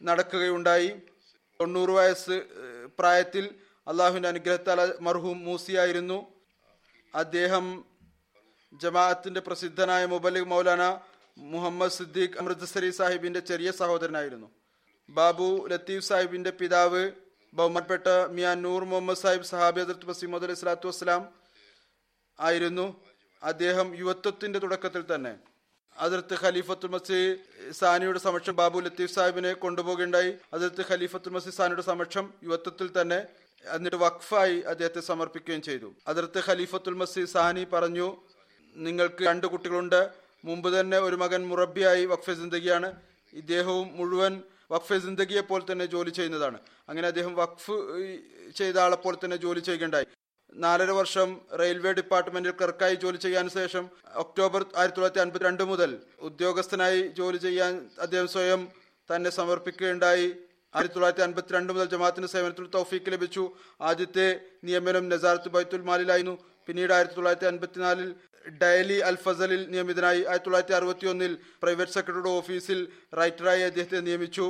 നടക്കുകയുണ്ടായി. 0.00 0.90
തൊണ്ണൂറ് 1.60 1.92
വയസ്സ് 1.98 2.36
പ്രായത്തിൽ 2.98 3.44
അള്ളാഹുവിന്റെ 3.86 4.28
അനുഗ്രഹത്താൽ 4.32 4.80
മർഹൂം 5.06 5.38
മൂസിയായിരുന്നു. 5.46 6.18
അദ്ദേഹം 7.14 7.66
ജമാഅത്തിന്റെ 8.82 9.40
പ്രസിദ്ധനായ 9.46 10.02
മുബലിഖ് 10.12 10.50
മൗലാന 10.52 10.82
മുഹമ്മദ് 11.52 11.96
സിദ്ദീഖ് 11.98 12.38
അമൃത്സരി 12.40 12.90
സാഹിബിന്റെ 12.98 13.40
ചെറിയ 13.50 13.70
സഹോദരനായിരുന്നു. 13.80 14.48
ബാബു 15.08 15.48
ലത്തീഫ് 15.72 16.06
സാഹിബിന്റെ 16.08 16.52
പിതാവ് 16.60 17.02
ബഹുമാനപ്പെട്ട 17.58 18.08
മിയാൻ 18.36 18.58
നൂർ 18.66 18.82
മുഹമ്മദ് 18.90 19.20
സാഹിബ് 19.22 19.48
സഹാബി 19.52 19.80
ഹസരത്ത് 19.82 20.08
വസീമദ് 20.10 20.44
അലൈഹി 20.46 20.60
സ്വലാത്തു 20.60 20.88
വസ്സലാം 20.90 21.22
ആയിരുന്നു. 22.38 22.86
അദ്ദേഹം 23.42 23.88
യുവത്വത്തിന്റെ 24.00 24.58
തുടക്കത്തിൽ 24.64 25.02
തന്നെ 25.12 25.32
അതിർത്ത് 25.98 26.36
ഖലീഫത്തുൽ 26.42 26.90
മസി 26.90 27.18
സാനിയുടെ 27.72 28.18
സമക്ഷം 28.18 28.56
ബാബു 28.56 28.78
ലത്തീഫ് 28.80 29.14
സാഹിബിനെ 29.14 29.52
കൊണ്ടുപോകുകയുണ്ടായി 29.52 30.34
അതിർത്ത് 30.54 30.84
ഖലീഫത്തുൽ 30.90 31.30
മസി 31.30 31.50
സാനിയുടെ 31.50 31.82
സമക്ഷം 31.82 32.32
യുവത്വത്തിൽ 32.44 32.88
തന്നെ 33.00 33.18
എന്നിട്ട് 33.64 33.96
വഖഫായി 33.96 34.60
അദ്ദേഹത്തെ 34.60 35.00
സമർപ്പിക്കുകയും 35.00 35.62
ചെയ്തു. 35.62 35.88
അതിർത്ത് 36.08 36.42
ഖലീഫത്തുൽ 36.46 36.94
മസി 36.94 37.24
സാനി 37.24 37.64
പറഞ്ഞു 37.72 38.16
നിങ്ങൾക്ക് 38.76 39.22
രണ്ട് 39.24 39.46
കുട്ടികളുണ്ട്. 39.46 40.00
മുമ്പ് 40.44 40.80
തന്നെ 40.80 40.98
ഒരു 40.98 41.16
മകൻ 41.16 41.48
മുറബിയായി 41.48 42.04
വഖഫ് 42.06 42.36
സിന്ദഗിയാണ്. 42.40 42.88
ഇദ്ദേഹവും 43.32 43.88
മുഴുവൻ 43.96 44.42
വഖഫ് 44.72 44.98
സിന്ദഗിയെ 45.06 45.40
പോലെ 45.40 45.64
തന്നെ 45.72 45.86
ജോലി 45.86 46.10
ചെയ്യുന്നതാണ്. 46.10 46.58
അങ്ങനെ 46.88 47.06
അദ്ദേഹം 47.08 47.34
വഖഫ് 47.34 47.76
ചെയ്ത 48.58 48.78
ആളെപ്പോലെ 48.78 49.16
തന്നെ 49.24 49.36
ജോലി 49.36 49.60
ചെയ്യുകയുണ്ടായി. 49.60 50.06
നാലര 50.52 50.90
വർഷം 50.90 51.40
റെയിൽവേ 51.60 51.92
ഡിപ്പാർട്ട്മെന്റിൽ 51.92 52.50
ക്ലർക്കായി 52.50 52.94
ജോലി 52.94 53.16
ചെയ്യാൻ 53.16 53.50
ശേഷം 53.50 53.84
ഒക്ടോബർ 54.22 54.64
ആയിരത്തി 54.76 54.96
തൊള്ളായിരത്തി 54.96 55.20
അൻപത്തി 55.20 55.44
രണ്ട് 55.44 55.62
മുതൽ 55.62 55.90
ഉദ്യോഗസ്ഥനായി 56.28 57.02
ജോലി 57.18 57.36
ചെയ്യാൻ 57.36 57.90
അദ്ദേഹം 58.00 58.28
സ്വയം 58.28 58.68
തന്നെ 59.14 59.30
സമർപ്പിക്കുകയുണ്ടായി. 59.30 60.28
ആയിരത്തി 60.74 60.94
തൊള്ളായിരത്തി 60.94 61.22
അൻപത്തിരണ്ട് 61.22 61.72
മുതൽ 61.72 61.84
ജമാഅത്തിന് 61.84 62.26
സേവനത്തിൽ 62.26 62.66
തൗഫീക്ക് 62.74 63.12
ലഭിച്ചു. 63.12 63.44
ആദ്യത്തെ 63.80 64.40
നിയമനം 64.64 65.08
നസാറത്ത് 65.08 65.48
ബൈത്തുൽ 65.48 65.82
മാലിലായിരുന്നു. 65.90 66.38
പിന്നീട് 66.66 66.92
ആയിരത്തി 66.92 67.14
തൊള്ളായിരത്തി 67.14 67.46
അൻപത്തിനാലിൽ 67.46 68.14
ഡയലി 68.62 68.98
അൽ 69.08 69.16
ഫസലിൽ 69.24 69.62
നിയമിതനായി. 69.70 70.22
ആയിരത്തി 70.24 70.44
തൊള്ളായിരത്തി 70.44 70.72
അറുപത്തി 70.72 71.06
ഒന്നിൽ 71.06 71.38
പ്രൈവറ്റ് 71.62 71.92
സെക്രട്ടറിയുടെ 71.92 72.28
ഓഫീസിൽ 72.28 72.88
റൈറ്ററായി 73.20 73.60
അദ്ദേഹത്തെ 73.60 74.00
നിയമിച്ചു. 74.00 74.46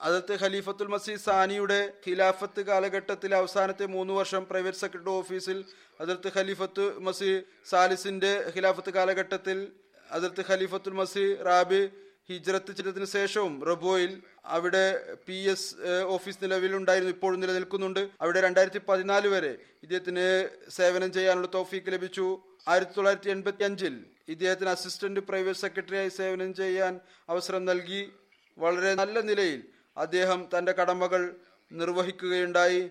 അതത്തെ 0.00 0.38
ഖലീഫത്തുൽ 0.42 0.86
മസീദ് 0.86 1.20
സാനിയുടെ 1.20 1.92
ഖിലാഫത്ത് 2.06 2.60
കാലഘട്ടത്തിൽ 2.60 3.34
അവസാനത്തെ 3.34 3.86
മൂന്ന് 3.86 4.12
വർഷം 4.14 4.46
പ്രൈവറ്റ് 4.50 4.78
സെക്രട്ടറി 4.78 5.10
ഓഫീസിൽ 5.10 5.64
അതിർത്ത് 6.00 6.32
ഖലീഫത്ത് 6.36 6.98
മസി 6.98 7.42
സാലിസിന്റെ 7.68 8.52
ഖിലാഫത്ത് 8.56 8.90
കാലഘട്ടത്തിൽ 8.90 9.72
അതിർത്ത് 10.10 10.44
ഖലീഫത്തുൽ 10.50 10.92
മസി 10.92 11.34
റാബി 11.34 11.88
ഹിജ്രത്ത് 12.30 12.76
ചിത്രത്തിന് 12.76 13.04
ശേഷവും 13.04 13.64
റബോയിൽ 13.64 14.22
അവിടെ 14.44 15.16
പി 15.26 15.34
എസ് 15.34 15.74
ഓഫീസ് 16.02 16.38
നിലവിലുണ്ടായിരുന്നു 16.42 17.12
ഇപ്പോഴും 17.12 17.40
നിലനിൽക്കുന്നുണ്ട്. 17.40 18.10
അവിടെ 18.20 18.40
രണ്ടായിരത്തി 18.40 18.80
പതിനാല് 18.88 19.28
വരെ 19.28 19.58
ഇദ്ദേഹത്തിന് 19.82 20.48
സേവനം 20.70 21.12
ചെയ്യാനുള്ള 21.12 21.48
തോഫീക്ക് 21.54 21.92
ലഭിച്ചു. 21.92 22.40
ആയിരത്തി 22.68 22.92
തൊള്ളായിരത്തി 22.92 23.30
എൺപത്തി 23.30 23.64
അഞ്ചിൽ 23.64 24.06
ഇദ്ദേഹത്തിന് 24.28 24.70
അസിസ്റ്റന്റ് 24.70 25.20
പ്രൈവറ്റ് 25.20 25.58
സെക്രട്ടറിയായി 25.58 26.08
സേവനം 26.08 26.54
ചെയ്യാൻ 26.54 27.00
അവസരം 27.28 27.64
നൽകി. 27.64 28.12
വളരെ 28.58 28.94
നല്ല 28.94 29.20
നിലയിൽ 29.20 29.62
അദ്ദേഹം 29.96 30.48
തന്റെ 30.58 30.72
കടമകൾ 30.72 31.36
നിർവഹിക്കുകയുണ്ടായി. 31.72 32.90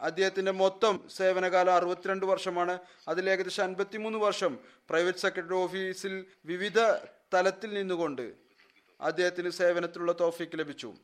അദ്ദേഹത്തിന്റെ 0.00 0.52
മൊത്തം 0.52 1.08
സേവനകാലം 1.16 1.74
അറുപത്തിരണ്ട് 1.74 2.26
വർഷമാണ്. 2.26 2.78
അതിൽ 3.08 3.30
ഏകദേശം 3.30 3.64
അൻപത്തിമൂന്ന് 3.64 4.18
വർഷം 4.18 4.58
പ്രൈവറ്റ് 4.90 5.18
സെക്രട്ടറി 5.18 5.54
ഓഫീസിൽ 5.54 6.24
വിവിധ 6.44 6.80
തലത്തിൽ 7.34 7.74
നിന്നുകൊണ്ട് 7.74 8.32
അദ്ദേഹത്തിന് 9.00 9.50
സേവനത്തിലുള്ള 9.50 10.14
തോഫിക്ക് 10.20 10.58
ലഭിച്ചു. 10.58 10.94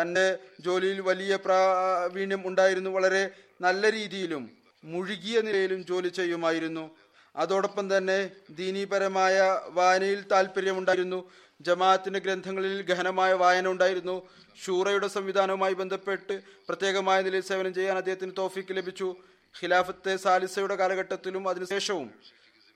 തന്റെ 0.00 0.38
ജോലിയിൽ 0.60 1.00
വലിയ 1.00 1.36
പ്രാവീണ്യം 1.36 2.48
ഉണ്ടായിരുന്നു. 2.48 2.90
വളരെ 2.90 3.30
നല്ല 3.60 3.92
രീതിയിലും 3.92 4.50
മുഴുകിയ 4.84 5.40
നിലയിലും 5.40 5.86
ജോലി 5.86 6.08
ചെയ്യുമായിരുന്നു. 6.08 6.90
അതോടൊപ്പം 7.36 7.96
തന്നെ 7.96 8.30
ദീനീപരമായ 8.50 9.60
വായനയിൽ 9.66 10.24
താല്പര്യമുണ്ടായിരുന്നു. 10.32 11.30
ജമാഅത്തിന്റെ 11.60 12.20
ഗ്രന്ഥങ്ങളിൽ 12.24 12.82
ഗഹനമായ 12.90 13.32
വായന 13.42 13.66
ഉണ്ടായിരുന്നു. 13.74 14.16
ഷൂറയുടെ 14.62 15.08
സംവിധാനവുമായി 15.16 15.74
ബന്ധപ്പെട്ട് 15.74 16.34
പ്രത്യേകമായ 16.68 17.18
നിലയിൽ 17.22 17.44
സേവനം 17.50 17.74
ചെയ്യാൻ 17.74 17.96
അദ്ദേഹത്തിന് 18.02 18.32
തോഫിക്ക് 18.38 18.72
ലഭിച്ചു. 18.78 19.08
ഖിലാഫത്തെ 19.54 20.16
സാലിസയുടെ 20.16 20.76
കാലഘട്ടത്തിലും 20.80 21.44
അതിനുശേഷവും 21.48 22.08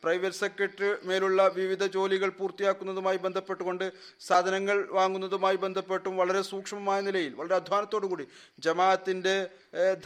പ്രൈവറ്റ് 0.03 0.39
സെക്രട്ടറി 0.43 0.89
മേലുള്ള 1.09 1.47
വിവിധ 1.57 1.85
ജോലികൾ 1.95 2.31
പൂർത്തിയാക്കുന്നതുമായി 2.39 3.18
ബന്ധപ്പെട്ടുകൊണ്ട് 3.24 3.93
സാധനങ്ങൾ 4.26 4.76
വാങ്ങുന്നതുമായി 4.99 5.57
ബന്ധപ്പെട്ടും 5.64 6.14
വളരെ 6.16 6.43
സൂക്ഷ്മമായ 6.51 7.01
നിലയിൽ 7.01 7.33
വളരെ 7.41 7.55
അധ്വാനത്തോടു 7.55 8.07
കൂടി 8.07 8.26
ജമാഅത്തിന്റെ 8.66 9.37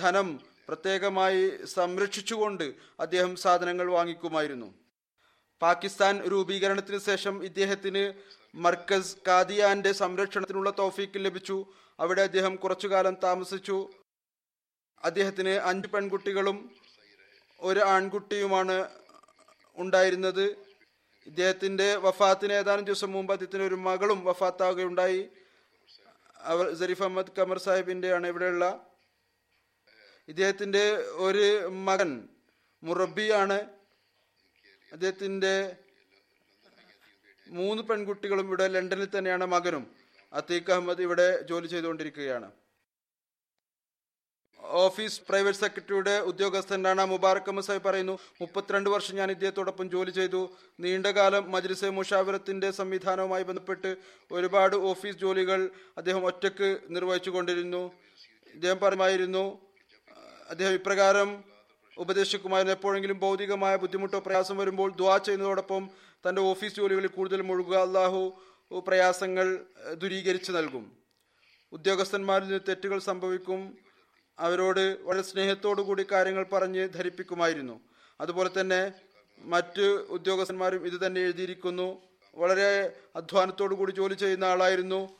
ധനം 0.00 0.28
പ്രത്യേകമായി 0.68 1.42
സംരക്ഷിച്ചുകൊണ്ട് 1.76 2.64
അദ്ദേഹം 3.04 3.32
സാധനങ്ങൾ 3.36 3.86
വാങ്ങിക്കുമായിരുന്നു. 3.98 4.68
പാകിസ്ഥാൻ 5.62 6.14
രൂപീകരണത്തിന് 6.32 7.00
ശേഷം 7.08 7.34
ഇദ്ദേഹത്തിന് 7.48 8.04
മർക്കസ് 8.54 9.16
കാദിയാന്റെ 9.26 9.92
സംരക്ഷണത്തിനുള്ള 9.92 10.70
തോഫീക്ക് 10.78 11.12
ലഭിച്ചു. 11.16 11.66
അവിടെ 12.00 12.22
അദ്ദേഹം 12.22 12.56
കുറച്ചു 12.56 12.88
കാലം 12.88 13.16
താമസിച്ചു. 13.24 13.90
അദ്ദേഹത്തിന് 15.04 15.48
അഞ്ച് 15.48 15.88
പെൺകുട്ടികളും 15.88 16.76
ഒരു 17.60 17.80
ആൺകുട്ടിയുമാണ് 17.80 18.88
ഉണ്ടായിരുന്നത്. 19.76 20.44
ഇദ്ദേഹത്തിന്റെ 21.26 21.96
വഫാത്തിന് 21.96 22.52
ഏതാനും 22.52 22.84
ദിവസം 22.84 23.12
മുമ്പ് 23.12 23.32
അദ്ദേഹത്തിന് 23.32 23.62
ഒരു 23.62 23.74
മകളും 23.74 24.24
വഫാത്താവുകയുണ്ടായി. 24.24 25.28
അവർ 26.38 26.74
സരീഫ് 26.74 27.02
അഹമ്മദ് 27.02 27.32
കമർ 27.38 27.58
സാഹിബിന്റെയാണ് 27.58 28.26
ഇവിടെയുള്ള. 28.26 28.86
ഇദ്ദേഹത്തിന്റെ 30.28 30.94
ഒരു 30.94 31.66
മകൻ 31.66 32.28
മുറബിയാണ് 32.82 33.62
അദ്ദേഹത്തിന്റെ 34.92 35.76
മൂന്ന് 37.58 37.82
പെൺകുട്ടികളും 37.90 38.46
ഇവിടെ 38.50 38.66
ലണ്ടനിൽ 38.74 39.08
തന്നെയാണ് 39.14 39.46
മകനും. 39.54 39.84
അത്തീഖ് 40.32 40.72
അഹമ്മദ് 40.74 41.02
ഇവിടെ 41.06 41.28
ജോലി 41.50 41.68
ചെയ്തുകൊണ്ടിരിക്കുകയാണ്. 41.72 42.48
ഓഫീസ് 44.82 45.20
പ്രൈവറ്റ് 45.28 45.60
സെക്രട്ടറിയുടെ 45.62 46.14
ഉദ്യോഗസ്ഥനാണ് 46.30 47.04
മുബാറക് 47.12 47.50
സാഹിബ് 47.66 47.84
പറയുന്നു 47.86 48.14
മുപ്പത്തിരണ്ട് 48.40 48.88
വർഷം 48.90 49.14
ഞാൻ 49.20 49.30
ഇദ്ദേഹത്തോടൊപ്പം 49.30 49.86
ജോലി 49.94 50.12
ചെയ്തു. 50.18 50.42
നീണ്ടകാലം 50.84 51.50
മജ്ലിസെ 51.54 51.88
മുഷാവരത്തിന്റെ 51.98 52.68
സംവിധാനവുമായി 52.70 53.44
ബന്ധപ്പെട്ട് 53.50 53.90
ഒരുപാട് 54.30 54.76
ഓഫീസ് 54.90 55.20
ജോലികൾ 55.24 55.62
അദ്ദേഹം 55.98 56.22
ഒറ്റയ്ക്ക് 56.30 56.70
നിർവഹിച്ചു 56.96 57.30
കൊണ്ടിരുന്നു 57.30 57.82
അദ്ദേഹം 58.54 58.78
പറയുമായിരുന്നു 58.84 59.44
അദ്ദേഹം 60.50 60.74
ഇപ്രകാരം 60.80 61.28
ഉപദേശിക്കുമായിരുന്നു. 61.96 62.74
എപ്പോഴെങ്കിലും 62.78 63.18
ഭൗതികമായ 63.20 63.76
ബുദ്ധിമുട്ടോ 63.76 64.18
പ്രയാസം 64.18 64.56
വരുമ്പോൾ 64.56 64.90
ദ്വാ 65.00 65.16
ചെയ്യുന്നതോടൊപ്പം 65.18 65.82
തന്റെ 66.28 66.42
ഓഫീസ് 66.42 66.76
ജോലികളിൽ 66.76 67.06
കൂടുതൽ 67.06 67.40
മുഴുകുക 67.42 67.76
അള്ളാഹു 67.76 68.42
പ്രയാസങ്ങൾ 68.86 69.64
ദുരീകരിച്ചു 69.92 70.52
നൽകും. 70.52 70.96
ഉദ്യോഗസ്ഥന്മാരിൽ 71.72 72.46
നിന്ന് 72.46 72.60
തെറ്റുകൾ 72.68 72.98
സംഭവിക്കും. 72.98 73.78
അവരോട് 74.38 75.02
വളരെ 75.02 75.22
സ്നേഹത്തോടു 75.22 75.82
കൂടി 75.82 76.06
കാര്യങ്ങൾ 76.12 76.44
പറഞ്ഞ് 76.44 76.88
ധരിപ്പിക്കുമായിരുന്നു. 76.88 77.80
അതുപോലെ 78.20 78.50
തന്നെ 78.60 78.92
മറ്റ് 79.38 79.82
ഉദ്യോഗസ്ഥന്മാരും 80.16 80.86
ഇത് 80.86 81.06
തന്നെ 81.06 81.20
എഴുതിയിരിക്കുന്നു. 81.20 82.02
വളരെ 82.34 82.92
അധ്വാനത്തോടു 83.16 83.74
കൂടി 83.74 83.92
ജോലി 83.92 84.14
ചെയ്യുന്ന 84.14 84.44
ആളായിരുന്നു. 84.44 85.16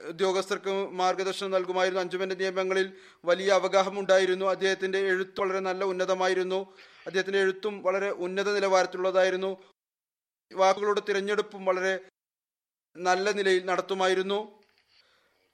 ഉദ്യോഗസ്ഥർക്ക് 0.00 0.90
മാർഗദർശനം 0.90 1.50
നൽകുമായിരുന്നു. 1.50 2.00
അഞ്ചുമന്റെ 2.00 2.34
നിയമങ്ങളിൽ 2.34 2.92
വലിയ 3.24 3.52
അവഗാഹം 3.52 3.98
ഉണ്ടായിരുന്നു 3.98 4.46
അദ്ദേഹത്തിന്റെ 4.46 4.98
എഴുത്ത് 4.98 5.40
വളരെ 5.40 5.60
നല്ല 5.60 5.84
ഉന്നതമായിരുന്നു. 5.84 6.74
അദ്ദേഹത്തിന്റെ 7.06 7.40
എഴുത്തും 7.40 7.82
വളരെ 7.82 8.10
ഉന്നത 8.10 8.54
നിലവാരത്തിലുള്ളതായിരുന്നു. 8.54 9.71
വാക്കുകളുടെ 10.54 11.02
തിരഞ്ഞെടുപ്പും 11.08 11.64
വളരെ 11.64 12.00
നല്ല 12.96 13.30
നിലയിൽ 13.30 13.64
നടത്തുമായിരുന്നു. 13.64 14.62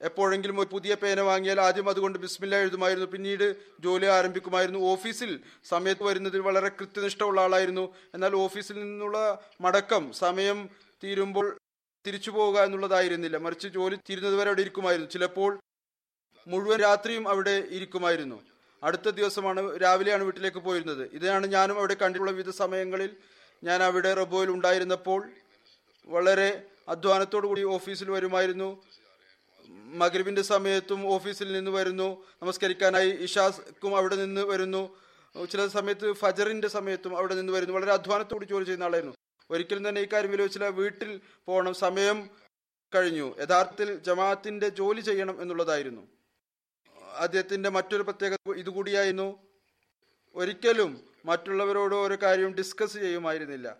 എപ്പോഴെങ്കിലും 0.02 0.60
ഒരു 0.60 0.68
പുതിയ 0.72 0.94
പേന 0.94 1.20
വാങ്ങിയാൽ 1.20 1.60
ആദ്യം 1.60 1.88
അതുകൊണ്ട് 1.88 2.18
ബിസ്മില്ല 2.18 2.56
എഴുതുമായിരുന്നു. 2.56 3.08
പിന്നീട് 3.10 3.56
ജോലി 3.80 4.06
ആരംഭിക്കുമായിരുന്നു. 4.06 4.78
ഓഫീസിൽ 4.78 5.40
സമയത്ത് 5.64 6.02
വരുന്നതിൽ 6.02 6.40
വളരെ 6.40 6.68
കൃത്യനിഷ്ഠമുള്ള 6.68 7.40
ആളായിരുന്നു. 7.40 7.94
എന്നാൽ 8.14 8.34
ഓഫീസിൽ 8.34 8.80
നിന്നുള്ള 8.80 9.42
മടക്കം 9.60 10.12
സമയം 10.12 10.68
തീരുമ്പോൾ 11.04 11.56
തിരിച്ചു 12.06 12.30
പോവുക 12.30 12.60
എന്നുള്ളതായിരുന്നില്ല. 12.60 13.36
മറിച്ച് 13.36 13.68
ജോലി 13.68 13.96
തീരുന്നതുവരെ 13.96 14.48
അവിടെ 14.48 14.60
ഇരിക്കുമായിരുന്നു. 14.60 15.10
ചിലപ്പോൾ 15.10 15.60
മുഴുവൻ 16.46 16.80
രാത്രിയും 16.80 17.28
അവിടെ 17.28 17.64
ഇരിക്കുമായിരുന്നു. 17.70 18.42
അടുത്ത 18.82 19.08
ദിവസമാണ് 19.08 19.82
രാവിലെയാണ് 19.82 20.24
വീട്ടിലേക്ക് 20.24 20.58
പോയിരുന്നത്. 20.58 21.10
ഇതാണ് 21.12 21.46
ഞാനും 21.46 21.78
അവിടെ 21.78 21.94
കണ്ടിട്ടുള്ള 21.94 22.30
വിവിധ 22.30 22.50
സമയങ്ങളിൽ 22.50 23.16
ഞാൻ 23.64 23.82
അവിടെ 23.82 24.14
റബോയിൽ 24.14 24.50
ഉണ്ടായിരുന്നപ്പോൾ 24.50 25.30
വളരെ 26.06 26.62
അധ്വാനത്തോടു 26.88 27.46
കൂടി 27.46 27.64
ഓഫീസിൽ 27.64 28.10
വരുമായിരുന്നു. 28.10 28.82
മഗ്രിബിന്റെ 29.68 30.42
സമയത്തും 30.42 31.06
ഓഫീസിൽ 31.06 31.52
നിന്ന് 31.52 31.70
വരുന്നു. 31.70 32.24
നമസ്കരിക്കാനായി 32.42 33.10
ഇഷാസ്ക്കും 33.10 33.96
അവിടെ 33.96 34.16
നിന്ന് 34.16 34.40
വരുന്നു. 34.40 34.96
ചില 35.50 35.66
സമയത്ത് 35.66 36.12
ഫജറിന്റെ 36.12 36.68
സമയത്തും 36.68 37.16
അവിടെ 37.16 37.34
നിന്ന് 37.34 37.52
വരുന്നു. 37.52 37.74
വളരെ 37.74 37.92
അധ്വാനത്തോട് 37.92 38.44
ജോലി 38.44 38.64
ചെയ്യുന്ന 38.64 38.84
ആളായിരുന്നു. 38.84 39.16
ഒരിക്കലും 39.50 39.88
തന്നെ 39.88 40.00
ഈ 40.00 40.08
കാര്യം 40.12 40.74
വീട്ടിൽ 40.74 41.20
പോകണം. 41.46 41.74
സമയം 41.74 42.30
കഴിഞ്ഞു. 42.94 43.34
യഥാർത്ഥത്തിൽ 43.40 43.96
ജമാഅത്തിന്റെ 43.96 44.68
ജോലി 44.68 45.00
ചെയ്യണം 45.00 45.42
എന്നുള്ളതായിരുന്നു. 45.42 46.08
അദ്ദേഹത്തിന്റെ 47.16 47.68
മറ്റൊരു 47.68 48.02
പ്രത്യേകത 48.02 48.54
ഇതുകൂടിയായിരുന്നു. 48.56 49.38
ഒരിക്കലും 50.34 51.07
മറ്റുള്ളവരോട് 51.24 51.94
ഒരു 51.94 52.18
കാര്യവും 52.22 52.54
ഡിസ്കസ് 52.54 52.92
ചെയ്യുമായിരുന്നില്ല. 52.92 53.76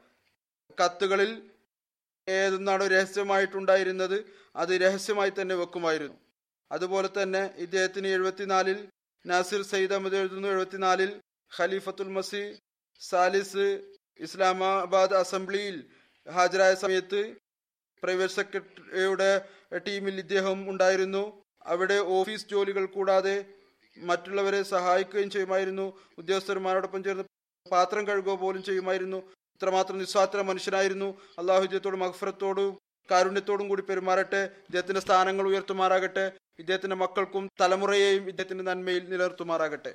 കത്തുകളിൽ 0.84 1.51
ഏതെന്നാണോ 2.28 2.86
രഹസ്യമായിട്ടുണ്ടായിരുന്നത്? 2.86 4.24
അത് 4.57 4.68
രഹസ്യമായി 4.68 5.32
തന്നെ 5.41 5.55
വെക്കുമായിരുന്നു. 5.55 6.18
അതുപോലെ 6.72 7.09
തന്നെ 7.22 7.55
ഇദ്ദേഹത്തിന് 7.57 8.07
എഴുപത്തിനാലിൽ 8.07 8.89
നാസിർ 9.26 9.62
സയ്യിദ് 9.62 9.93
അഹമ്മദ് 9.93 10.16
എഴുതുന്നു. 10.16 10.49
എഴുപത്തിനാലിൽ 10.49 11.20
ഖലീഫത്തുൽ 11.57 12.09
മസി 12.09 12.59
സാലിസ് 13.01 13.82
ഇസ്ലാമാബാദ് 14.20 15.14
അസംബ്ലിയിൽ 15.14 15.86
ഹാജരായ 16.30 16.74
സമയത്ത് 16.74 17.36
പ്രൈവറ്റ് 18.03 18.32
സെക്രട്ടറിയുടെ 18.32 19.49
ടീമിൽ 19.78 20.18
ഇദ്ദേഹം 20.18 20.70
ഉണ്ടായിരുന്നു. 20.70 21.43
അവിടെ 21.66 21.95
ഓഫീസ് 21.95 22.49
ജോലികൾ 22.49 22.86
കൂടാതെ 22.86 23.45
മറ്റുള്ളവരെ 24.03 24.62
സഹായിക്കുകയും 24.62 25.30
ചെയ്യുമായിരുന്നു. 25.30 25.92
ഉദ്യോഗസ്ഥന്മാരോടൊപ്പം 26.18 27.05
ചേർന്ന് 27.05 27.24
പാത്രം 27.70 28.09
കഴുകുക 28.09 28.34
പോലും 28.34 28.62
ചെയ്യുമായിരുന്നു. 28.62 29.16
ഇത്രമാത്രം 29.16 29.99
നിസ്വാത്ര 29.99 30.42
മനുഷ്യനായിരുന്നു. 30.42 31.18
അള്ളാഹു 31.38 31.62
ഇദ്ദേഹത്തോട് 31.62 31.96
കാരുണ്യത്തോടും 33.11 33.68
കൂടി 33.68 33.82
പെരുമാറട്ടെ. 33.82 34.44
ഇദ്ദേഹത്തിന്റെ 34.44 35.01
സ്ഥാനങ്ങൾ 35.01 35.46
ഉയർത്തുമാറാകട്ടെ. 35.46 36.32
ഇദ്ദേഹത്തിന്റെ 36.59 36.96
മക്കൾക്കും 36.96 37.49
തലമുറയെയും 37.61 38.28
ഇദ്ദേഹത്തിന്റെ 38.28 38.64
നന്മയിൽ 38.64 39.11
നിലനിർത്തുമാറാകട്ടെ. 39.11 39.94